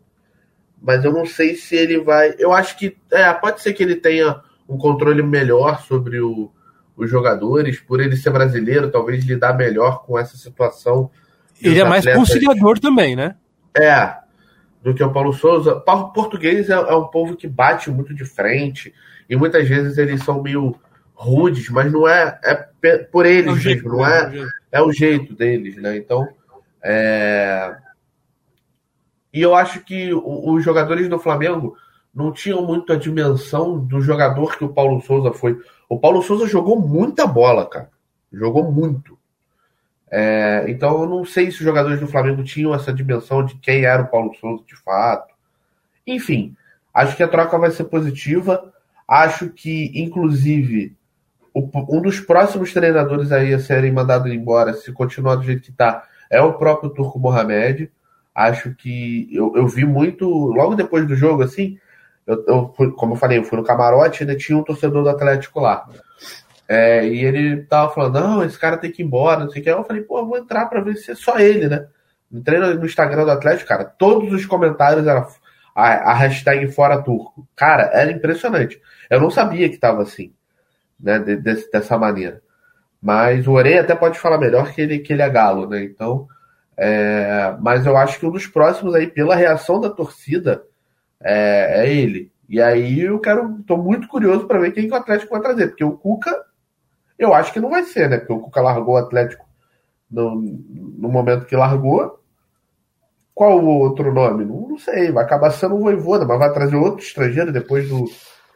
mas 0.82 1.06
eu 1.06 1.14
não 1.14 1.26
sei 1.26 1.56
se 1.56 1.76
ele 1.76 2.00
vai. 2.00 2.34
Eu 2.40 2.52
acho 2.52 2.78
que 2.78 2.98
é, 3.12 3.32
pode 3.34 3.62
ser 3.62 3.74
que 3.74 3.84
ele 3.84 3.96
tenha 3.96 4.42
um 4.68 4.78
controle 4.78 5.22
melhor 5.22 5.82
sobre 5.82 6.20
o, 6.20 6.52
os 6.98 7.10
jogadores, 7.10 7.80
por 7.80 8.02
ele 8.02 8.16
ser 8.16 8.32
brasileiro, 8.32 8.90
talvez 8.90 9.24
lidar 9.24 9.54
melhor 9.54 10.04
com 10.04 10.18
essa 10.18 10.36
situação. 10.38 11.12
Ele 11.62 11.80
é 11.80 11.84
mais 11.84 12.06
conciliador 12.06 12.80
também, 12.80 13.16
né? 13.16 13.36
É, 13.78 14.16
do 14.82 14.94
que 14.94 15.04
o 15.04 15.12
Paulo 15.12 15.34
Souza. 15.34 15.84
O 15.86 16.12
português 16.12 16.70
é, 16.70 16.74
é, 16.74 16.96
um 16.96 17.08
povo 17.08 17.36
que 17.36 17.48
bate 17.48 17.92
muito 17.92 18.14
de 18.14 18.26
frente, 18.26 18.94
e 19.30 19.36
muitas 19.36 19.68
vezes 19.68 19.98
eles 19.98 20.24
são 20.24 20.42
meio 20.42 20.76
rudes, 21.14 21.70
mas 21.70 21.92
não 21.92 22.08
é, 22.08 22.40
é 22.44 22.98
por 23.12 23.26
eles 23.26 23.66
é 23.66 23.70
mesmo, 23.70 23.90
não 23.90 24.06
é, 24.06 24.32
é 24.76 24.82
o 24.82 24.92
jeito 24.92 25.34
deles, 25.34 25.78
né? 25.78 25.96
Então, 25.96 26.28
é... 26.84 27.78
e 29.34 29.42
eu 29.42 29.56
acho 29.56 29.80
que 29.86 30.14
os 30.14 30.62
jogadores 30.62 31.08
do 31.08 31.18
Flamengo 31.18 31.78
não 32.14 32.30
tinham 32.34 32.62
muito 32.62 32.92
a 32.92 32.98
dimensão 32.98 33.80
do 33.80 34.02
jogador 34.02 34.58
que 34.58 34.66
o 34.66 34.74
Paulo 34.74 35.02
Souza 35.02 35.32
foi. 35.32 35.58
O 35.88 35.98
Paulo 35.98 36.22
Souza 36.22 36.46
jogou 36.46 36.78
muita 36.78 37.26
bola, 37.26 37.66
cara. 37.66 37.90
Jogou 38.34 38.70
muito. 38.70 39.18
É, 40.12 40.66
então 40.68 41.04
eu 41.04 41.10
não 41.10 41.24
sei 41.24 41.52
se 41.52 41.60
os 41.60 41.64
jogadores 41.64 42.02
do 42.02 42.08
Flamengo 42.08 42.44
tinham 42.44 42.76
essa 42.76 42.94
dimensão 42.94 43.46
de 43.46 43.56
quem 43.56 43.86
era 43.86 44.04
o 44.04 44.08
Paulo 44.08 44.36
Souza 44.36 44.62
de 44.66 44.76
fato. 44.76 45.34
Enfim, 46.06 46.54
acho 46.94 47.16
que 47.16 47.24
a 47.24 47.30
troca 47.30 47.58
vai 47.58 47.72
ser 47.72 47.86
positiva. 47.86 48.74
Acho 49.08 49.50
que, 49.50 49.92
inclusive, 49.96 50.94
um 51.56 52.02
dos 52.02 52.20
próximos 52.20 52.74
treinadores 52.74 53.32
aí 53.32 53.54
a 53.54 53.60
serem 53.60 53.92
mandados 53.92 54.32
embora, 54.32 54.74
se 54.74 54.92
continuar 54.92 55.36
do 55.36 55.44
jeito 55.44 55.62
que 55.62 55.72
está, 55.72 56.04
é 56.30 56.42
o 56.42 56.54
próprio 56.54 56.90
Turco 56.90 57.18
Mohamed. 57.18 57.90
Acho 58.34 58.76
que 58.76 59.30
eu, 59.32 59.54
eu 59.56 59.66
vi 59.66 59.86
muito, 59.86 60.28
logo 60.28 60.76
depois 60.76 61.08
do 61.08 61.16
jogo, 61.16 61.44
assim, 61.44 61.80
eu, 62.28 62.44
eu 62.48 62.94
como 62.94 63.14
eu 63.14 63.18
falei, 63.18 63.38
eu 63.38 63.44
fui 63.46 63.58
no 63.58 63.64
camarote 63.64 64.24
ainda 64.24 64.36
tinha 64.36 64.58
um 64.58 64.64
torcedor 64.64 65.04
do 65.04 65.10
Atlético 65.10 65.62
lá. 65.62 65.88
É, 66.68 67.08
e 67.08 67.24
ele 67.24 67.64
tava 67.64 67.94
falando, 67.94 68.20
não, 68.20 68.44
esse 68.44 68.60
cara 68.60 68.76
tem 68.76 68.92
que 68.92 69.02
ir 69.02 69.06
embora, 69.06 69.46
não 69.46 69.50
sei 69.52 69.62
o 69.62 69.64
que. 69.64 69.70
Eu 69.70 69.84
falei, 69.86 70.02
pô, 70.02 70.20
eu 70.20 70.26
vou 70.26 70.38
entrar 70.38 70.66
pra 70.66 70.82
ver 70.82 70.96
se 70.98 71.12
é 71.12 71.16
só 71.16 71.40
ele, 71.40 71.70
né? 71.70 71.88
Entrei 72.32 72.60
no 72.60 72.86
Instagram 72.86 73.24
do 73.24 73.32
Atlético, 73.32 73.70
cara, 73.70 73.86
todos 73.86 74.34
os 74.34 74.46
comentários 74.46 75.06
eram 75.08 75.26
a, 75.76 76.12
a 76.12 76.14
hashtag 76.14 76.68
fora 76.72 77.02
turco. 77.02 77.48
Cara, 77.56 77.92
era 77.94 78.12
impressionante. 78.12 78.82
Eu 79.10 79.22
não 79.22 79.30
sabia 79.30 79.70
que 79.70 79.78
tava 79.78 80.02
assim, 80.02 80.34
né, 81.06 81.20
de, 81.20 81.38
de, 81.38 81.70
dessa 81.70 81.98
maneira. 82.00 82.42
Mas 83.00 83.46
o 83.46 83.52
Orei 83.52 83.78
até 83.78 83.94
pode 83.94 84.18
falar 84.18 84.40
melhor 84.40 84.74
que 84.74 84.82
ele, 84.82 84.98
que 84.98 85.14
ele 85.14 85.22
é 85.22 85.30
galo, 85.30 85.70
né? 85.70 85.84
Então, 85.84 86.28
é, 86.76 87.56
mas 87.62 87.86
eu 87.86 87.96
acho 87.96 88.20
que 88.20 88.26
um 88.26 88.32
dos 88.32 88.48
próximos 88.48 88.96
aí, 88.96 89.06
pela 89.06 89.36
reação 89.36 89.80
da 89.80 89.90
torcida, 89.92 90.64
é, 91.22 91.86
é 91.86 91.94
ele. 91.94 92.32
E 92.50 92.60
aí 92.60 93.02
eu 93.02 93.20
quero, 93.20 93.62
tô 93.68 93.78
muito 93.78 94.08
curioso 94.08 94.48
para 94.48 94.60
ver 94.60 94.72
quem 94.72 94.88
que 94.88 94.94
o 94.94 94.98
Atlético 94.98 95.34
vai 95.34 95.42
trazer, 95.42 95.68
porque 95.68 95.84
o 95.84 95.96
Cuca, 95.96 96.36
eu 97.20 97.34
acho 97.34 97.54
que 97.54 97.60
não 97.60 97.70
vai 97.70 97.84
ser, 97.84 98.10
né? 98.10 98.18
Porque 98.18 98.34
o 98.34 98.40
Cuca 98.40 98.62
largou 98.62 98.96
o 98.96 98.98
Atlético 98.98 99.46
no, 100.10 100.36
no 100.36 101.10
momento 101.10 101.46
que 101.46 101.56
largou. 101.56 102.20
Qual 103.36 103.60
o 103.60 103.80
outro 103.80 104.12
nome? 104.12 104.46
Não, 104.46 104.70
não 104.70 104.78
sei, 104.80 105.12
vai 105.12 105.24
acabar 105.24 105.52
sendo 105.52 105.76
o 105.76 105.80
Voivoda, 105.80 106.26
mas 106.26 106.40
vai 106.40 106.52
trazer 106.52 106.76
outro 106.76 107.06
estrangeiro 107.06 107.52
depois 107.52 107.88
do, 107.88 108.06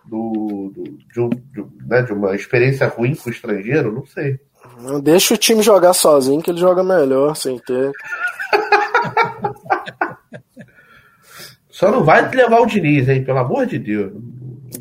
do, 0.06 0.72
do 0.74 0.84
de, 0.84 1.20
um, 1.20 1.30
de, 1.30 1.66
né, 1.86 2.02
de 2.02 2.14
uma 2.14 2.36
experiência 2.36 2.88
ruim 2.88 3.16
com 3.16 3.30
o 3.30 3.34
estrangeiro, 3.34 3.92
não 3.92 4.06
sei. 4.06 4.40
Não 4.82 5.00
deixa 5.00 5.34
o 5.34 5.38
time 5.38 5.62
jogar 5.62 5.94
sozinho 5.94 6.42
que 6.42 6.52
ele 6.52 6.60
joga 6.60 6.84
melhor 6.84 7.36
sem 7.36 7.58
ter. 7.60 7.92
Só 11.70 11.92
não 11.92 12.04
vai 12.04 12.30
levar 12.30 12.60
o 12.60 12.66
Diniz, 12.66 13.08
hein? 13.08 13.24
Pelo 13.24 13.38
amor 13.38 13.66
de 13.66 13.80
Deus. 13.80 14.12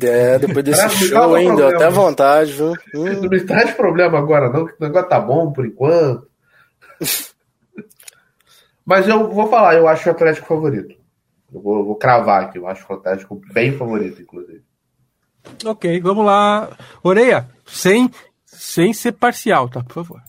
É, 0.01 0.37
depois 0.37 0.65
desse 0.65 0.89
show 1.07 1.33
ainda, 1.33 1.73
até 1.73 1.89
vontade, 1.89 2.51
viu? 2.51 2.73
Hum. 2.93 3.21
Não 3.21 3.29
me 3.29 3.39
traz 3.39 3.71
problema 3.71 4.17
agora, 4.17 4.49
não, 4.49 4.65
que 4.65 4.73
o 4.73 4.77
negócio 4.81 5.07
tá 5.07 5.19
bom 5.19 5.51
por 5.51 5.65
enquanto. 5.65 6.27
Mas 8.85 9.07
eu 9.07 9.29
vou 9.29 9.47
falar, 9.47 9.75
eu 9.75 9.87
acho 9.87 10.09
o 10.09 10.11
Atlético 10.11 10.47
favorito. 10.47 10.95
Eu 11.53 11.61
vou, 11.61 11.85
vou 11.85 11.95
cravar 11.95 12.43
aqui, 12.43 12.57
eu 12.57 12.67
acho 12.67 12.85
o 12.89 12.95
Atlético 12.95 13.41
bem 13.53 13.71
favorito, 13.71 14.21
inclusive. 14.21 14.63
Ok, 15.65 15.99
vamos 16.01 16.25
lá. 16.25 16.77
Oreia, 17.03 17.49
sem, 17.65 18.09
sem 18.45 18.93
ser 18.93 19.13
parcial, 19.13 19.69
tá? 19.69 19.83
Por 19.83 19.93
favor. 19.93 20.21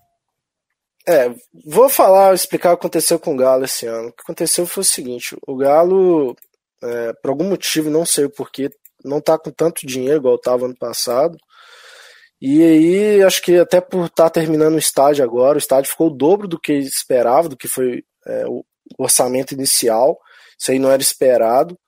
É, 1.07 1.35
vou 1.67 1.89
falar, 1.89 2.35
explicar 2.35 2.73
o 2.73 2.77
que 2.77 2.81
aconteceu 2.81 3.19
com 3.19 3.35
o 3.35 3.37
Galo 3.37 3.65
esse 3.65 3.87
ano. 3.87 4.09
O 4.09 4.13
que 4.13 4.23
aconteceu 4.23 4.67
foi 4.67 4.83
o 4.83 4.85
seguinte: 4.85 5.37
o 5.47 5.57
Galo 5.57 6.37
é, 6.83 7.13
por 7.15 7.31
algum 7.31 7.45
motivo, 7.45 7.91
não 7.91 8.07
sei 8.07 8.25
o 8.25 8.31
porquê, 8.31 8.71
não 9.05 9.19
está 9.19 9.39
com 9.39 9.51
tanto 9.51 9.87
dinheiro 9.87 10.19
igual 10.19 10.37
estava 10.37 10.67
ano 10.67 10.77
passado. 10.77 11.37
E 12.41 12.63
aí, 12.63 13.23
acho 13.23 13.43
que 13.43 13.59
até 13.59 13.81
por 13.81 14.07
estar 14.07 14.25
tá 14.25 14.31
terminando 14.31 14.75
o 14.75 14.79
estádio 14.79 15.25
agora, 15.25 15.57
o 15.57 15.59
estádio 15.59 15.91
ficou 15.91 16.09
o 16.09 16.17
dobro 16.17 16.49
do 16.49 16.59
que 16.59 16.73
esperava, 16.73 17.49
do 17.49 17.57
que 17.57 17.69
foi 17.69 18.03
é, 18.27 18.45
o 18.47 18.65
orçamento 18.99 19.53
inicial. 19.53 20.19
Isso 20.59 20.71
aí 20.71 20.79
não 20.79 20.91
era 20.91 21.03
esperado. 21.03 21.79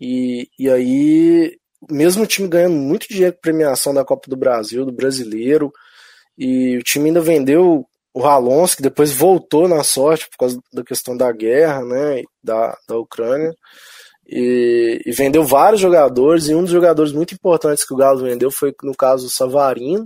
E, 0.00 0.48
e 0.58 0.70
aí, 0.70 1.56
mesmo 1.90 2.24
o 2.24 2.26
time 2.26 2.48
ganhando 2.48 2.76
muito 2.76 3.08
dinheiro 3.08 3.34
com 3.34 3.40
premiação 3.40 3.92
da 3.94 4.04
Copa 4.04 4.28
do 4.28 4.36
Brasil, 4.36 4.84
do 4.84 4.92
brasileiro, 4.92 5.72
e 6.36 6.76
o 6.76 6.82
time 6.82 7.08
ainda 7.08 7.20
vendeu 7.20 7.86
o 8.12 8.24
Alonso, 8.24 8.76
que 8.76 8.82
depois 8.82 9.12
voltou 9.12 9.68
na 9.68 9.84
sorte 9.84 10.28
por 10.30 10.38
causa 10.38 10.58
da 10.72 10.82
questão 10.82 11.16
da 11.16 11.30
guerra, 11.32 11.84
né, 11.84 12.22
da, 12.42 12.76
da 12.88 12.96
Ucrânia. 12.96 13.54
E, 14.26 15.00
e, 15.04 15.12
vendeu 15.12 15.44
vários 15.44 15.80
jogadores, 15.80 16.48
e 16.48 16.54
um 16.54 16.62
dos 16.62 16.70
jogadores 16.70 17.12
muito 17.12 17.34
importantes 17.34 17.86
que 17.86 17.94
o 17.94 17.96
Galo 17.96 18.22
vendeu 18.22 18.50
foi, 18.50 18.74
no 18.82 18.94
caso, 18.94 19.26
o 19.26 19.30
Savarino, 19.30 20.04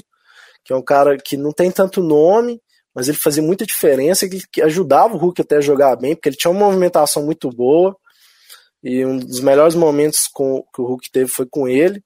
que 0.65 0.73
é 0.73 0.77
um 0.77 0.83
cara 0.83 1.17
que 1.17 1.37
não 1.37 1.53
tem 1.53 1.71
tanto 1.71 2.03
nome, 2.03 2.61
mas 2.95 3.09
ele 3.09 3.17
fazia 3.17 3.43
muita 3.43 3.65
diferença, 3.65 4.29
que, 4.29 4.61
ajudava 4.61 5.15
o 5.15 5.17
Hulk 5.17 5.41
até 5.41 5.57
a 5.57 5.61
jogar 5.61 5.97
bem, 5.97 6.15
porque 6.15 6.29
ele 6.29 6.37
tinha 6.37 6.51
uma 6.51 6.67
movimentação 6.67 7.25
muito 7.25 7.49
boa, 7.49 7.97
e 8.83 9.05
um 9.05 9.19
dos 9.19 9.41
melhores 9.41 9.75
momentos 9.75 10.29
com, 10.33 10.65
que 10.75 10.81
o 10.81 10.87
Hulk 10.87 11.11
teve 11.11 11.31
foi 11.31 11.47
com 11.47 11.69
ele. 11.69 12.03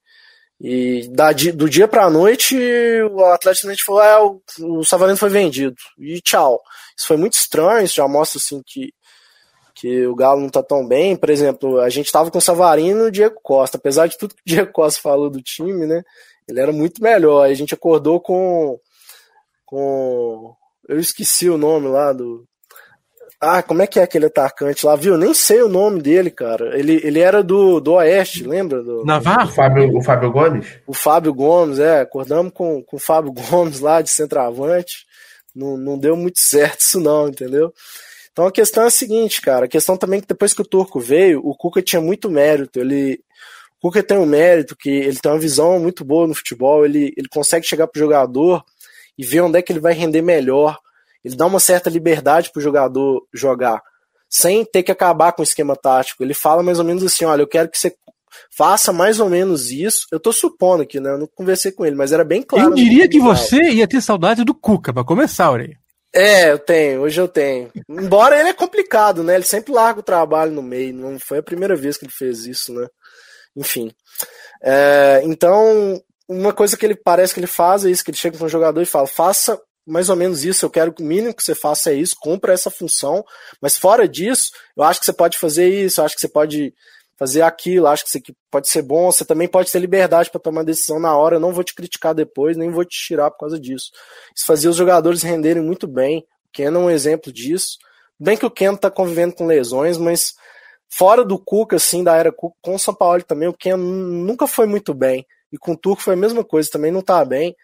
E 0.59 1.09
da, 1.09 1.31
do 1.31 1.69
dia 1.69 1.87
para 1.87 2.05
a 2.05 2.09
noite, 2.09 2.55
o 3.11 3.25
Atlético 3.25 3.73
falou: 3.85 4.01
é, 4.01 4.19
o, 4.21 4.41
o 4.79 4.85
Savarino 4.85 5.17
foi 5.17 5.29
vendido. 5.29 5.75
E 5.99 6.21
tchau. 6.21 6.61
Isso 6.97 7.07
foi 7.07 7.17
muito 7.17 7.33
estranho, 7.33 7.85
isso 7.85 7.95
já 7.95 8.07
mostra 8.07 8.39
assim 8.39 8.61
que 8.65 8.93
que 9.75 10.07
o 10.07 10.15
Galo 10.15 10.39
não 10.39 10.49
tá 10.49 10.63
tão 10.63 10.87
bem. 10.87 11.17
Por 11.17 11.29
exemplo, 11.29 11.79
a 11.81 11.89
gente 11.89 12.11
tava 12.11 12.31
com 12.31 12.37
o 12.37 12.41
Savarino 12.41 13.03
e 13.03 13.07
o 13.07 13.11
Diego 13.11 13.39
Costa. 13.43 13.77
Apesar 13.77 14.07
de 14.07 14.17
tudo 14.17 14.33
que 14.33 14.41
o 14.41 14.45
Diego 14.45 14.71
Costa 14.71 15.01
falou 15.01 15.29
do 15.29 15.41
time, 15.41 15.85
né? 15.85 16.01
Ele 16.47 16.59
era 16.61 16.71
muito 16.71 17.03
melhor. 17.03 17.43
A 17.43 17.53
gente 17.53 17.73
acordou 17.73 18.21
com. 18.21 18.79
com. 19.65 20.55
Eu 20.87 20.99
esqueci 20.99 21.49
o 21.49 21.57
nome 21.57 21.89
lá 21.89 22.13
do. 22.13 22.47
Ah, 23.47 23.61
como 23.61 23.83
é 23.83 23.87
que 23.87 23.99
é 23.99 24.03
aquele 24.03 24.25
atacante 24.25 24.83
lá, 24.83 24.95
viu? 24.95 25.19
Nem 25.19 25.31
sei 25.31 25.61
o 25.61 25.69
nome 25.69 26.01
dele, 26.01 26.31
cara. 26.31 26.75
Ele, 26.77 26.99
ele 27.03 27.19
era 27.19 27.43
do, 27.43 27.79
do 27.79 27.93
Oeste, 27.93 28.43
lembra? 28.43 28.81
Do, 28.81 29.05
Navarro? 29.05 29.47
O 29.47 29.53
Fábio, 29.53 29.95
o 29.95 30.01
Fábio 30.01 30.31
Gomes? 30.31 30.67
O 30.87 30.93
Fábio 30.95 31.33
Gomes, 31.33 31.77
é. 31.77 32.01
Acordamos 32.01 32.51
com, 32.51 32.81
com 32.81 32.95
o 32.95 32.99
Fábio 32.99 33.31
Gomes 33.31 33.79
lá 33.79 34.01
de 34.01 34.09
centroavante. 34.09 35.05
Não, 35.55 35.77
não 35.77 35.95
deu 35.95 36.17
muito 36.17 36.39
certo 36.39 36.79
isso, 36.79 36.99
não, 36.99 37.27
entendeu? 37.27 37.71
Então 38.31 38.47
a 38.47 38.51
questão 38.51 38.83
é 38.83 38.87
a 38.87 38.89
seguinte, 38.89 39.39
cara. 39.41 39.65
A 39.65 39.69
questão 39.69 39.95
também 39.95 40.17
é 40.17 40.21
que 40.21 40.27
depois 40.27 40.51
que 40.51 40.61
o 40.63 40.67
Turco 40.67 40.99
veio, 40.99 41.39
o 41.43 41.55
Cuca 41.55 41.83
tinha 41.83 42.01
muito 42.01 42.31
mérito. 42.31 42.79
Ele, 42.79 43.19
o 43.77 43.87
Cuca 43.87 44.01
tem 44.01 44.17
um 44.17 44.25
mérito 44.25 44.75
que 44.75 44.89
ele 44.89 45.19
tem 45.19 45.31
uma 45.31 45.39
visão 45.39 45.79
muito 45.79 46.03
boa 46.03 46.25
no 46.27 46.33
futebol. 46.33 46.83
Ele, 46.83 47.13
ele 47.15 47.27
consegue 47.29 47.67
chegar 47.67 47.85
pro 47.85 48.01
jogador 48.01 48.63
e 49.15 49.23
ver 49.23 49.41
onde 49.41 49.59
é 49.59 49.61
que 49.61 49.71
ele 49.71 49.79
vai 49.79 49.93
render 49.93 50.23
melhor. 50.23 50.79
Ele 51.25 51.35
dá 51.35 51.47
uma 51.47 51.59
certa 51.59 51.89
liberdade 51.89 52.51
pro 52.51 52.61
jogador 52.61 53.25
jogar, 53.33 53.81
sem 54.29 54.63
ter 54.63 54.83
que 54.83 54.91
acabar 54.91 55.31
com 55.31 55.41
o 55.41 55.43
esquema 55.43 55.75
tático. 55.75 56.23
Ele 56.23 56.35
fala 56.35 56.61
mais 56.61 56.77
ou 56.77 56.85
menos 56.85 57.03
assim: 57.03 57.25
olha, 57.25 57.41
eu 57.41 57.47
quero 57.47 57.67
que 57.67 57.79
você 57.79 57.95
faça 58.55 58.93
mais 58.93 59.19
ou 59.19 59.27
menos 59.27 59.71
isso. 59.71 60.05
Eu 60.11 60.19
tô 60.19 60.31
supondo 60.31 60.83
aqui, 60.83 60.99
né? 60.99 61.09
Eu 61.09 61.17
não 61.17 61.27
conversei 61.27 61.71
com 61.71 61.83
ele, 61.83 61.95
mas 61.95 62.11
era 62.11 62.23
bem 62.23 62.43
claro. 62.43 62.69
Eu 62.69 62.75
diria 62.75 63.09
que 63.09 63.19
você 63.19 63.57
ia 63.71 63.87
ter 63.87 64.01
saudade 64.01 64.43
do 64.43 64.53
Cuca, 64.53 64.93
para 64.93 65.03
começar, 65.03 65.45
Aureia. 65.45 65.79
É, 66.13 66.51
eu 66.51 66.59
tenho, 66.59 67.01
hoje 67.01 67.19
eu 67.19 67.27
tenho. 67.27 67.71
Embora 67.89 68.39
ele 68.39 68.49
é 68.49 68.53
complicado, 68.53 69.23
né? 69.23 69.35
Ele 69.35 69.43
sempre 69.43 69.73
larga 69.73 69.99
o 69.99 70.03
trabalho 70.03 70.51
no 70.51 70.61
meio. 70.61 70.93
Não 70.93 71.19
foi 71.19 71.39
a 71.39 71.43
primeira 71.43 71.75
vez 71.75 71.97
que 71.97 72.05
ele 72.05 72.13
fez 72.13 72.45
isso, 72.45 72.71
né? 72.71 72.87
Enfim. 73.57 73.91
É, 74.63 75.21
então, 75.25 75.99
uma 76.29 76.53
coisa 76.53 76.77
que 76.77 76.85
ele 76.85 76.95
parece 76.95 77.33
que 77.33 77.39
ele 77.39 77.47
faz 77.47 77.83
é 77.83 77.89
isso, 77.89 78.03
que 78.03 78.11
ele 78.11 78.17
chega 78.17 78.37
com 78.37 78.45
um 78.45 78.49
jogador 78.49 78.81
e 78.81 78.85
fala, 78.85 79.07
faça 79.07 79.59
mais 79.85 80.09
ou 80.09 80.15
menos 80.15 80.43
isso, 80.43 80.65
eu 80.65 80.69
quero 80.69 80.93
que 80.93 81.03
o 81.03 81.05
mínimo 81.05 81.33
que 81.33 81.43
você 81.43 81.53
faça 81.53 81.91
é 81.91 81.95
isso, 81.95 82.15
cumpra 82.19 82.53
essa 82.53 82.71
função, 82.71 83.23
mas 83.61 83.77
fora 83.77 84.07
disso, 84.07 84.51
eu 84.75 84.83
acho 84.83 84.99
que 84.99 85.05
você 85.05 85.13
pode 85.13 85.37
fazer 85.37 85.67
isso, 85.67 85.99
eu 85.99 86.05
acho 86.05 86.15
que 86.15 86.21
você 86.21 86.27
pode 86.27 86.73
fazer 87.17 87.43
aquilo, 87.43 87.87
acho 87.87 88.03
que 88.03 88.09
isso 88.09 88.35
pode 88.51 88.67
ser 88.67 88.81
bom, 88.81 89.11
você 89.11 89.23
também 89.23 89.47
pode 89.47 89.71
ter 89.71 89.79
liberdade 89.79 90.29
para 90.29 90.41
tomar 90.41 90.63
decisão 90.63 90.99
na 90.99 91.15
hora, 91.15 91.35
eu 91.35 91.39
não 91.39 91.53
vou 91.53 91.63
te 91.63 91.73
criticar 91.73 92.13
depois, 92.13 92.57
nem 92.57 92.71
vou 92.71 92.83
te 92.83 92.97
tirar 92.97 93.31
por 93.31 93.39
causa 93.39 93.59
disso. 93.59 93.91
Isso 94.35 94.45
fazia 94.45 94.69
os 94.69 94.75
jogadores 94.75 95.21
renderem 95.21 95.63
muito 95.63 95.87
bem, 95.87 96.25
o 96.47 96.51
Ken 96.51 96.65
é 96.65 96.71
um 96.71 96.89
exemplo 96.89 97.31
disso, 97.31 97.77
bem 98.19 98.35
que 98.35 98.45
o 98.45 98.51
Ken 98.51 98.73
está 98.73 98.91
convivendo 98.91 99.35
com 99.35 99.45
lesões, 99.45 99.97
mas 99.97 100.33
fora 100.89 101.23
do 101.23 101.37
Cuca, 101.37 101.77
assim, 101.77 102.03
da 102.03 102.15
era 102.15 102.31
Cuca, 102.31 102.55
com 102.61 102.75
o 102.75 102.79
São 102.79 102.93
Paulo 102.93 103.23
também, 103.23 103.47
o 103.47 103.53
Ken 103.53 103.77
nunca 103.77 104.47
foi 104.47 104.65
muito 104.65 104.93
bem. 104.93 105.25
E 105.51 105.57
com 105.57 105.71
o 105.71 105.77
Turco 105.77 106.01
foi 106.01 106.15
a 106.15 106.17
mesma 106.17 106.43
coisa, 106.43 106.69
também 106.69 106.91
não 106.91 107.01
tá 107.01 107.23
bem. 107.23 107.55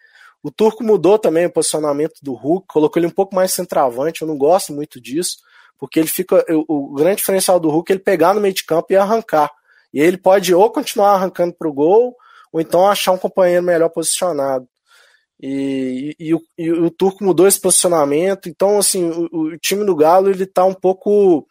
O 0.44 0.50
Turco 0.52 0.84
mudou 0.84 1.20
também 1.20 1.46
o 1.46 1.52
posicionamento 1.52 2.16
do 2.22 2.34
Hulk, 2.34 2.68
colocou 2.68 3.00
ele 3.00 3.08
um 3.08 3.14
pouco 3.16 3.36
mais 3.36 3.52
centroavante, 3.52 4.22
eu 4.22 4.28
não 4.28 4.38
gosto 4.38 4.74
muito 4.74 5.00
disso, 5.00 5.38
porque 5.78 6.00
ele 6.00 6.08
fica. 6.08 6.44
O, 6.68 6.92
o 6.92 6.94
grande 6.94 7.18
diferencial 7.18 7.60
do 7.60 7.70
Hulk 7.70 7.92
é 7.92 7.96
ele 7.96 8.04
pegar 8.04 8.34
no 8.34 8.42
meio 8.42 8.54
de 8.54 8.64
campo 8.64 8.92
e 8.92 8.96
arrancar. 8.96 9.52
E 9.94 10.00
ele 10.00 10.18
pode 10.18 10.54
ou 10.54 10.72
continuar 10.72 11.12
arrancando 11.12 11.54
para 11.54 11.68
o 11.68 11.74
gol, 11.74 12.16
ou 12.52 12.62
então 12.62 12.88
achar 12.88 13.12
um 13.12 13.18
companheiro 13.18 13.64
melhor 13.64 13.90
posicionado. 13.90 14.68
E, 15.42 16.16
e, 16.20 16.28
e, 16.28 16.34
o, 16.36 16.42
e, 16.58 16.72
o, 16.72 16.92
Turco 16.92 17.24
mudou 17.24 17.48
esse 17.48 17.60
posicionamento, 17.60 18.48
então 18.48 18.78
assim, 18.78 19.10
o, 19.10 19.28
o, 19.32 19.58
time 19.58 19.84
do 19.84 19.96
Galo 19.96 20.30
ele 20.30 20.46
tá 20.46 20.64
um 20.66 20.74
pouco 20.74 21.48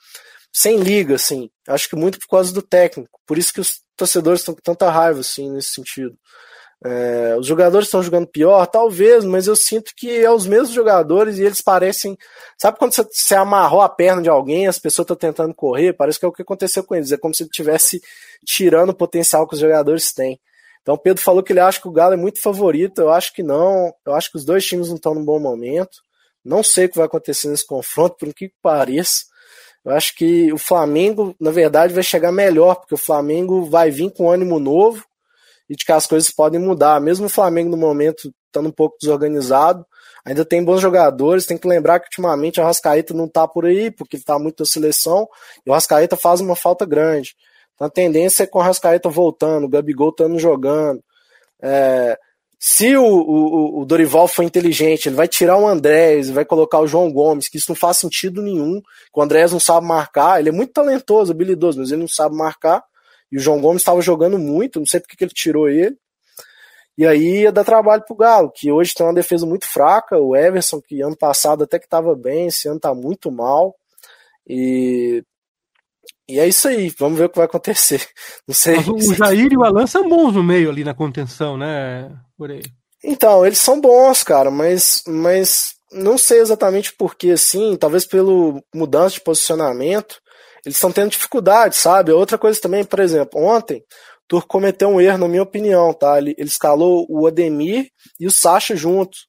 sem 0.52 0.78
liga, 0.78 1.16
assim. 1.16 1.50
Acho 1.68 1.88
que 1.88 1.96
muito 1.96 2.18
por 2.20 2.28
causa 2.28 2.52
do 2.52 2.62
técnico. 2.62 3.20
Por 3.26 3.36
isso 3.36 3.52
que 3.52 3.60
os 3.60 3.82
torcedores 3.96 4.40
estão 4.40 4.54
com 4.54 4.60
tanta 4.62 4.90
raiva, 4.90 5.20
assim, 5.20 5.50
nesse 5.50 5.72
sentido. 5.72 6.16
É, 6.82 7.36
os 7.38 7.46
jogadores 7.46 7.88
estão 7.88 8.02
jogando 8.02 8.26
pior, 8.26 8.66
talvez, 8.66 9.22
mas 9.24 9.46
eu 9.46 9.54
sinto 9.54 9.92
que 9.94 10.10
é 10.24 10.30
os 10.30 10.46
mesmos 10.46 10.70
jogadores 10.70 11.38
e 11.38 11.44
eles 11.44 11.60
parecem. 11.60 12.16
Sabe 12.56 12.78
quando 12.78 12.94
você, 12.94 13.04
você 13.04 13.34
amarrou 13.34 13.82
a 13.82 13.88
perna 13.88 14.22
de 14.22 14.30
alguém, 14.30 14.66
as 14.66 14.78
pessoas 14.78 15.04
estão 15.04 15.16
tentando 15.16 15.54
correr? 15.54 15.92
Parece 15.92 16.18
que 16.18 16.24
é 16.24 16.28
o 16.28 16.32
que 16.32 16.40
aconteceu 16.40 16.82
com 16.82 16.94
eles. 16.94 17.12
É 17.12 17.18
como 17.18 17.34
se 17.34 17.42
ele 17.42 17.50
estivesse 17.50 18.00
tirando 18.46 18.90
o 18.90 18.94
potencial 18.94 19.46
que 19.46 19.54
os 19.54 19.60
jogadores 19.60 20.12
têm. 20.14 20.40
Então, 20.80 20.96
Pedro 20.96 21.22
falou 21.22 21.42
que 21.42 21.52
ele 21.52 21.60
acha 21.60 21.78
que 21.78 21.88
o 21.88 21.92
Galo 21.92 22.14
é 22.14 22.16
muito 22.16 22.40
favorito. 22.40 23.02
Eu 23.02 23.10
acho 23.10 23.34
que 23.34 23.42
não. 23.42 23.92
Eu 24.06 24.14
acho 24.14 24.30
que 24.30 24.38
os 24.38 24.44
dois 24.46 24.64
times 24.64 24.88
não 24.88 24.96
estão 24.96 25.14
num 25.14 25.24
bom 25.24 25.38
momento. 25.38 25.98
Não 26.42 26.62
sei 26.62 26.86
o 26.86 26.88
que 26.88 26.96
vai 26.96 27.04
acontecer 27.04 27.48
nesse 27.48 27.66
confronto, 27.66 28.16
por 28.18 28.32
que 28.32 28.50
pareça. 28.62 29.24
Eu 29.84 29.92
acho 29.92 30.14
que 30.16 30.50
o 30.50 30.58
Flamengo, 30.58 31.34
na 31.38 31.50
verdade, 31.50 31.92
vai 31.92 32.02
chegar 32.02 32.32
melhor, 32.32 32.76
porque 32.76 32.94
o 32.94 32.98
Flamengo 32.98 33.64
vai 33.66 33.90
vir 33.90 34.10
com 34.10 34.30
ânimo 34.30 34.58
novo 34.58 35.04
e 35.70 35.76
de 35.76 35.84
que 35.84 35.92
as 35.92 36.04
coisas 36.04 36.28
podem 36.32 36.60
mudar. 36.60 37.00
Mesmo 37.00 37.26
o 37.26 37.30
Flamengo, 37.30 37.70
no 37.70 37.76
momento, 37.76 38.34
estando 38.46 38.68
um 38.68 38.72
pouco 38.72 38.96
desorganizado, 39.00 39.86
ainda 40.24 40.44
tem 40.44 40.64
bons 40.64 40.80
jogadores. 40.80 41.46
Tem 41.46 41.56
que 41.56 41.68
lembrar 41.68 42.00
que 42.00 42.06
ultimamente 42.06 42.60
o 42.60 42.64
Rascaeta 42.64 43.14
não 43.14 43.26
está 43.26 43.46
por 43.46 43.64
aí, 43.64 43.88
porque 43.88 44.16
ele 44.16 44.22
está 44.22 44.36
muito 44.36 44.60
na 44.60 44.66
seleção, 44.66 45.28
e 45.64 45.70
o 45.70 45.72
Rascaeta 45.72 46.16
faz 46.16 46.40
uma 46.40 46.56
falta 46.56 46.84
grande. 46.84 47.36
Então 47.74 47.86
a 47.86 47.90
tendência 47.90 48.42
é 48.42 48.46
com 48.46 48.58
o 48.58 48.62
Rascaeta 48.62 49.08
voltando, 49.08 49.64
o 49.64 49.68
Gabigol 49.68 50.10
estando 50.10 50.36
jogando. 50.40 51.00
É, 51.62 52.18
se 52.58 52.96
o, 52.96 53.04
o, 53.04 53.80
o, 53.80 53.84
Dorival 53.86 54.26
for 54.26 54.42
inteligente, 54.42 55.08
ele 55.08 55.16
vai 55.16 55.28
tirar 55.28 55.56
o 55.56 55.68
Andrés, 55.68 56.28
vai 56.30 56.44
colocar 56.44 56.80
o 56.80 56.86
João 56.86 57.12
Gomes, 57.12 57.48
que 57.48 57.56
isso 57.56 57.70
não 57.70 57.76
faz 57.76 57.98
sentido 57.98 58.42
nenhum. 58.42 58.82
O 59.14 59.22
Andrés 59.22 59.52
não 59.52 59.60
sabe 59.60 59.86
marcar, 59.86 60.40
ele 60.40 60.48
é 60.48 60.52
muito 60.52 60.72
talentoso, 60.72 61.30
habilidoso, 61.30 61.78
mas 61.78 61.92
ele 61.92 62.00
não 62.00 62.08
sabe 62.08 62.34
marcar. 62.34 62.82
E 63.30 63.36
o 63.36 63.40
João 63.40 63.60
Gomes 63.60 63.82
estava 63.82 64.00
jogando 64.00 64.38
muito, 64.38 64.78
não 64.78 64.86
sei 64.86 65.00
porque 65.00 65.16
que 65.16 65.24
ele 65.24 65.32
tirou 65.32 65.68
ele. 65.68 65.96
E 66.98 67.06
aí 67.06 67.42
ia 67.42 67.52
dar 67.52 67.64
trabalho 67.64 68.04
pro 68.04 68.16
Galo, 68.16 68.52
que 68.54 68.70
hoje 68.70 68.92
tem 68.94 69.06
uma 69.06 69.14
defesa 69.14 69.46
muito 69.46 69.66
fraca. 69.66 70.18
O 70.18 70.36
Everson, 70.36 70.80
que 70.80 71.00
ano 71.00 71.16
passado 71.16 71.64
até 71.64 71.78
que 71.78 71.86
estava 71.86 72.14
bem, 72.14 72.48
esse 72.48 72.68
ano 72.68 72.80
tá 72.80 72.94
muito 72.94 73.30
mal. 73.30 73.74
E 74.46 75.24
e 76.30 76.38
é 76.38 76.46
isso 76.46 76.68
aí, 76.68 76.94
vamos 76.96 77.18
ver 77.18 77.24
o 77.24 77.28
que 77.28 77.38
vai 77.38 77.46
acontecer. 77.46 78.06
Não 78.46 78.54
sei. 78.54 78.76
Mas 78.76 78.86
o 78.86 79.14
Jair 79.14 79.52
e 79.52 79.56
o 79.56 79.64
Alan 79.64 79.86
são 79.88 80.08
bons 80.08 80.32
no 80.32 80.44
meio 80.44 80.70
ali 80.70 80.84
na 80.84 80.94
contenção, 80.94 81.56
né? 81.56 82.08
Por 82.38 82.52
aí. 82.52 82.62
Então, 83.02 83.44
eles 83.44 83.58
são 83.58 83.80
bons, 83.80 84.22
cara, 84.22 84.50
mas, 84.50 85.02
mas 85.08 85.74
não 85.90 86.18
sei 86.18 86.38
exatamente 86.38 86.92
por 86.92 87.16
que, 87.16 87.32
assim, 87.32 87.76
talvez 87.76 88.04
pelo 88.04 88.62
mudança 88.74 89.14
de 89.14 89.22
posicionamento, 89.22 90.20
eles 90.64 90.76
estão 90.76 90.92
tendo 90.92 91.10
dificuldade, 91.10 91.76
sabe? 91.76 92.12
Outra 92.12 92.38
coisa 92.38 92.60
também, 92.60 92.84
por 92.84 93.00
exemplo, 93.00 93.40
ontem, 93.40 93.78
o 93.78 94.28
Turco 94.28 94.48
cometeu 94.48 94.88
um 94.88 95.00
erro, 95.00 95.18
na 95.18 95.28
minha 95.28 95.42
opinião, 95.42 95.92
tá? 95.92 96.18
Ele, 96.18 96.34
ele 96.38 96.48
escalou 96.48 97.06
o 97.08 97.26
Ademir 97.26 97.90
e 98.18 98.26
o 98.26 98.30
Sacha 98.30 98.76
juntos. 98.76 99.28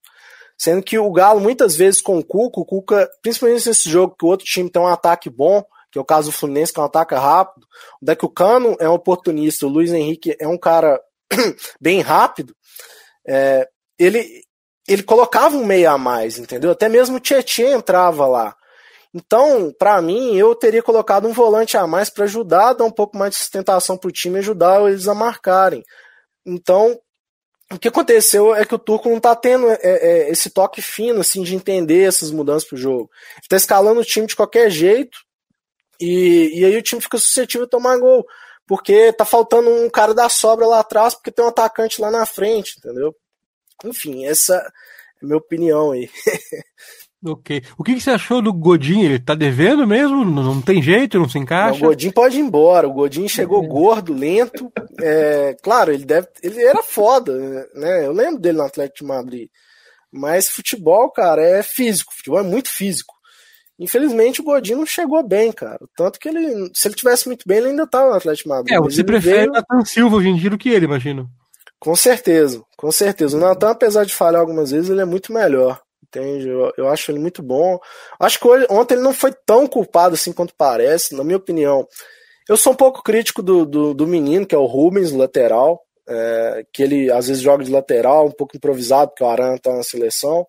Sendo 0.58 0.84
que 0.84 1.00
o 1.00 1.12
Galo, 1.12 1.40
muitas 1.40 1.76
vezes 1.76 2.02
com 2.02 2.20
o 2.20 2.24
Cuca, 2.24 2.60
o 2.60 2.66
Cuca, 2.66 3.10
principalmente 3.24 3.68
nesse 3.68 3.90
jogo 3.90 4.16
que 4.18 4.26
o 4.26 4.30
outro 4.30 4.46
time 4.46 4.70
tem 4.70 4.82
um 4.82 4.88
ataque 4.88 5.30
bom, 5.30 5.64
que 5.92 5.98
é 5.98 6.02
o 6.02 6.06
caso 6.06 6.30
do 6.30 6.38
Fluminense, 6.38 6.72
que 6.72 6.80
é 6.80 6.84
um 6.84 6.86
ataque 6.86 7.16
rápido, 7.16 7.66
onde 8.02 8.12
é 8.12 8.16
que 8.16 8.26
o 8.26 8.30
Cano 8.30 8.78
é 8.80 8.88
um 8.88 8.94
oportunista, 8.94 9.66
o 9.66 9.70
Luiz 9.70 9.92
Henrique 9.92 10.36
é 10.40 10.48
um 10.48 10.58
cara 10.58 11.02
bem 11.82 12.02
rápido, 12.02 12.56
é, 13.28 13.68
ele, 14.00 14.44
ele 14.88 15.04
colocava 15.04 15.56
um 15.56 15.66
meia 15.66 15.92
a 15.92 15.98
mais, 15.98 16.38
entendeu? 16.38 16.72
Até 16.72 16.88
mesmo 16.88 17.18
o 17.18 17.20
Tietchan 17.20 17.72
entrava 17.72 18.26
lá. 18.26 18.56
Então, 19.14 19.74
para 19.78 20.02
mim, 20.02 20.36
eu 20.36 20.56
teria 20.56 20.82
colocado 20.82 21.28
um 21.28 21.34
volante 21.34 21.76
a 21.76 21.86
mais 21.86 22.10
para 22.10 22.24
ajudar 22.24 22.74
dar 22.74 22.86
um 22.86 22.92
pouco 22.92 23.18
mais 23.18 23.32
de 23.32 23.38
sustentação 23.40 23.98
para 23.98 24.08
o 24.08 24.12
time 24.12 24.40
ajudar 24.40 24.82
eles 24.88 25.08
a 25.08 25.14
marcarem. 25.14 25.84
Então, 26.46 26.98
o 27.72 27.80
que 27.80 27.88
aconteceu 27.88 28.56
é 28.56 28.66
que 28.66 28.76
o 28.76 28.80
Turco 28.80 29.10
não 29.10 29.18
está 29.18 29.36
tendo 29.36 29.70
é, 29.70 29.80
é, 29.82 30.32
esse 30.32 30.50
toque 30.50 30.82
fino 30.82 31.22
assim 31.22 31.44
de 31.44 31.56
entender 31.56 32.08
essas 32.08 32.32
mudanças 32.32 32.68
pro 32.68 32.78
jogo. 32.78 33.10
Ele 33.38 33.48
tá 33.50 33.58
escalando 33.58 34.00
o 34.00 34.06
time 34.06 34.28
de 34.28 34.36
qualquer 34.36 34.70
jeito 34.70 35.18
e, 36.00 36.60
e 36.60 36.66
aí 36.66 36.76
o 36.76 36.82
time 36.82 37.02
fica 37.02 37.18
suscetível 37.18 37.66
a 37.66 37.70
tomar 37.70 37.98
gol. 37.98 38.26
Porque 38.68 39.12
tá 39.14 39.26
faltando 39.26 39.70
um 39.70 39.90
cara 39.90 40.14
da 40.14 40.30
sobra 40.30 40.66
lá 40.66 40.80
atrás, 40.80 41.14
porque 41.14 41.32
tem 41.32 41.44
um 41.44 41.50
atacante 41.50 42.02
lá 42.02 42.10
na 42.10 42.26
frente, 42.26 42.76
entendeu? 42.78 43.14
Enfim, 43.84 44.26
essa 44.26 44.56
é 44.56 44.60
a 44.60 45.26
minha 45.26 45.38
opinião 45.38 45.92
aí. 45.92 46.10
Ok. 47.24 47.62
O 47.78 47.84
que, 47.84 47.94
que, 47.94 48.02
você 48.02 48.10
achou 48.10 48.42
do 48.42 48.52
Godin? 48.52 49.02
Ele 49.02 49.20
tá 49.20 49.36
devendo 49.36 49.86
mesmo? 49.86 50.26
Não, 50.26 50.44
não 50.44 50.62
tem 50.62 50.82
jeito, 50.82 51.20
não 51.20 51.30
se 51.30 51.38
encaixa? 51.38 51.80
Não, 51.80 51.88
o 51.88 51.90
Godin 51.90 52.12
pode 52.12 52.38
ir 52.38 52.42
embora. 52.42 52.88
O 52.88 52.94
Godin 52.94 53.28
chegou 53.28 53.64
é. 53.64 53.68
gordo, 53.68 54.14
lento. 54.14 54.72
É, 55.00 55.56
claro, 55.62 55.94
ele 55.94 56.04
deve. 56.04 56.28
Ele 56.42 56.64
era 56.64 56.82
foda, 56.82 57.38
né? 57.76 58.06
Eu 58.06 58.12
lembro 58.12 58.40
dele 58.40 58.58
no 58.58 58.64
Atlético 58.64 59.00
de 59.00 59.06
Madrid. 59.06 59.50
Mas 60.12 60.50
futebol, 60.50 61.12
cara, 61.12 61.42
é 61.44 61.62
físico. 61.62 62.12
Futebol 62.14 62.40
é 62.40 62.44
muito 62.44 62.70
físico. 62.70 63.14
Infelizmente 63.80 64.42
o 64.42 64.44
Godinho 64.44 64.80
não 64.80 64.86
chegou 64.86 65.26
bem, 65.26 65.52
cara. 65.52 65.80
Tanto 65.96 66.20
que 66.20 66.30
ele, 66.30 66.70
se 66.74 66.88
ele 66.88 66.96
tivesse 66.96 67.28
muito 67.28 67.44
bem, 67.48 67.58
ele 67.58 67.70
ainda 67.70 67.88
tá 67.88 68.06
no 68.06 68.14
Atlético 68.14 68.50
Madrid. 68.50 68.76
É, 68.76 68.80
você 68.80 69.04
prefere 69.04 69.38
veio... 69.38 69.50
o 69.50 69.54
Nathan 69.54 69.86
Silva 69.86 70.18
hoje 70.18 70.30
em 70.30 70.36
dia 70.36 70.50
do 70.50 70.58
que 70.58 70.70
ele, 70.70 70.86
imagino. 70.86 71.28
Com 71.80 71.96
certeza, 71.96 72.62
com 72.78 72.92
certeza. 72.92 73.36
O 73.36 73.40
Nathan, 73.40 73.72
apesar 73.72 74.06
de 74.06 74.14
falhar 74.14 74.42
algumas 74.42 74.70
vezes, 74.70 74.90
ele 74.90 75.02
é 75.02 75.06
muito 75.06 75.34
melhor. 75.34 75.82
Entende? 76.14 76.50
Eu, 76.50 76.74
eu 76.78 76.90
acho 76.90 77.10
ele 77.10 77.20
muito 77.20 77.42
bom. 77.42 77.80
Acho 78.20 78.38
que 78.38 78.46
hoje, 78.46 78.68
ontem 78.70 78.96
ele 78.96 79.04
não 79.04 79.14
foi 79.14 79.32
tão 79.46 79.66
culpado 79.66 80.16
assim 80.16 80.34
quanto 80.34 80.54
parece, 80.58 81.16
na 81.16 81.24
minha 81.24 81.38
opinião. 81.38 81.88
Eu 82.50 82.58
sou 82.58 82.74
um 82.74 82.76
pouco 82.76 83.02
crítico 83.02 83.42
do, 83.42 83.66
do, 83.66 83.94
do 83.94 84.06
menino, 84.06 84.46
que 84.46 84.54
é 84.54 84.58
o 84.58 84.66
Rubens, 84.66 85.12
lateral. 85.12 85.82
É, 86.10 86.66
que 86.74 86.84
ele 86.84 87.10
às 87.10 87.28
vezes 87.28 87.42
joga 87.42 87.64
de 87.64 87.72
lateral, 87.72 88.28
um 88.28 88.32
pouco 88.32 88.58
improvisado, 88.58 89.12
porque 89.12 89.24
o 89.24 89.28
Aran 89.28 89.56
tá 89.58 89.74
na 89.74 89.84
seleção. 89.84 90.46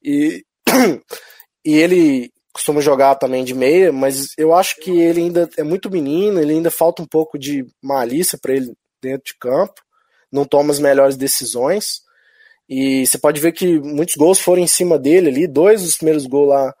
E, 0.00 0.44
e 1.64 1.74
ele 1.74 2.30
costuma 2.52 2.80
jogar 2.80 3.16
também 3.16 3.44
de 3.44 3.54
meia, 3.54 3.90
mas 3.90 4.28
eu 4.36 4.54
acho 4.54 4.76
que 4.76 4.90
ele 4.90 5.22
ainda 5.22 5.48
é 5.56 5.62
muito 5.62 5.90
menino, 5.90 6.38
ele 6.38 6.52
ainda 6.52 6.70
falta 6.70 7.02
um 7.02 7.06
pouco 7.06 7.38
de 7.38 7.66
malícia 7.82 8.38
para 8.40 8.54
ele 8.54 8.72
dentro 9.00 9.24
de 9.24 9.38
campo, 9.40 9.80
não 10.30 10.44
toma 10.44 10.70
as 10.70 10.78
melhores 10.78 11.16
decisões. 11.16 12.02
E 12.74 13.06
você 13.06 13.18
pode 13.18 13.38
ver 13.38 13.52
que 13.52 13.78
muitos 13.80 14.14
gols 14.16 14.40
foram 14.40 14.62
em 14.62 14.66
cima 14.66 14.98
dele 14.98 15.28
ali, 15.28 15.46
dois 15.46 15.82
dos 15.82 15.98
primeiros 15.98 16.24
gols 16.24 16.48
lá 16.48 16.74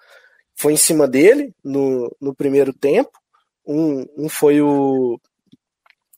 foi 0.56 0.72
em 0.72 0.76
cima 0.76 1.06
dele 1.06 1.52
no, 1.62 2.10
no 2.18 2.34
primeiro 2.34 2.72
tempo. 2.72 3.10
Um, 3.66 4.06
um 4.16 4.26
foi 4.26 4.62
o 4.62 5.20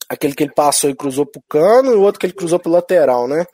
aquele 0.07 0.33
que 0.33 0.43
ele 0.43 0.53
passou 0.53 0.89
e 0.89 0.95
cruzou 0.95 1.25
pro 1.25 1.43
cano, 1.49 1.91
e 1.91 1.95
o 1.95 2.01
outro 2.03 2.21
que 2.21 2.25
ele 2.25 2.31
cruzou 2.31 2.57
pro 2.57 2.71
lateral, 2.71 3.27
né? 3.27 3.45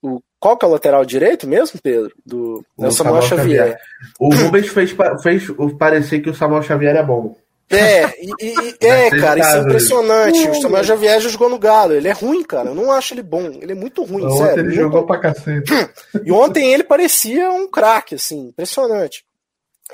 O, 0.00 0.22
qual 0.40 0.56
que 0.56 0.64
é 0.64 0.68
o 0.68 0.72
lateral 0.72 1.04
direito 1.04 1.46
mesmo, 1.46 1.78
Pedro? 1.82 2.10
Do, 2.24 2.64
o 2.74 2.90
Samuel, 2.90 3.20
Xavier. 3.20 3.58
Xavier. 3.58 3.78
O 4.18 4.34
Rubens 4.34 4.68
fez, 4.68 4.96
fez 5.22 5.44
parecer 5.78 6.20
que 6.20 6.30
o 6.30 6.34
Samuel 6.34 6.62
Xavier 6.62 6.96
é 6.96 7.02
bom. 7.02 7.36
É, 7.72 8.14
e, 8.22 8.76
e 8.80 8.86
é, 8.86 9.10
cara, 9.10 9.40
isso 9.40 9.56
é 9.56 9.60
impressionante. 9.60 10.48
O 10.48 10.60
Samuel 10.60 10.84
Xavier 10.84 11.20
já 11.20 11.28
jogou 11.28 11.48
no 11.48 11.58
Galo. 11.58 11.94
Ele 11.94 12.08
é 12.08 12.12
ruim, 12.12 12.42
cara. 12.42 12.70
Eu 12.70 12.74
não 12.74 12.92
acho 12.92 13.14
ele 13.14 13.22
bom. 13.22 13.46
Ele 13.60 13.72
é 13.72 13.74
muito 13.74 14.02
ruim, 14.04 14.24
ontem 14.24 14.36
sério. 14.36 14.60
Ele 14.60 14.62
muito... 14.62 14.80
jogou 14.80 15.06
pra 15.06 15.18
cacete. 15.18 15.72
E 16.24 16.30
ontem 16.30 16.72
ele 16.72 16.84
parecia 16.84 17.50
um 17.50 17.68
craque, 17.68 18.14
assim, 18.14 18.48
impressionante. 18.48 19.24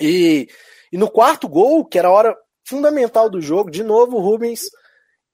E, 0.00 0.48
e 0.92 0.98
no 0.98 1.10
quarto 1.10 1.48
gol, 1.48 1.84
que 1.84 1.98
era 1.98 2.08
a 2.08 2.12
hora 2.12 2.36
fundamental 2.66 3.30
do 3.30 3.40
jogo, 3.40 3.70
de 3.70 3.82
novo 3.82 4.16
o 4.16 4.20
Rubens, 4.20 4.62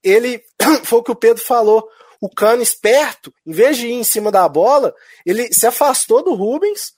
ele 0.03 0.41
foi 0.83 0.99
o 0.99 1.03
que 1.03 1.11
o 1.11 1.15
Pedro 1.15 1.43
falou 1.43 1.87
o 2.21 2.29
Cano 2.29 2.61
esperto, 2.61 3.31
em 3.45 3.51
vez 3.51 3.77
de 3.77 3.87
ir 3.87 3.93
em 3.93 4.03
cima 4.03 4.31
da 4.31 4.47
bola, 4.47 4.93
ele 5.25 5.51
se 5.53 5.67
afastou 5.67 6.23
do 6.23 6.33
Rubens 6.33 6.93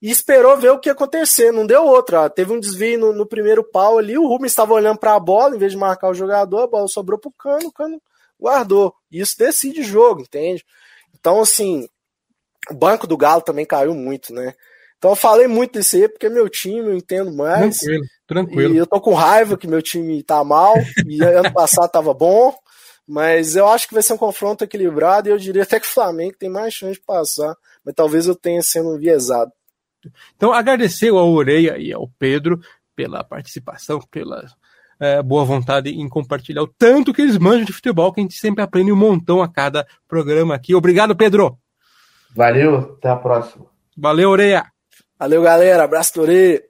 e 0.00 0.10
esperou 0.10 0.56
ver 0.56 0.70
o 0.70 0.78
que 0.78 0.88
ia 0.88 0.92
acontecer. 0.92 1.52
Não 1.52 1.66
deu 1.66 1.84
outra. 1.84 2.30
Teve 2.30 2.52
um 2.52 2.60
desvio 2.60 2.98
no, 2.98 3.12
no 3.12 3.26
primeiro 3.26 3.62
pau 3.62 3.98
ali, 3.98 4.16
o 4.16 4.26
Rubens 4.26 4.52
estava 4.52 4.72
olhando 4.72 4.98
para 4.98 5.14
a 5.14 5.20
bola, 5.20 5.56
em 5.56 5.58
vez 5.58 5.72
de 5.72 5.78
marcar 5.78 6.10
o 6.10 6.14
jogador, 6.14 6.62
a 6.62 6.66
bola 6.66 6.88
sobrou 6.88 7.18
para 7.18 7.28
o 7.28 7.32
Cano, 7.32 7.68
o 7.68 7.72
Cano 7.72 8.00
guardou. 8.38 8.94
Isso 9.10 9.36
decide 9.38 9.80
o 9.80 9.84
jogo, 9.84 10.22
entende? 10.22 10.64
Então, 11.18 11.40
assim, 11.40 11.86
o 12.70 12.74
banco 12.74 13.06
do 13.06 13.16
Galo 13.16 13.42
também 13.42 13.66
caiu 13.66 13.94
muito, 13.94 14.32
né? 14.32 14.54
Então 14.96 15.12
eu 15.12 15.16
falei 15.16 15.46
muito 15.46 15.72
desse 15.72 15.96
aí, 15.96 16.08
porque 16.08 16.26
é 16.26 16.30
meu 16.30 16.48
time, 16.48 16.88
eu 16.88 16.94
entendo 16.94 17.32
mais. 17.32 17.78
Tranquilo, 17.78 18.04
tranquilo. 18.26 18.74
E 18.74 18.76
eu 18.76 18.86
tô 18.86 19.00
com 19.00 19.14
raiva 19.14 19.56
que 19.56 19.66
meu 19.66 19.80
time 19.80 20.22
tá 20.22 20.44
mal, 20.44 20.74
e 21.06 21.22
ano 21.22 21.52
passado 21.52 21.90
tava 21.90 22.12
bom. 22.12 22.54
Mas 23.08 23.56
eu 23.56 23.66
acho 23.66 23.88
que 23.88 23.94
vai 23.94 24.04
ser 24.04 24.12
um 24.12 24.18
confronto 24.18 24.62
equilibrado 24.62 25.28
e 25.28 25.32
eu 25.32 25.38
diria 25.38 25.64
até 25.64 25.80
que 25.80 25.86
o 25.86 25.90
Flamengo 25.90 26.36
tem 26.38 26.48
mais 26.48 26.72
chance 26.72 26.94
de 26.94 27.04
passar. 27.04 27.56
Mas 27.84 27.94
talvez 27.94 28.26
eu 28.26 28.36
tenha 28.36 28.62
sendo 28.62 28.94
enviesado. 28.94 29.50
Então, 30.36 30.52
agradecer 30.52 31.10
ao 31.10 31.30
Oreia 31.30 31.78
e 31.78 31.92
ao 31.92 32.08
Pedro 32.18 32.60
pela 32.94 33.24
participação, 33.24 34.00
pela 34.10 34.44
é, 35.00 35.22
boa 35.22 35.44
vontade 35.44 35.90
em 35.90 36.08
compartilhar 36.08 36.62
o 36.62 36.66
tanto 36.66 37.12
que 37.12 37.22
eles 37.22 37.38
manjam 37.38 37.64
de 37.64 37.72
futebol, 37.72 38.12
que 38.12 38.20
a 38.20 38.22
gente 38.22 38.38
sempre 38.38 38.62
aprende 38.62 38.92
um 38.92 38.96
montão 38.96 39.42
a 39.42 39.48
cada 39.48 39.86
programa 40.06 40.54
aqui. 40.54 40.74
Obrigado, 40.74 41.16
Pedro. 41.16 41.58
Valeu, 42.34 42.96
até 42.98 43.08
a 43.08 43.16
próxima. 43.16 43.66
Valeu, 43.96 44.30
Oreia. 44.30 44.64
Valeu, 45.18 45.42
galera. 45.42 45.84
Abraço 45.84 46.14
do 46.14 46.22
Oreia. 46.22 46.62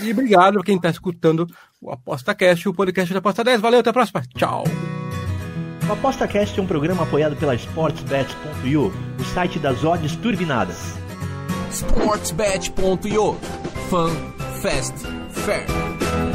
E 0.00 0.10
obrigado 0.10 0.58
a 0.58 0.62
quem 0.62 0.76
está 0.76 0.90
escutando 0.90 1.46
o 1.80 1.90
ApostaCast, 1.90 2.68
o 2.68 2.74
podcast 2.74 3.12
da 3.12 3.18
Aposta 3.18 3.42
10. 3.42 3.60
Valeu, 3.60 3.80
até 3.80 3.90
a 3.90 3.94
próxima. 3.94 4.22
Tchau. 4.36 4.64
O 5.88 5.92
ApostaCast 5.92 6.58
é 6.58 6.62
um 6.62 6.66
programa 6.66 7.02
apoiado 7.02 7.34
pela 7.36 7.54
SportsBet.io, 7.54 8.92
o 9.18 9.24
site 9.24 9.58
das 9.58 9.82
odds 9.84 10.14
turbinadas. 10.16 10.94
SportsBet.io 11.70 13.36
Fun, 13.88 14.32
Fast, 14.62 15.06
Fair. 15.30 16.29